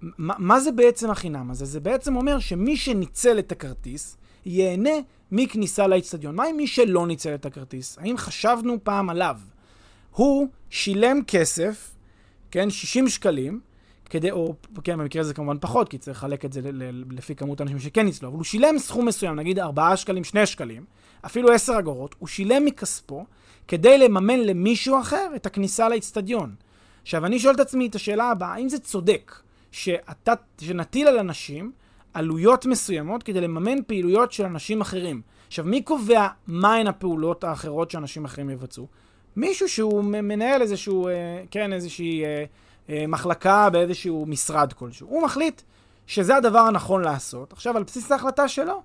מה, 0.00 0.34
מה 0.38 0.60
זה 0.60 0.72
בעצם 0.72 1.10
החינם 1.10 1.50
הזה? 1.50 1.64
זה 1.64 1.80
בעצם 1.80 2.16
אומר 2.16 2.38
שמי 2.38 2.76
שניצל 2.76 3.38
את 3.38 3.52
הכרטיס, 3.52 4.16
ייהנה 4.46 4.90
מכניסה 5.32 5.86
לאיצטדיון. 5.86 6.34
מה 6.34 6.44
עם 6.44 6.56
מי 6.56 6.66
שלא 6.66 7.06
ניצל 7.06 7.34
את 7.34 7.46
הכרטיס? 7.46 7.98
האם 8.00 8.16
חשבנו 8.16 8.76
פעם 8.82 9.10
עליו? 9.10 9.36
הוא 10.10 10.48
שילם 10.70 11.20
כסף, 11.26 11.95
כן, 12.56 12.70
60 12.70 13.08
שקלים, 13.08 13.60
כדי, 14.10 14.30
או 14.30 14.54
כן, 14.84 14.98
במקרה 14.98 15.22
הזה 15.22 15.34
כמובן 15.34 15.56
פחות, 15.60 15.88
כי 15.88 15.98
צריך 15.98 16.18
לחלק 16.18 16.44
את 16.44 16.52
זה 16.52 16.60
לפי 17.10 17.34
כמות 17.34 17.60
האנשים 17.60 17.78
שכן 17.78 18.06
ניצלו, 18.06 18.28
אבל 18.28 18.36
הוא 18.36 18.44
שילם 18.44 18.78
סכום 18.78 19.06
מסוים, 19.06 19.36
נגיד 19.36 19.58
4 19.58 19.96
שקלים, 19.96 20.24
2 20.24 20.46
שקלים, 20.46 20.84
אפילו 21.26 21.52
10 21.52 21.78
אגורות, 21.78 22.14
הוא 22.18 22.28
שילם 22.28 22.64
מכספו 22.64 23.24
כדי 23.68 23.98
לממן 23.98 24.40
למישהו 24.40 25.00
אחר 25.00 25.32
את 25.36 25.46
הכניסה 25.46 25.88
לאצטדיון. 25.88 26.54
עכשיו, 27.02 27.26
אני 27.26 27.38
שואל 27.38 27.54
את 27.54 27.60
עצמי 27.60 27.86
את 27.86 27.94
השאלה 27.94 28.30
הבאה, 28.30 28.54
האם 28.54 28.68
זה 28.68 28.78
צודק 28.78 29.34
שאתה, 29.72 30.32
שנטיל 30.60 31.08
על 31.08 31.18
אנשים 31.18 31.72
עלויות 32.14 32.66
מסוימות 32.66 33.22
כדי 33.22 33.40
לממן 33.40 33.82
פעילויות 33.86 34.32
של 34.32 34.44
אנשים 34.44 34.80
אחרים? 34.80 35.22
עכשיו, 35.46 35.64
מי 35.64 35.82
קובע 35.82 36.28
מהן 36.46 36.86
הפעולות 36.86 37.44
האחרות 37.44 37.90
שאנשים 37.90 38.24
אחרים 38.24 38.50
יבצעו? 38.50 38.86
מישהו 39.36 39.68
שהוא 39.68 40.04
מנהל 40.04 40.62
איזשהו, 40.62 41.08
אה, 41.08 41.12
כן, 41.50 41.72
איזושהי 41.72 42.24
אה, 42.24 42.44
אה, 42.88 43.04
מחלקה 43.08 43.70
באיזשהו 43.70 44.26
משרד 44.26 44.72
כלשהו. 44.72 45.08
הוא 45.08 45.22
מחליט 45.22 45.62
שזה 46.06 46.36
הדבר 46.36 46.58
הנכון 46.58 47.02
לעשות. 47.02 47.52
עכשיו, 47.52 47.76
על 47.76 47.82
בסיס 47.82 48.12
ההחלטה 48.12 48.48
שלו, 48.48 48.82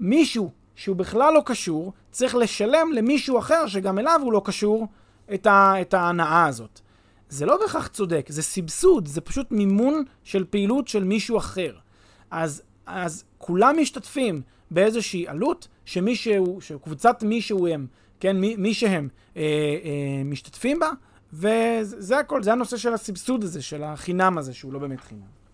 מישהו 0.00 0.50
שהוא 0.76 0.96
בכלל 0.96 1.34
לא 1.34 1.42
קשור, 1.46 1.92
צריך 2.10 2.34
לשלם 2.34 2.92
למישהו 2.92 3.38
אחר 3.38 3.66
שגם 3.66 3.98
אליו 3.98 4.20
הוא 4.22 4.32
לא 4.32 4.42
קשור 4.44 4.88
את, 5.34 5.46
ה, 5.46 5.74
את 5.80 5.94
ההנאה 5.94 6.46
הזאת. 6.46 6.80
זה 7.28 7.46
לא 7.46 7.58
בהכרח 7.60 7.86
צודק, 7.86 8.26
זה 8.28 8.42
סבסוד, 8.42 9.06
זה 9.06 9.20
פשוט 9.20 9.52
מימון 9.52 10.04
של 10.24 10.44
פעילות 10.50 10.88
של 10.88 11.04
מישהו 11.04 11.38
אחר. 11.38 11.74
אז, 12.30 12.62
אז 12.86 13.24
כולם 13.38 13.76
משתתפים 13.80 14.42
באיזושהי 14.70 15.28
עלות 15.28 15.68
שמישהו, 15.84 16.60
שקבוצת 16.60 17.22
מישהו 17.22 17.66
הם, 17.66 17.86
כן, 18.20 18.40
מי, 18.40 18.56
מי 18.56 18.74
שהם 18.74 19.08
אה, 19.36 19.42
אה, 19.42 20.22
משתתפים 20.24 20.78
בה, 20.80 20.90
וזה 21.32 22.18
הכל, 22.18 22.42
זה 22.42 22.52
הנושא 22.52 22.76
של 22.76 22.94
הסבסוד 22.94 23.44
הזה, 23.44 23.62
של 23.62 23.82
החינם 23.84 24.38
הזה, 24.38 24.54
שהוא 24.54 24.72
לא 24.72 24.78
באמת 24.78 25.00
חינם. 25.00 25.44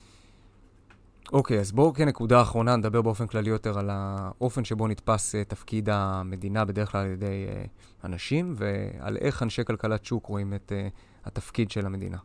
אוקיי, 1.32 1.56
okay, 1.56 1.60
אז 1.60 1.72
בואו 1.72 1.94
כנקודה 1.94 2.42
אחרונה 2.42 2.76
נדבר 2.76 3.02
באופן 3.02 3.26
כללי 3.26 3.50
יותר 3.50 3.78
על 3.78 3.90
האופן 3.92 4.64
שבו 4.64 4.88
נתפס 4.88 5.34
uh, 5.34 5.38
תפקיד 5.48 5.88
המדינה, 5.92 6.64
בדרך 6.64 6.92
כלל 6.92 7.00
על 7.00 7.10
ידי 7.10 7.46
uh, 7.48 8.06
אנשים, 8.06 8.54
ועל 8.56 9.16
איך 9.16 9.42
אנשי 9.42 9.64
כלכלת 9.64 10.04
שוק 10.04 10.26
רואים 10.26 10.54
את 10.54 10.72
uh, 10.72 10.98
התפקיד 11.24 11.70
של 11.70 11.86
המדינה. 11.86 12.18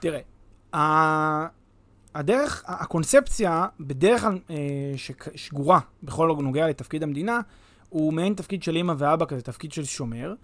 תראה, 0.00 0.20
הדרך, 2.14 2.64
הקונספציה 2.66 3.66
בדרך 3.80 4.20
כלל 4.20 4.38
שגורה 5.34 5.80
בכל 6.02 6.36
נוגע 6.40 6.68
לתפקיד 6.68 7.02
המדינה, 7.02 7.40
הוא 7.92 8.12
מעין 8.12 8.34
תפקיד 8.34 8.62
של 8.62 8.76
אימא 8.76 8.94
ואבא 8.98 9.26
כזה, 9.26 9.42
תפקיד 9.42 9.72
של 9.72 9.84
שומר. 9.84 10.34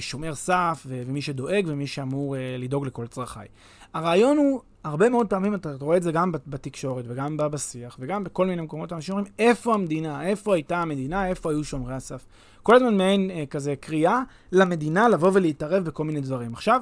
שומר 0.00 0.34
סף 0.34 0.86
ומי 0.86 1.22
שדואג 1.22 1.64
ומי 1.66 1.86
שאמור 1.86 2.36
לדאוג 2.58 2.86
לכל 2.86 3.06
צרכיי. 3.06 3.48
הרעיון 3.94 4.36
הוא, 4.36 4.60
הרבה 4.84 5.08
מאוד 5.08 5.26
פעמים 5.26 5.54
אתה 5.54 5.72
רואה 5.80 5.96
את 5.96 6.02
זה 6.02 6.12
גם 6.12 6.32
בתקשורת 6.46 7.04
וגם 7.08 7.36
בשיח 7.36 7.96
וגם 8.00 8.24
בכל 8.24 8.46
מיני 8.46 8.62
מקומות, 8.62 8.92
אנשים 8.92 9.14
אומרים, 9.14 9.32
איפה 9.38 9.74
המדינה? 9.74 10.26
איפה 10.26 10.54
הייתה 10.54 10.82
המדינה? 10.82 11.26
איפה 11.28 11.50
היו 11.50 11.64
שומרי 11.64 11.94
הסף? 11.94 12.26
כל 12.62 12.74
הזמן 12.76 12.96
מעין 12.96 13.30
אה, 13.30 13.44
כזה 13.50 13.74
קריאה 13.76 14.22
למדינה 14.52 15.08
לבוא 15.08 15.30
ולהתערב 15.34 15.84
בכל 15.84 16.04
מיני 16.04 16.20
דברים. 16.20 16.52
עכשיו, 16.52 16.80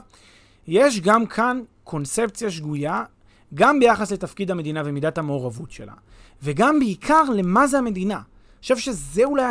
יש 0.66 1.00
גם 1.00 1.26
כאן 1.26 1.60
קונספציה 1.84 2.50
שגויה, 2.50 3.04
גם 3.54 3.80
ביחס 3.80 4.12
לתפקיד 4.12 4.50
המדינה 4.50 4.82
ומידת 4.84 5.18
המעורבות 5.18 5.70
שלה, 5.70 5.94
וגם 6.42 6.78
בעיקר 6.78 7.22
למה 7.34 7.66
זה 7.66 7.78
המדינה. 7.78 8.20
חושב 8.60 8.78
שזה 8.78 9.24
אולי 9.24 9.44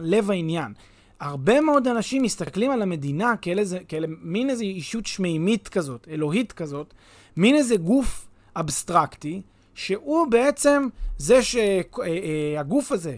לב 0.00 0.30
העניין. 0.30 0.72
הרבה 1.20 1.60
מאוד 1.60 1.88
אנשים 1.88 2.22
מסתכלים 2.22 2.70
על 2.70 2.82
המדינה 2.82 3.36
כאלה, 3.36 3.62
כאלה 3.88 4.06
מין 4.20 4.50
איזו 4.50 4.62
אישות 4.62 5.06
שמימית 5.06 5.68
כזאת, 5.68 6.08
אלוהית 6.10 6.52
כזאת, 6.52 6.94
מין 7.36 7.54
איזה 7.54 7.76
גוף 7.76 8.26
אבסטרקטי, 8.56 9.42
שהוא 9.74 10.26
בעצם 10.26 10.88
זה 11.18 11.42
שהגוף 11.42 12.92
אה, 12.92 12.96
אה, 12.96 12.98
הזה, 12.98 13.16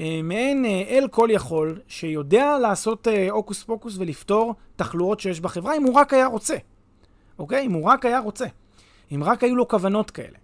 אה, 0.00 0.20
מעין 0.22 0.64
אל 0.64 1.08
כל 1.10 1.28
יכול, 1.32 1.80
שיודע 1.88 2.58
לעשות 2.58 3.06
הוקוס 3.30 3.62
פוקוס 3.62 3.94
ולפתור 3.98 4.54
תחלואות 4.76 5.20
שיש 5.20 5.40
בחברה, 5.40 5.76
אם 5.76 5.82
הוא 5.82 5.94
רק 5.94 6.14
היה 6.14 6.26
רוצה. 6.26 6.56
אוקיי? 7.38 7.66
אם 7.66 7.72
הוא 7.72 7.84
רק 7.84 8.04
היה 8.04 8.18
רוצה. 8.18 8.46
אם 9.14 9.24
רק 9.24 9.44
היו 9.44 9.56
לו 9.56 9.68
כוונות 9.68 10.10
כאלה. 10.10 10.38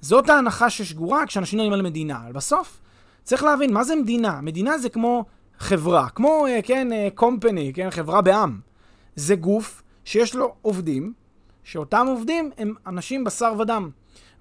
זאת 0.00 0.28
ההנחה 0.28 0.70
ששגורה 0.70 1.26
כשאנשים 1.26 1.58
נראים 1.58 1.72
על 1.72 1.82
מדינה. 1.82 2.20
אבל 2.24 2.32
בסוף, 2.32 2.80
צריך 3.28 3.42
להבין, 3.42 3.72
מה 3.72 3.84
זה 3.84 3.96
מדינה? 3.96 4.40
מדינה 4.40 4.78
זה 4.78 4.88
כמו 4.88 5.24
חברה, 5.58 6.08
כמו, 6.08 6.46
אה, 6.46 6.62
כן, 6.62 6.92
אה, 6.92 7.08
כן, 7.74 7.90
חברה 7.90 8.22
בעם. 8.22 8.60
זה 9.16 9.34
גוף 9.34 9.82
שיש 10.04 10.34
לו 10.34 10.54
עובדים, 10.62 11.12
שאותם 11.64 12.06
עובדים 12.08 12.50
הם 12.58 12.74
אנשים 12.86 13.24
בשר 13.24 13.54
ודם. 13.58 13.90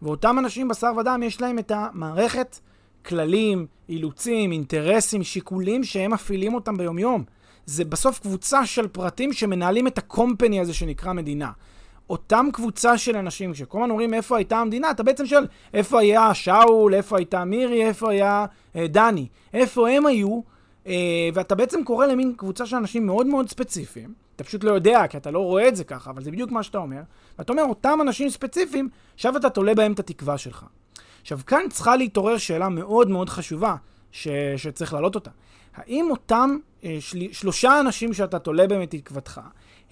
ואותם 0.02 0.40
אנשים 0.40 0.68
בשר 0.68 0.92
ודם 0.98 1.22
יש 1.26 1.42
להם 1.42 1.60
את 1.60 1.72
המערכת 1.76 2.60
כללים, 3.06 3.66
אילוצים, 3.90 4.52
אינטרסים, 4.52 5.24
שיקולים 5.24 5.84
שהם 5.84 6.14
מפעילים 6.14 6.54
אותם 6.54 6.78
ביומיום. 6.78 7.24
זה 7.66 7.86
בסוף 7.86 8.20
קבוצה 8.20 8.66
של 8.66 8.88
פרטים 8.88 9.34
שמנהלים 9.34 9.88
את 9.88 9.98
הקומפני 9.98 10.60
הזה 10.60 10.74
שנקרא 10.74 11.14
מדינה. 11.14 11.52
אותם 12.10 12.47
קבוצה 12.53 12.97
של 12.97 13.18
אנשים, 13.18 13.53
כשכל 13.53 13.78
הזמן 13.78 13.89
אומרים 13.89 14.14
איפה 14.14 14.38
הייתה 14.38 14.58
המדינה, 14.58 14.91
אתה 14.91 15.03
בעצם 15.03 15.26
שואל 15.26 15.47
איפה 15.74 15.99
היה 15.99 16.34
שאול, 16.34 16.93
איפה 16.93 17.18
הייתה 17.18 17.45
מירי, 17.45 17.88
איפה 17.88 18.12
היה 18.12 18.45
אה, 18.76 18.88
דני. 18.88 19.28
איפה 19.53 19.89
הם 19.89 20.05
היו 20.05 20.41
אה, 20.88 21.30
ואתה 21.34 21.55
בעצם 21.55 21.84
קורא 21.84 22.05
למין 22.05 22.34
קבוצה 22.38 22.66
של 22.66 22.76
אנשים 22.76 23.05
מאוד 23.05 23.28
מאוד 23.28 23.49
ספציפיים. 23.49 24.14
אתה 24.36 24.43
פשוט 24.43 24.64
לא 24.64 24.72
יודע, 24.72 25.08
כי 25.08 25.18
אתה 25.18 25.32
לא 25.32 25.39
רואה 25.39 25.68
את 25.68 25.76
זה 25.76 25.84
ככה, 25.84 26.10
אבל 26.10 26.24
זה 26.24 26.32
בדיוק 26.32 26.51
מה 26.51 26.64
שאתה 26.64 26.78
אומר. 26.78 27.01
ואתה 27.38 27.51
אומר, 27.51 27.64
אותם 27.64 27.99
אנשים 28.01 28.30
ספציפיים, 28.30 28.89
עכשיו 29.14 29.38
אתה 29.38 29.49
תולה 29.49 29.76
בהם 29.76 29.91
את 29.91 29.99
התקווה 29.99 30.38
שלך. 30.38 30.66
עכשיו, 31.22 31.39
כאן 31.47 31.62
צריכה 31.70 31.95
להתעורר 31.95 32.38
שאלה 32.38 32.70
מאוד 32.70 33.10
מאוד 33.10 33.30
חשובה, 33.30 33.76
ש... 34.12 34.28
שצריך 34.58 34.93
להעלות 34.93 35.16
אותה. 35.16 35.32
האם 35.76 36.08
אותם 36.12 36.58
אה, 36.84 36.97
של... 36.99 37.20
שלושה 37.32 37.80
אנשים 37.80 38.14
שאתה 38.14 38.39
תולה 38.39 38.68
בהם 38.68 38.84
את 38.84 38.91
תקוותך, 38.91 39.41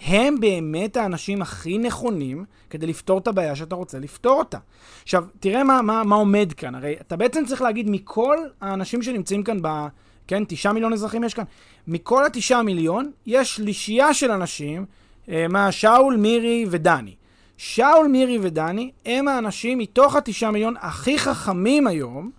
הם 0.01 0.39
באמת 0.39 0.97
האנשים 0.97 1.41
הכי 1.41 1.77
נכונים 1.77 2.45
כדי 2.69 2.87
לפתור 2.87 3.17
את 3.17 3.27
הבעיה 3.27 3.55
שאתה 3.55 3.75
רוצה 3.75 3.99
לפתור 3.99 4.39
אותה. 4.39 4.57
עכשיו, 5.03 5.25
תראה 5.39 5.63
מה, 5.63 5.81
מה, 5.81 6.03
מה 6.03 6.15
עומד 6.15 6.53
כאן. 6.57 6.75
הרי 6.75 6.95
אתה 7.01 7.15
בעצם 7.15 7.45
צריך 7.45 7.61
להגיד 7.61 7.89
מכל 7.89 8.37
האנשים 8.61 9.01
שנמצאים 9.01 9.43
כאן 9.43 9.57
ב... 9.61 9.67
כן, 10.27 10.43
תשעה 10.47 10.73
מיליון 10.73 10.93
אזרחים 10.93 11.23
יש 11.23 11.33
כאן. 11.33 11.43
מכל 11.87 12.25
התשעה 12.25 12.63
מיליון, 12.63 13.11
יש 13.25 13.55
שלישייה 13.55 14.13
של 14.13 14.31
אנשים, 14.31 14.85
אה, 15.29 15.45
מה 15.49 15.71
שאול, 15.71 16.15
מירי 16.15 16.65
ודני. 16.69 17.15
שאול, 17.57 18.07
מירי 18.07 18.39
ודני 18.41 18.91
הם 19.05 19.27
האנשים 19.27 19.77
מתוך 19.77 20.15
התשעה 20.15 20.51
מיליון 20.51 20.75
הכי 20.79 21.19
חכמים 21.19 21.87
היום, 21.87 22.31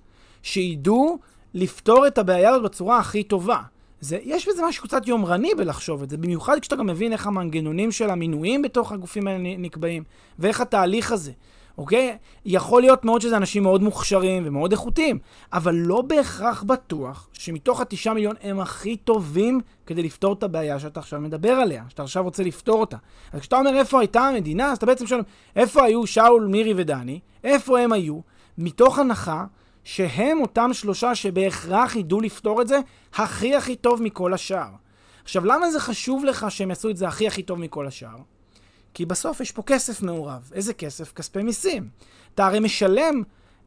שידעו 0.43 1.19
לפתור 1.55 2.07
את 2.07 2.19
הבעיה 2.19 2.51
הזאת 2.51 2.63
בצורה 2.63 2.99
הכי 2.99 3.23
טובה. 3.23 3.61
זה, 4.07 4.19
יש 4.23 4.49
בזה 4.49 4.63
משהו 4.69 4.85
קצת 4.85 5.09
יומרני 5.09 5.55
בלחשוב 5.57 6.03
את 6.03 6.11
זה, 6.11 6.17
במיוחד 6.17 6.59
כשאתה 6.61 6.77
גם 6.77 6.87
מבין 6.87 7.13
איך 7.13 7.27
המנגנונים 7.27 7.93
של 7.93 8.11
המינויים 8.11 8.63
בתוך 8.63 8.93
הגופים 8.93 9.27
האלה 9.27 9.39
נקבעים, 9.59 10.05
ואיך 10.39 10.61
התהליך 10.61 11.13
הזה. 11.13 11.33
אוקיי? 11.79 12.17
יכול 12.45 12.83
להיות 12.83 13.05
מאוד 13.05 13.21
שזה 13.21 13.37
אנשים 13.37 13.63
מאוד 13.63 13.83
מוכשרים 13.83 14.43
ומאוד 14.47 14.73
איכותיים, 14.73 15.19
אבל 15.53 15.75
לא 15.75 16.03
בהכרח 16.03 16.63
בטוח 16.63 17.29
שמתוך 17.33 17.81
התשעה 17.81 18.15
מיליון 18.15 18.35
הם 18.43 18.61
הכי 18.61 18.97
טובים 18.97 19.61
כדי 19.87 20.03
לפתור 20.03 20.33
את 20.33 20.43
הבעיה 20.43 20.79
שאתה 20.79 21.01
עכשיו 21.01 21.21
מדבר 21.21 21.53
עליה, 21.53 21.85
שאתה 21.89 22.03
עכשיו 22.03 22.25
רוצה 22.25 22.43
לפתור 22.43 22.81
אותה. 22.81 22.97
אז 23.33 23.41
כשאתה 23.41 23.57
אומר 23.57 23.77
איפה 23.77 24.01
הייתה 24.01 24.21
המדינה, 24.21 24.73
אז 24.73 24.77
אתה 24.77 24.87
בעצם 24.87 25.07
שואל, 25.07 25.21
איפה 25.57 25.85
היו 25.85 26.07
שאול, 26.07 26.47
מירי 26.47 26.75
ודני? 26.77 27.21
איפה 27.45 27.81
הם 27.81 27.93
היו? 27.93 28.21
מתוך 28.59 28.99
הנחה 28.99 29.45
שהם 29.87 30.41
אותם 30.41 30.71
שלושה 30.73 31.15
שבהכרח 31.15 31.97
ידעו 31.97 32.21
לפתור 32.21 32.63
את 32.63 32.69
זה 32.69 32.81
הכי 33.15 33.57
הכי 33.57 33.77
טוב 33.77 34.03
מכל 34.03 34.35
השאר. 34.35 34.69
עכשיו, 35.25 35.45
למה 35.45 35.71
זה 35.71 35.81
חשוב 35.81 36.25
לך 36.25 36.47
שהם 36.49 36.71
יעשו 36.71 36.91
את 36.91 36.97
זה 36.97 37.09
הכי 37.09 37.27
הכי 37.27 37.43
טוב 37.43 37.59
מכל 37.59 37.87
השאר? 37.87 38.17
כי 38.95 39.07
בסוף 39.07 39.41
יש 39.41 39.53
פה 39.53 39.63
כסף 39.63 40.03
מעורב. 40.03 40.51
איזה 40.55 40.75
כסף? 40.75 41.13
כספי 41.13 41.43
מיסים. 41.43 41.89
אתה 42.35 42.47
הרי 42.47 42.61
משלם 42.61 43.23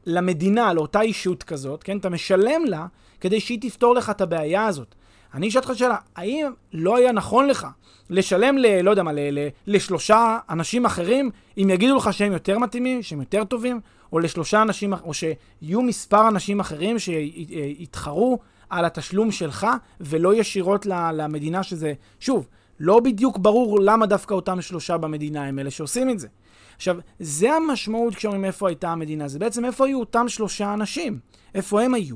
למדינה, 0.06 0.74
לאותה 0.74 1.02
אישות 1.02 1.44
כזאת, 1.44 1.84
כן? 1.84 1.98
אתה 1.98 2.10
משלם 2.10 2.66
לה 2.66 2.86
כדי 3.22 3.40
שהיא 3.40 3.62
תפתור 3.62 3.96
לך 3.96 4.10
את 4.10 4.22
הבעיה 4.22 4.66
הזאת. 4.66 4.96
אני 5.34 5.48
אשאל 5.48 5.62
אותך 5.62 5.78
שאלה, 5.78 5.98
האם 6.16 6.52
לא 6.74 6.98
היה 6.98 7.12
נכון 7.12 7.48
לך 7.48 7.68
לשלם 8.10 8.58
ל... 8.58 8.82
לא 8.82 8.92
יודע 8.92 9.04
מה, 9.04 9.12
ל, 9.12 9.20
ל, 9.20 9.48
לשלושה 9.68 10.38
אנשים 10.50 10.86
אחרים, 10.86 11.32
אם 11.58 11.70
יגידו 11.70 11.98
לך 11.98 12.14
שהם 12.14 12.34
יותר 12.34 12.60
מתאימים, 12.60 13.04
שהם 13.04 13.20
יותר 13.20 13.44
טובים, 13.44 13.80
או 14.14 14.20
לשלושה 14.20 14.62
אנשים, 14.62 14.94
או 14.94 15.14
שיהיו 15.14 15.82
מספר 15.82 16.28
אנשים 16.28 16.60
אחרים 16.60 17.00
שיתחרו 17.00 18.40
על 18.70 18.86
התשלום 18.86 19.32
שלך, 19.32 19.68
ולא 20.02 20.36
ישירות 20.36 20.86
למדינה 20.86 21.64
שזה... 21.64 21.94
שוב, 22.20 22.48
לא 22.80 23.00
בדיוק 23.00 23.38
ברור 23.38 23.80
למה 23.80 24.06
דווקא 24.06 24.34
אותם 24.34 24.62
שלושה 24.62 24.98
במדינה 24.98 25.46
הם 25.46 25.60
אלה 25.60 25.72
שעושים 25.72 26.10
את 26.10 26.20
זה. 26.20 26.28
עכשיו, 26.76 26.98
זה 27.20 27.54
המשמעות 27.54 28.16
כשאומרים 28.16 28.46
איפה 28.46 28.68
הייתה 28.68 28.90
המדינה, 28.90 29.28
זה 29.28 29.40
בעצם 29.40 29.66
איפה 29.66 29.86
היו 29.86 30.00
אותם 30.00 30.30
שלושה 30.30 30.74
אנשים, 30.74 31.20
איפה 31.56 31.82
הם 31.82 31.94
היו. 31.94 32.16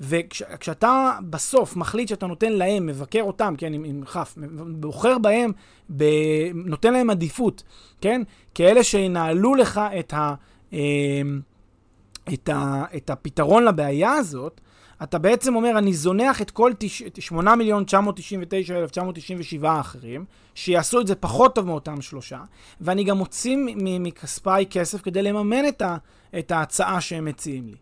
וכשאתה 0.00 1.10
וכש, 1.18 1.26
בסוף 1.30 1.76
מחליט 1.76 2.08
שאתה 2.08 2.26
נותן 2.26 2.52
להם, 2.52 2.86
מבקר 2.86 3.22
אותם, 3.22 3.54
כן, 3.58 3.72
עם, 3.72 3.84
עם 3.84 4.04
כף, 4.04 4.34
בוחר 4.66 5.18
בהם, 5.18 5.52
ב, 5.96 6.04
נותן 6.54 6.92
להם 6.92 7.10
עדיפות, 7.10 7.62
כן, 8.00 8.22
כאלה 8.54 8.84
שינהלו 8.84 9.54
לך 9.54 9.80
את, 9.98 10.12
ה, 10.12 10.34
את, 12.34 12.48
ה, 12.48 12.84
את 12.96 13.10
הפתרון 13.10 13.64
לבעיה 13.64 14.12
הזאת, 14.12 14.60
אתה 15.02 15.18
בעצם 15.18 15.56
אומר, 15.56 15.78
אני 15.78 15.92
זונח 15.92 16.42
את 16.42 16.50
כל 16.50 16.72
8 17.18 17.54
מיליון 17.54 17.84
999,997 17.84 19.72
האחרים, 19.72 20.24
שיעשו 20.54 21.00
את 21.00 21.06
זה 21.06 21.14
פחות 21.14 21.54
טוב 21.54 21.66
מאותם 21.66 22.00
שלושה, 22.00 22.38
ואני 22.80 23.04
גם 23.04 23.18
מוציא 23.18 23.56
מכספיי 23.76 24.66
כסף 24.70 25.02
כדי 25.02 25.22
לממן 25.22 25.68
את, 25.68 25.82
ה, 25.82 25.96
את 26.38 26.50
ההצעה 26.50 27.00
שהם 27.00 27.24
מציעים 27.24 27.66
לי. 27.66 27.76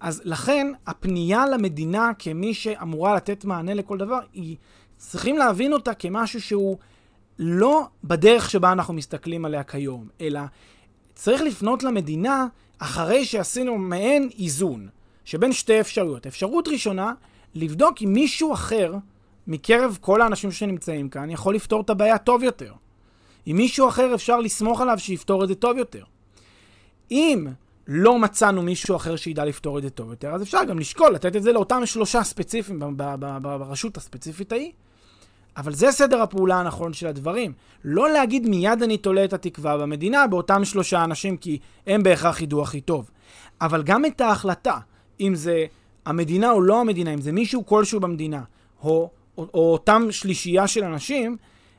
אז 0.00 0.22
לכן, 0.24 0.72
הפנייה 0.86 1.46
למדינה 1.46 2.10
כמי 2.18 2.54
שאמורה 2.54 3.14
לתת 3.14 3.44
מענה 3.44 3.74
לכל 3.74 3.98
דבר, 3.98 4.18
היא, 4.32 4.56
צריכים 4.96 5.38
להבין 5.38 5.72
אותה 5.72 5.94
כמשהו 5.94 6.40
שהוא 6.40 6.78
לא 7.38 7.86
בדרך 8.04 8.50
שבה 8.50 8.72
אנחנו 8.72 8.94
מסתכלים 8.94 9.44
עליה 9.44 9.62
כיום, 9.62 10.08
אלא 10.20 10.40
צריך 11.14 11.42
לפנות 11.42 11.82
למדינה 11.82 12.46
אחרי 12.78 13.24
שעשינו 13.24 13.78
מעין 13.78 14.28
איזון. 14.38 14.88
שבין 15.24 15.52
שתי 15.52 15.80
אפשרויות. 15.80 16.26
אפשרות 16.26 16.68
ראשונה, 16.68 17.12
לבדוק 17.54 18.02
אם 18.02 18.12
מישהו 18.12 18.52
אחר 18.52 18.94
מקרב 19.46 19.98
כל 20.00 20.22
האנשים 20.22 20.52
שנמצאים 20.52 21.08
כאן 21.08 21.30
יכול 21.30 21.54
לפתור 21.54 21.80
את 21.80 21.90
הבעיה 21.90 22.18
טוב 22.18 22.42
יותר. 22.42 22.72
אם 23.46 23.56
מישהו 23.56 23.88
אחר 23.88 24.14
אפשר 24.14 24.40
לסמוך 24.40 24.80
עליו 24.80 24.98
שיפתור 24.98 25.44
את 25.44 25.48
זה 25.48 25.54
טוב 25.54 25.78
יותר. 25.78 26.04
אם 27.10 27.46
לא 27.88 28.18
מצאנו 28.18 28.62
מישהו 28.62 28.96
אחר 28.96 29.16
שידע 29.16 29.44
לפתור 29.44 29.78
את 29.78 29.82
זה 29.82 29.90
טוב 29.90 30.10
יותר, 30.10 30.30
אז 30.34 30.42
אפשר 30.42 30.64
גם 30.64 30.78
לשקול 30.78 31.14
לתת 31.14 31.36
את 31.36 31.42
זה 31.42 31.52
לאותם 31.52 31.86
שלושה 31.86 32.22
ספציפיים 32.22 32.80
ברשות 33.42 33.96
הספציפית 33.96 34.52
ההיא. 34.52 34.72
אבל 35.56 35.74
זה 35.74 35.92
סדר 35.92 36.22
הפעולה 36.22 36.60
הנכון 36.60 36.92
של 36.92 37.06
הדברים. 37.06 37.52
לא 37.84 38.10
להגיד 38.10 38.48
מיד 38.48 38.82
אני 38.82 38.96
תולה 38.96 39.24
את 39.24 39.32
התקווה 39.32 39.78
במדינה 39.78 40.26
באותם 40.26 40.64
שלושה 40.64 41.04
אנשים, 41.04 41.36
כי 41.36 41.58
הם 41.86 42.02
בהכרח 42.02 42.42
ידעו 42.42 42.62
הכי 42.62 42.80
טוב. 42.80 43.10
אבל 43.60 43.82
גם 43.82 44.04
את 44.04 44.20
ההחלטה, 44.20 44.78
אם 45.20 45.34
זה 45.34 45.66
המדינה 46.06 46.50
או 46.50 46.60
לא 46.60 46.80
המדינה, 46.80 47.14
אם 47.14 47.20
זה 47.20 47.32
מישהו 47.32 47.66
כלשהו 47.66 48.00
במדינה, 48.00 48.42
או, 48.82 49.10
או, 49.38 49.46
או 49.54 49.72
אותם 49.72 50.06
שלישייה 50.10 50.66
של 50.66 50.84
אנשים, 50.84 51.36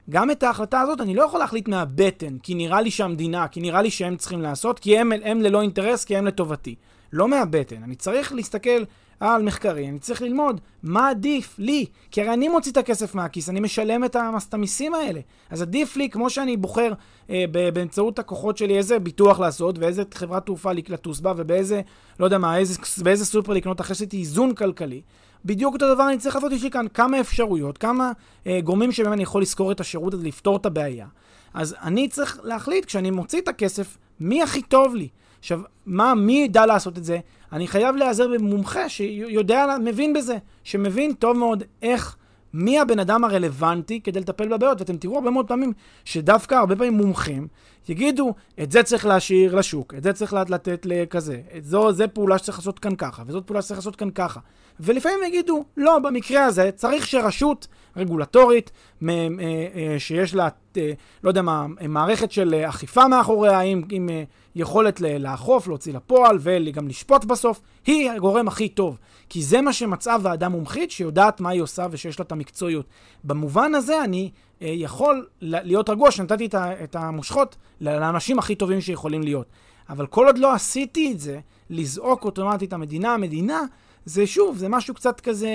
גם 0.10 0.32
את 0.32 0.44
ההחלטה 0.44 0.82
הזאת 0.82 1.02
אני 1.02 1.16
לא 1.16 1.24
יכול 1.24 1.40
להחליט 1.40 1.68
מהבטן, 1.68 2.38
כי 2.38 2.56
נראה 2.56 2.82
לי 2.82 2.92
שהמדינה, 2.92 3.48
כי 3.48 3.62
נראה 3.62 3.82
לי 3.82 3.92
שהם 3.92 4.18
צריכים 4.18 4.42
לעשות, 4.42 4.80
כי 4.80 4.98
הם, 4.98 5.12
הם 5.24 5.42
ללא 5.42 5.62
אינטרס, 5.62 6.06
כי 6.06 6.18
הם 6.18 6.26
לטובתי. 6.26 6.76
לא 7.14 7.28
מהבטן. 7.28 7.84
אני 7.84 7.96
צריך 7.96 8.34
להסתכל 8.34 8.84
על 9.20 9.44
מחקרים, 9.44 9.90
אני 9.90 10.00
צריך 10.00 10.22
ללמוד 10.22 10.62
מה 10.84 11.10
עדיף 11.10 11.56
לי, 11.60 11.86
כי 12.12 12.22
הרי 12.22 12.34
אני 12.34 12.48
מוציא 12.48 12.72
את 12.72 12.78
הכסף 12.78 13.16
מהכיס, 13.16 13.50
אני 13.50 13.60
משלם 13.60 14.04
את 14.04 14.16
המיסים 14.52 14.94
האלה. 14.94 15.20
אז 15.50 15.62
עדיף 15.62 15.98
לי, 15.98 16.10
כמו 16.10 16.30
שאני 16.30 16.58
בוחר 16.58 16.94
אה, 17.30 17.46
באמצעות 17.74 18.20
הכוחות 18.20 18.58
שלי 18.58 18.78
איזה 18.78 19.00
ביטוח 19.00 19.40
לעשות, 19.40 19.80
ואיזה 19.80 20.04
חברת 20.14 20.46
תעופה 20.46 20.72
לטוס 20.74 21.20
בה, 21.20 21.34
ובאיזה, 21.38 21.82
לא 22.20 22.26
יודע 22.26 22.38
מה, 22.38 22.58
איזה, 22.58 22.80
באיזה 23.04 23.26
סופר 23.26 23.54
לקנות, 23.54 23.82
אחרי 23.82 23.96
שעשיתי 23.96 24.18
איזון 24.18 24.54
כלכלי. 24.54 25.02
בדיוק 25.46 25.74
אותו 25.74 25.94
דבר 25.94 26.08
אני 26.08 26.18
צריך 26.18 26.36
לעשות, 26.36 26.52
יש 26.52 26.64
לי 26.64 26.72
כאן 26.72 26.86
כמה 26.94 27.20
אפשרויות, 27.20 27.78
כמה 27.78 28.12
אה, 28.48 28.60
גורמים 28.64 28.92
שבהם 28.92 29.14
אני 29.14 29.24
יכול 29.24 29.42
לשכור 29.42 29.72
את 29.72 29.80
השירות 29.80 30.14
הזה, 30.14 30.28
לפתור 30.28 30.58
את 30.58 30.66
הבעיה. 30.66 31.08
אז 31.54 31.76
אני 31.84 32.08
צריך 32.08 32.40
להחליט, 32.44 32.86
כשאני 32.86 33.12
מוציא 33.12 33.42
את 33.42 33.48
הכסף, 33.48 33.98
מי 34.20 34.44
הכי 34.44 34.62
טוב 34.62 34.96
לי. 34.96 35.08
עכשיו, 35.46 35.62
מה, 35.86 36.16
מי 36.16 36.34
ידע 36.34 36.66
לעשות 36.66 36.98
את 36.98 37.04
זה? 37.04 37.20
אני 37.54 37.68
חייב 37.68 37.96
להיעזר 37.96 38.28
במומחה 38.28 38.90
שיודע, 38.90 39.66
מבין 39.84 40.14
בזה, 40.14 40.38
שמבין 40.64 41.14
טוב 41.14 41.38
מאוד 41.38 41.64
איך, 41.82 42.16
מי 42.54 42.80
הבן 42.80 43.00
אדם 43.00 43.24
הרלוונטי 43.24 44.02
כדי 44.02 44.20
לטפל 44.20 44.48
בבעיות. 44.48 44.82
ואתם 44.82 44.98
תראו 44.98 45.16
הרבה 45.16 45.30
מאוד 45.30 45.48
פעמים 45.48 45.74
שדווקא 46.06 46.56
הרבה 46.56 46.76
פעמים 46.76 46.94
מומחים 46.94 47.48
יגידו, 47.90 48.34
את 48.64 48.72
זה 48.72 48.84
צריך 48.84 49.06
להשאיר 49.06 49.56
לשוק, 49.56 49.94
את 49.98 50.04
זה 50.04 50.14
צריך 50.14 50.34
לתת 50.34 50.86
לכזה, 50.86 51.42
זו, 51.62 51.92
זה 51.94 52.08
פעולה 52.08 52.38
שצריך 52.38 52.58
לעשות 52.58 52.80
כאן 52.80 52.96
ככה, 52.96 53.24
וזאת 53.28 53.48
פעולה 53.48 53.62
שצריך 53.62 53.80
לעשות 53.80 53.96
כאן 53.96 54.10
ככה. 54.12 54.40
ולפעמים 54.80 55.20
יגידו, 55.28 55.66
לא, 55.78 56.00
במקרה 56.00 56.46
הזה 56.46 56.70
צריך 56.76 57.08
שרשות 57.08 57.68
רגולטורית, 57.98 58.72
אה, 59.10 59.28
אה, 59.76 60.00
שיש 60.00 60.36
לה, 60.36 60.48
אה, 60.78 60.92
לא 61.24 61.30
יודע 61.30 61.42
מה, 61.42 61.66
מערכת 61.90 62.32
של 62.32 62.56
אכיפה 62.70 63.08
מאחוריה, 63.08 63.60
עם, 63.60 63.82
עם 63.92 64.10
יכולת 64.56 65.02
לאכוף, 65.02 65.68
להוציא 65.68 65.94
לפועל 65.94 66.38
וגם 66.42 66.88
לשפוט 66.88 67.26
בסוף, 67.26 67.62
היא 67.86 68.12
הגורם 68.12 68.48
הכי 68.48 68.70
טוב. 68.70 68.98
כי 69.30 69.44
זה 69.44 69.62
מה 69.62 69.74
שמצאה 69.74 70.16
ועדה 70.22 70.50
מומחית 70.50 70.92
שיודעת 70.92 71.42
מה 71.42 71.50
היא 71.50 71.62
עושה 71.62 71.86
ושיש 71.92 72.20
לה 72.20 72.26
את 72.26 72.32
המקצועיות. 72.32 72.86
במובן 73.24 73.76
הזה 73.76 74.04
אני 74.04 74.32
יכול 74.62 75.26
להיות 75.42 75.90
רגוע 75.90 76.12
שנתתי 76.12 76.50
את 76.84 76.96
המושכות 76.96 77.56
לאנשים 77.82 78.40
הכי 78.40 78.56
טובים 78.56 78.82
שיכולים 78.82 79.24
להיות. 79.24 79.48
אבל 79.90 80.08
כל 80.08 80.26
עוד 80.26 80.38
לא 80.38 80.54
עשיתי 80.54 81.12
את 81.12 81.20
זה, 81.20 81.40
לזעוק 81.70 82.26
אוטומטית 82.26 82.74
המדינה, 82.74 83.14
המדינה, 83.14 83.62
זה 84.06 84.28
שוב, 84.28 84.58
זה 84.58 84.70
משהו 84.70 84.94
קצת 84.94 85.20
כזה 85.20 85.50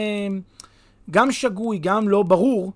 גם 1.10 1.32
שגוי, 1.32 1.78
גם 1.78 2.08
לא 2.08 2.22
ברור. 2.22 2.72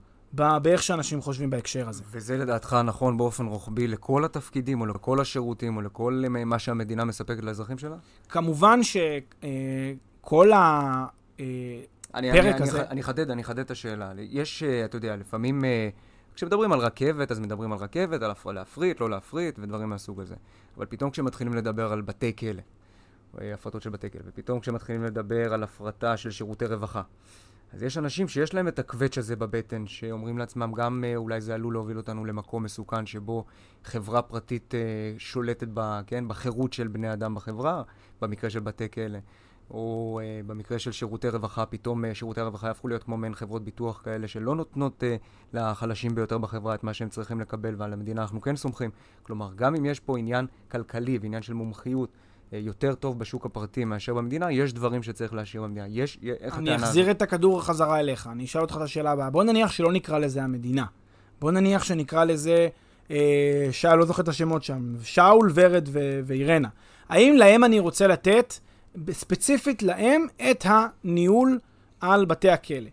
באיך 0.63 0.83
שאנשים 0.83 1.21
חושבים 1.21 1.51
בהקשר 1.51 1.89
הזה. 1.89 2.03
וזה 2.11 2.39
לדעתך 2.39 2.77
נכון 2.85 3.17
באופן 3.17 3.47
רוחבי 3.47 3.87
לכל 3.87 4.25
התפקידים, 4.25 4.81
או 4.81 4.87
לכל 4.87 5.21
השירותים, 5.21 5.77
או 5.77 5.83
לכל 5.83 6.25
מה 6.29 6.59
שהמדינה 6.59 7.05
מספקת 7.05 7.45
לאזרחים 7.45 7.79
שלה? 7.79 7.97
כמובן 8.29 8.81
שכל 8.83 10.53
אה, 10.53 11.07
הפרק 12.15 12.61
הזה... 12.61 12.83
אני 12.83 13.01
אחדד, 13.01 13.31
אני 13.31 13.43
אחדד 13.43 13.59
את 13.59 13.71
השאלה. 13.71 14.13
יש, 14.19 14.63
אה, 14.63 14.85
אתה 14.85 14.97
יודע, 14.97 15.17
לפעמים... 15.17 15.65
אה, 15.65 15.89
כשמדברים 16.35 16.73
על 16.73 16.79
רכבת, 16.79 17.31
אז 17.31 17.41
מדברים 17.41 17.73
על 17.73 17.79
רכבת, 17.79 18.23
על 18.23 18.33
להפריט, 18.55 19.01
לא 19.01 19.11
להפריט, 19.11 19.59
ודברים 19.59 19.89
מהסוג 19.89 20.21
הזה. 20.21 20.35
אבל 20.77 20.87
פתאום 20.87 21.11
כשמתחילים 21.11 21.55
לדבר 21.55 21.93
על 21.93 22.03
בתי 22.03 22.37
כלא, 22.37 22.63
הפרטות 23.55 23.83
של 23.83 23.91
בתי 23.91 24.11
כלא, 24.11 24.21
ופתאום 24.27 24.61
כשמתחילים 24.61 25.05
לדבר 25.05 25.55
על 25.55 25.63
הפרטה 25.63 26.17
של 26.17 26.31
שירותי 26.31 26.67
רווחה, 26.67 27.03
אז 27.73 27.83
יש 27.83 27.99
אנשים 27.99 28.29
שיש 28.29 28.55
להם 28.55 28.69
את 28.69 28.79
הקווץ' 28.79 29.19
הזה 29.19 29.37
בבטן, 29.37 29.87
שאומרים 29.87 30.39
לעצמם 30.39 30.73
גם 30.77 31.05
אה, 31.07 31.17
אולי 31.17 31.41
זה 31.41 31.55
עלול 31.55 31.75
להוביל 31.75 31.97
אותנו 31.97 32.25
למקום 32.25 32.63
מסוכן 32.63 33.07
שבו 33.07 33.45
חברה 33.85 34.23
פרטית 34.23 34.75
אה, 34.75 34.81
שולטת 35.19 35.69
ב, 35.75 36.01
כן, 36.07 36.29
בחירות 36.29 36.73
של 36.73 36.89
בני 36.89 37.13
אדם 37.13 37.35
בחברה, 37.35 37.83
במקרה 38.21 38.51
של 38.51 38.61
בתי 38.61 38.91
כלא, 38.91 39.19
או 39.71 40.21
אה, 40.23 40.41
במקרה 40.47 40.79
של 40.79 40.93
שירותי 40.93 41.29
רווחה, 41.29 41.67
פתאום 41.67 42.05
אה, 42.05 42.15
שירותי 42.15 42.41
הרווחה 42.41 42.67
יהפכו 42.67 42.89
להיות 42.89 43.03
כמו 43.03 43.17
מעין 43.17 43.35
חברות 43.35 43.65
ביטוח 43.65 44.01
כאלה 44.05 44.29
שלא 44.29 44.55
נותנות 44.55 45.05
אה, 45.05 45.17
לחלשים 45.53 46.15
ביותר 46.15 46.39
בחברה 46.39 46.75
את 46.75 46.85
מה 46.85 46.95
שהם 46.95 47.09
צריכים 47.09 47.41
לקבל, 47.41 47.75
ועל 47.79 47.93
המדינה 47.93 48.23
אנחנו 48.23 48.41
כן 48.41 48.57
סומכים. 48.57 48.91
כלומר, 49.23 49.55
גם 49.55 49.75
אם 49.75 49.85
יש 49.85 50.01
פה 50.01 50.19
עניין 50.19 50.47
כלכלי 50.71 51.19
ועניין 51.23 51.43
של 51.43 51.55
מומחיות, 51.55 52.09
אה, 52.09 52.24
יותר 52.53 52.95
טוב 52.95 53.19
בשוק 53.19 53.47
הפרטי 53.47 53.85
מאשר 53.85 54.15
במדינה, 54.15 54.53
יש 54.53 54.73
דברים 54.73 55.03
שצריך 55.03 55.35
להשאיר 55.35 55.63
במדינה. 55.63 55.87
יש, 55.89 56.19
איך 56.41 56.59
אני 56.59 56.77
אחזיר 56.77 57.11
את 57.11 57.23
הכדור 57.23 57.63
חזרה 57.63 58.01
אליך, 58.01 58.29
אני 58.33 58.45
אשאל 58.45 58.61
אותך 58.61 58.77
את 58.77 58.83
השאלה 58.83 59.11
הבאה. 59.11 59.31
בוא 59.31 59.45
נניח 59.45 59.73
שלא 59.73 59.93
נקרא 59.93 60.19
לזה 60.19 60.43
המדינה. 60.43 60.85
בוא 61.41 61.51
נניח 61.51 61.85
שנקרא 61.85 62.25
לזה, 62.25 62.69
אה, 63.11 63.69
שאול, 63.71 63.99
לא 63.99 64.05
זוכר 64.05 64.23
את 64.23 64.29
השמות 64.29 64.65
שם, 64.65 64.95
שאול, 65.03 65.53
ורד 65.55 65.89
ו- 65.93 66.21
ואירנה. 66.25 66.69
האם 67.09 67.37
להם 67.37 67.65
אני 67.65 67.79
רוצה 67.79 68.07
לתת, 68.07 68.55
ספציפית 69.11 69.83
להם, 69.83 70.27
את 70.51 70.65
הניהול 70.69 71.59
על 72.01 72.25
בתי 72.25 72.51
הכלא? 72.51 72.89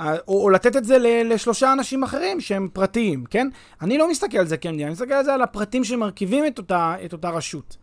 אה, 0.00 0.16
או, 0.28 0.42
או 0.42 0.50
לתת 0.50 0.76
את 0.76 0.84
זה 0.84 0.96
לשלושה 1.24 1.72
אנשים 1.72 2.02
אחרים 2.02 2.40
שהם 2.40 2.68
פרטיים, 2.72 3.24
כן? 3.24 3.48
אני 3.82 3.98
לא 3.98 4.10
מסתכל 4.10 4.38
על 4.38 4.46
זה 4.46 4.56
כמדינה, 4.56 4.84
אני 4.84 4.92
מסתכל 4.92 5.12
על 5.12 5.24
זה 5.24 5.34
על 5.34 5.42
הפרטים 5.42 5.84
שמרכיבים 5.84 6.46
את 6.46 6.58
אותה, 6.58 6.94
את 7.04 7.12
אותה 7.12 7.30
רשות. 7.30 7.76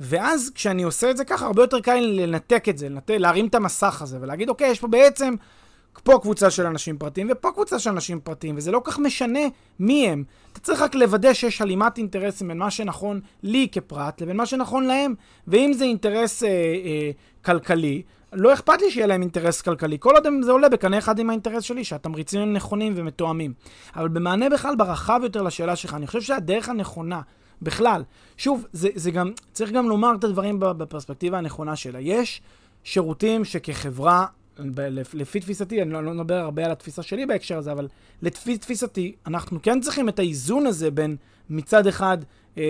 ואז 0.00 0.50
כשאני 0.54 0.82
עושה 0.82 1.10
את 1.10 1.16
זה 1.16 1.24
ככה, 1.24 1.46
הרבה 1.46 1.62
יותר 1.62 1.80
קל 1.80 2.00
לנתק 2.00 2.68
את 2.68 2.78
זה, 2.78 2.88
לנתק, 2.88 3.14
להרים 3.18 3.46
את 3.46 3.54
המסך 3.54 4.02
הזה 4.02 4.18
ולהגיד, 4.20 4.48
אוקיי, 4.48 4.70
יש 4.70 4.80
פה 4.80 4.88
בעצם 4.88 5.34
פה 6.02 6.18
קבוצה 6.22 6.50
של 6.50 6.66
אנשים 6.66 6.98
פרטיים 6.98 7.28
ופה 7.30 7.52
קבוצה 7.52 7.78
של 7.78 7.90
אנשים 7.90 8.20
פרטיים, 8.20 8.54
וזה 8.56 8.70
לא 8.70 8.80
כך 8.84 8.98
משנה 8.98 9.40
מי 9.78 10.08
הם. 10.08 10.24
אתה 10.52 10.60
צריך 10.60 10.82
רק 10.82 10.94
לוודא 10.94 11.32
שיש 11.32 11.60
הלימת 11.60 11.98
אינטרסים 11.98 12.48
בין 12.48 12.58
מה 12.58 12.70
שנכון 12.70 13.20
לי 13.42 13.68
כפרט 13.72 14.20
לבין 14.20 14.36
מה 14.36 14.46
שנכון 14.46 14.84
להם. 14.84 15.14
ואם 15.46 15.72
זה 15.72 15.84
אינטרס 15.84 16.42
אה, 16.42 16.48
אה, 16.48 17.10
כלכלי, 17.44 18.02
לא 18.32 18.52
אכפת 18.52 18.82
לי 18.82 18.90
שיהיה 18.90 19.06
להם 19.06 19.22
אינטרס 19.22 19.62
כלכלי, 19.62 19.96
כל 20.00 20.14
עוד 20.14 20.26
זה 20.42 20.52
עולה 20.52 20.68
בקנה 20.68 20.98
אחד 20.98 21.18
עם 21.18 21.30
האינטרס 21.30 21.62
שלי, 21.62 21.84
שהתמריצים 21.84 22.40
הם 22.40 22.52
נכונים 22.52 22.92
ומתואמים. 22.96 23.52
אבל 23.96 24.08
במענה 24.08 24.48
בכלל 24.48 24.76
ברחב 24.76 25.20
יותר 25.22 25.42
לשאלה 25.42 25.76
שלך, 25.76 25.94
אני 25.94 26.06
חושב 26.06 26.20
שהדרך 26.20 26.68
הנכונה 26.68 27.20
בכלל. 27.62 28.02
שוב, 28.36 28.66
זה, 28.72 28.88
זה 28.94 29.10
גם, 29.10 29.30
צריך 29.52 29.72
גם 29.72 29.88
לומר 29.88 30.12
את 30.18 30.24
הדברים 30.24 30.60
בפרספקטיבה 30.60 31.38
הנכונה 31.38 31.76
שלה. 31.76 32.00
יש 32.00 32.42
שירותים 32.84 33.44
שכחברה, 33.44 34.26
לפי 35.14 35.40
תפיסתי, 35.40 35.82
אני 35.82 35.90
לא, 35.90 36.04
לא 36.04 36.12
מדבר 36.12 36.34
הרבה 36.34 36.64
על 36.64 36.70
התפיסה 36.70 37.02
שלי 37.02 37.26
בהקשר 37.26 37.58
הזה, 37.58 37.72
אבל 37.72 37.88
לפי 38.22 38.58
תפיסתי, 38.58 39.14
אנחנו 39.26 39.62
כן 39.62 39.80
צריכים 39.80 40.08
את 40.08 40.18
האיזון 40.18 40.66
הזה 40.66 40.90
בין 40.90 41.16
מצד 41.50 41.86
אחד, 41.86 42.18
אה, 42.58 42.62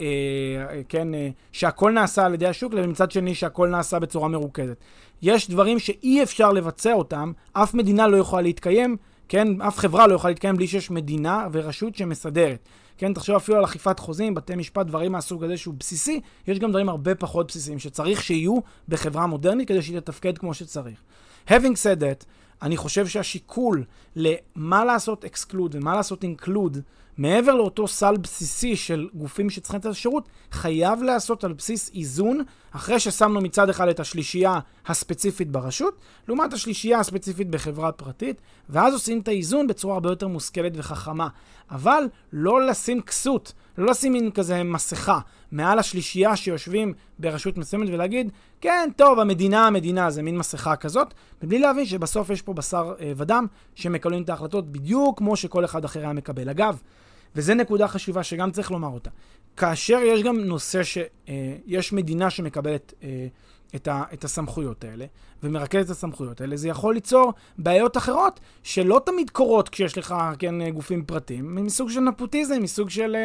אה, 0.00 0.82
כן, 0.88 1.14
אה, 1.14 1.28
שהכל 1.52 1.92
נעשה 1.92 2.26
על 2.26 2.34
ידי 2.34 2.46
השוק, 2.46 2.74
לבין 2.74 2.90
מצד 2.90 3.10
שני 3.10 3.34
שהכל 3.34 3.68
נעשה 3.68 3.98
בצורה 3.98 4.28
מרוכזת. 4.28 4.76
יש 5.22 5.50
דברים 5.50 5.78
שאי 5.78 6.22
אפשר 6.22 6.52
לבצע 6.52 6.92
אותם, 6.92 7.32
אף 7.52 7.74
מדינה 7.74 8.08
לא 8.08 8.16
יכולה 8.16 8.42
להתקיים, 8.42 8.96
כן, 9.28 9.62
אף 9.62 9.78
חברה 9.78 10.06
לא 10.06 10.14
יכולה 10.14 10.30
להתקיים 10.30 10.56
בלי 10.56 10.66
שיש 10.66 10.90
מדינה 10.90 11.48
ורשות 11.52 11.96
שמסדרת. 11.96 12.68
כן, 12.98 13.12
תחשוב 13.14 13.36
אפילו 13.36 13.58
על 13.58 13.64
אכיפת 13.64 13.98
חוזים, 13.98 14.34
בתי 14.34 14.54
משפט, 14.54 14.86
דברים 14.86 15.12
מהסוג 15.12 15.44
הזה 15.44 15.56
שהוא 15.56 15.74
בסיסי, 15.78 16.20
יש 16.46 16.58
גם 16.58 16.70
דברים 16.70 16.88
הרבה 16.88 17.14
פחות 17.14 17.48
בסיסיים 17.48 17.78
שצריך 17.78 18.22
שיהיו 18.22 18.58
בחברה 18.88 19.26
מודרנית 19.26 19.68
כדי 19.68 19.82
שהיא 19.82 20.00
תתפקד 20.00 20.38
כמו 20.38 20.54
שצריך. 20.54 20.98
Having 21.48 21.50
said 21.52 22.00
that, 22.00 22.24
אני 22.62 22.76
חושב 22.76 23.06
שהשיקול 23.06 23.84
למה 24.16 24.84
לעשות 24.84 25.24
exclude 25.24 25.70
ומה 25.72 25.96
לעשות 25.96 26.24
include 26.24 26.78
מעבר 27.18 27.54
לאותו 27.54 27.88
סל 27.88 28.16
בסיסי 28.16 28.76
של 28.76 29.08
גופים 29.14 29.50
שצריכים 29.50 29.80
את 29.80 29.86
השירות, 29.86 30.28
חייב 30.52 31.02
להיעשות 31.02 31.44
על 31.44 31.52
בסיס 31.52 31.90
איזון, 31.94 32.42
אחרי 32.70 33.00
ששמנו 33.00 33.40
מצד 33.40 33.68
אחד 33.68 33.88
את 33.88 34.00
השלישייה 34.00 34.58
הספציפית 34.86 35.50
ברשות, 35.50 35.98
לעומת 36.28 36.52
השלישייה 36.52 37.00
הספציפית 37.00 37.50
בחברה 37.50 37.92
פרטית, 37.92 38.40
ואז 38.68 38.94
עושים 38.94 39.20
את 39.20 39.28
האיזון 39.28 39.66
בצורה 39.66 39.94
הרבה 39.94 40.08
יותר 40.08 40.28
מושכלת 40.28 40.72
וחכמה. 40.76 41.28
אבל 41.70 42.04
לא 42.32 42.66
לשים 42.66 43.00
כסות, 43.00 43.52
לשים 43.84 44.12
מין 44.12 44.30
כזה 44.30 44.62
מסכה 44.62 45.18
מעל 45.52 45.78
השלישייה 45.78 46.36
שיושבים 46.36 46.92
ברשות 47.18 47.58
מסוימת 47.58 47.88
ולהגיד, 47.88 48.30
כן, 48.60 48.88
טוב, 48.96 49.18
המדינה, 49.18 49.66
המדינה, 49.66 50.10
זה 50.10 50.22
מין 50.22 50.38
מסכה 50.38 50.76
כזאת, 50.76 51.14
מבלי 51.42 51.58
להבין 51.58 51.86
שבסוף 51.86 52.30
יש 52.30 52.42
פה 52.42 52.54
בשר 52.54 52.94
אה, 53.00 53.12
ודם 53.16 53.46
שמקבלים 53.74 54.22
את 54.22 54.28
ההחלטות 54.28 54.72
בדיוק 54.72 55.18
כמו 55.18 55.36
שכל 55.36 55.64
אחד 55.64 55.84
אחר 55.84 56.00
היה 56.00 56.12
מקבל. 56.12 56.48
אגב, 56.48 56.80
וזו 57.36 57.54
נקודה 57.54 57.88
חשובה 57.88 58.22
שגם 58.22 58.50
צריך 58.50 58.70
לומר 58.70 58.88
אותה. 58.88 59.10
כאשר 59.56 59.98
יש 60.04 60.22
גם 60.22 60.40
נושא 60.40 60.82
שיש 60.82 61.92
אה, 61.92 61.96
מדינה 61.96 62.30
שמקבלת 62.30 62.94
אה, 63.02 63.26
את, 63.74 63.88
ה, 63.88 64.02
את 64.12 64.24
הסמכויות 64.24 64.84
האלה, 64.84 65.04
ומרכז 65.42 65.84
את 65.84 65.90
הסמכויות 65.90 66.40
האלה, 66.40 66.56
זה 66.56 66.68
יכול 66.68 66.94
ליצור 66.94 67.32
בעיות 67.58 67.96
אחרות, 67.96 68.40
שלא 68.62 69.00
תמיד 69.04 69.30
קורות 69.30 69.68
כשיש 69.68 69.98
לך, 69.98 70.14
כן, 70.38 70.70
גופים 70.70 71.04
פרטיים, 71.04 71.54
מסוג 71.54 71.90
של 71.90 72.00
נפוטיזם, 72.00 72.62
מסוג 72.62 72.90
של 72.90 73.16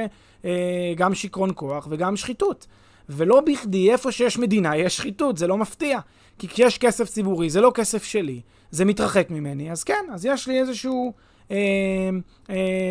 אה, 0.45 0.93
גם 0.95 1.15
שיכרון 1.15 1.51
כוח 1.55 1.87
וגם 1.89 2.15
שחיתות. 2.15 2.67
ולא 3.09 3.41
בכדי, 3.41 3.91
איפה 3.91 4.11
שיש 4.11 4.37
מדינה 4.39 4.77
יש 4.77 4.97
שחיתות, 4.97 5.37
זה 5.37 5.47
לא 5.47 5.57
מפתיע. 5.57 5.99
כי 6.39 6.47
כשיש 6.47 6.77
כסף 6.77 7.09
ציבורי, 7.09 7.49
זה 7.49 7.61
לא 7.61 7.71
כסף 7.75 8.03
שלי, 8.03 8.41
זה 8.71 8.85
מתרחק 8.85 9.27
ממני, 9.29 9.71
אז 9.71 9.83
כן, 9.83 10.05
אז 10.13 10.25
יש 10.25 10.47
לי 10.47 10.59
איזשהו 10.59 11.07
אה, 11.07 11.11
אה, 11.13 11.30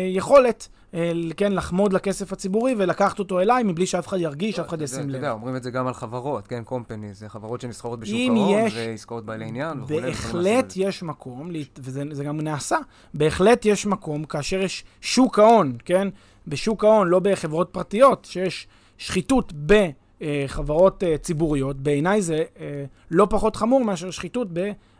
יכולת 0.09 0.67
אה, 0.93 1.11
כן, 1.37 1.53
לחמוד 1.53 1.93
לכסף 1.93 2.33
הציבורי 2.33 2.75
ולקחת 2.77 3.19
אותו 3.19 3.39
אליי 3.39 3.63
מבלי 3.63 3.85
שאף 3.85 4.07
אחד 4.07 4.17
ירגיש, 4.19 4.59
אף 4.59 4.69
אחד 4.69 4.81
ישים 4.81 4.99
לב. 4.99 5.09
אתה 5.09 5.17
יודע, 5.17 5.31
אומרים 5.31 5.55
את 5.55 5.63
זה 5.63 5.71
גם 5.71 5.87
על 5.87 5.93
חברות, 5.93 6.47
כן, 6.47 6.63
קומפני, 6.63 7.13
זה 7.13 7.29
חברות 7.29 7.61
שנסחרות 7.61 7.99
בשוק 7.99 8.17
ההון, 8.29 8.67
ועסקאות 8.75 9.25
בעלי 9.25 9.45
עניין 9.45 9.81
וכולי. 9.81 10.01
בהחלט 10.01 10.73
יש 10.75 11.03
מקום, 11.03 11.51
וזה 11.79 12.23
גם 12.23 12.41
נעשה, 12.41 12.77
בהחלט 13.13 13.65
יש 13.65 13.85
מקום 13.85 14.23
כאשר 14.23 14.61
יש 14.61 14.83
שוק 15.01 15.39
ההון, 15.39 15.77
כן, 15.85 16.07
בשוק 16.47 16.83
ההון, 16.83 17.07
לא 17.07 17.19
בחברות 17.19 17.69
פרטיות, 17.71 18.27
שיש 18.31 18.67
שחיתות 18.97 19.53
בחברות 19.65 21.03
אה, 21.03 21.17
ציבוריות, 21.17 21.77
בעיניי 21.77 22.21
זה 22.21 22.43
אה, 22.59 22.85
לא 23.11 23.27
פחות 23.29 23.55
חמור 23.55 23.83
מאשר 23.83 24.11
שחיתות 24.11 24.47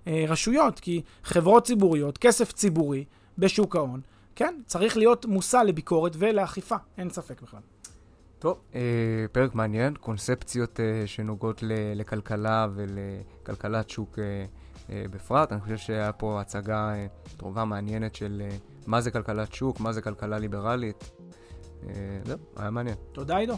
ברשויות, 0.07 0.80
כי 0.80 1.01
חברות 1.24 1.66
ציבוריות, 1.66 2.18
כסף 2.18 2.51
ציבורי 2.51 3.05
בשוק 3.38 3.76
ההון, 3.76 4.02
כן, 4.36 4.56
צריך 4.66 4.98
להיות 4.98 5.26
מושא 5.26 5.58
לביקורת 5.58 6.12
ולאכיפה, 6.20 6.76
אין 6.98 7.10
ספק 7.10 7.42
בכלל. 7.42 7.60
טוב, 8.40 8.58
אה, 8.76 8.82
פרק 9.32 9.56
מעניין, 9.56 9.96
קונספציות 9.96 10.80
אה, 10.80 11.04
שנוגעות 11.08 11.64
ל- 11.64 11.72
לכלכלה 11.96 12.68
ולכלכלת 12.76 13.90
שוק 13.90 14.20
אה, 14.20 14.24
אה, 14.90 15.04
בפרט. 15.12 15.52
אני 15.52 15.62
חושב 15.62 15.78
שהיה 15.78 16.12
פה 16.12 16.42
הצגה 16.42 16.94
אה, 16.94 17.08
טובה, 17.38 17.66
מעניינת 17.66 18.16
של 18.16 18.42
אה, 18.46 18.58
מה 18.88 19.02
זה 19.02 19.12
כלכלת 19.12 19.54
שוק, 19.54 19.80
מה 19.80 19.94
זה 19.94 20.02
כלכלה 20.02 20.40
ליברלית. 20.40 21.12
אה, 21.90 21.94
זהו, 22.26 22.38
היה 22.58 22.70
מעניין. 22.70 22.96
תודה, 23.12 23.38
עידו. 23.38 23.54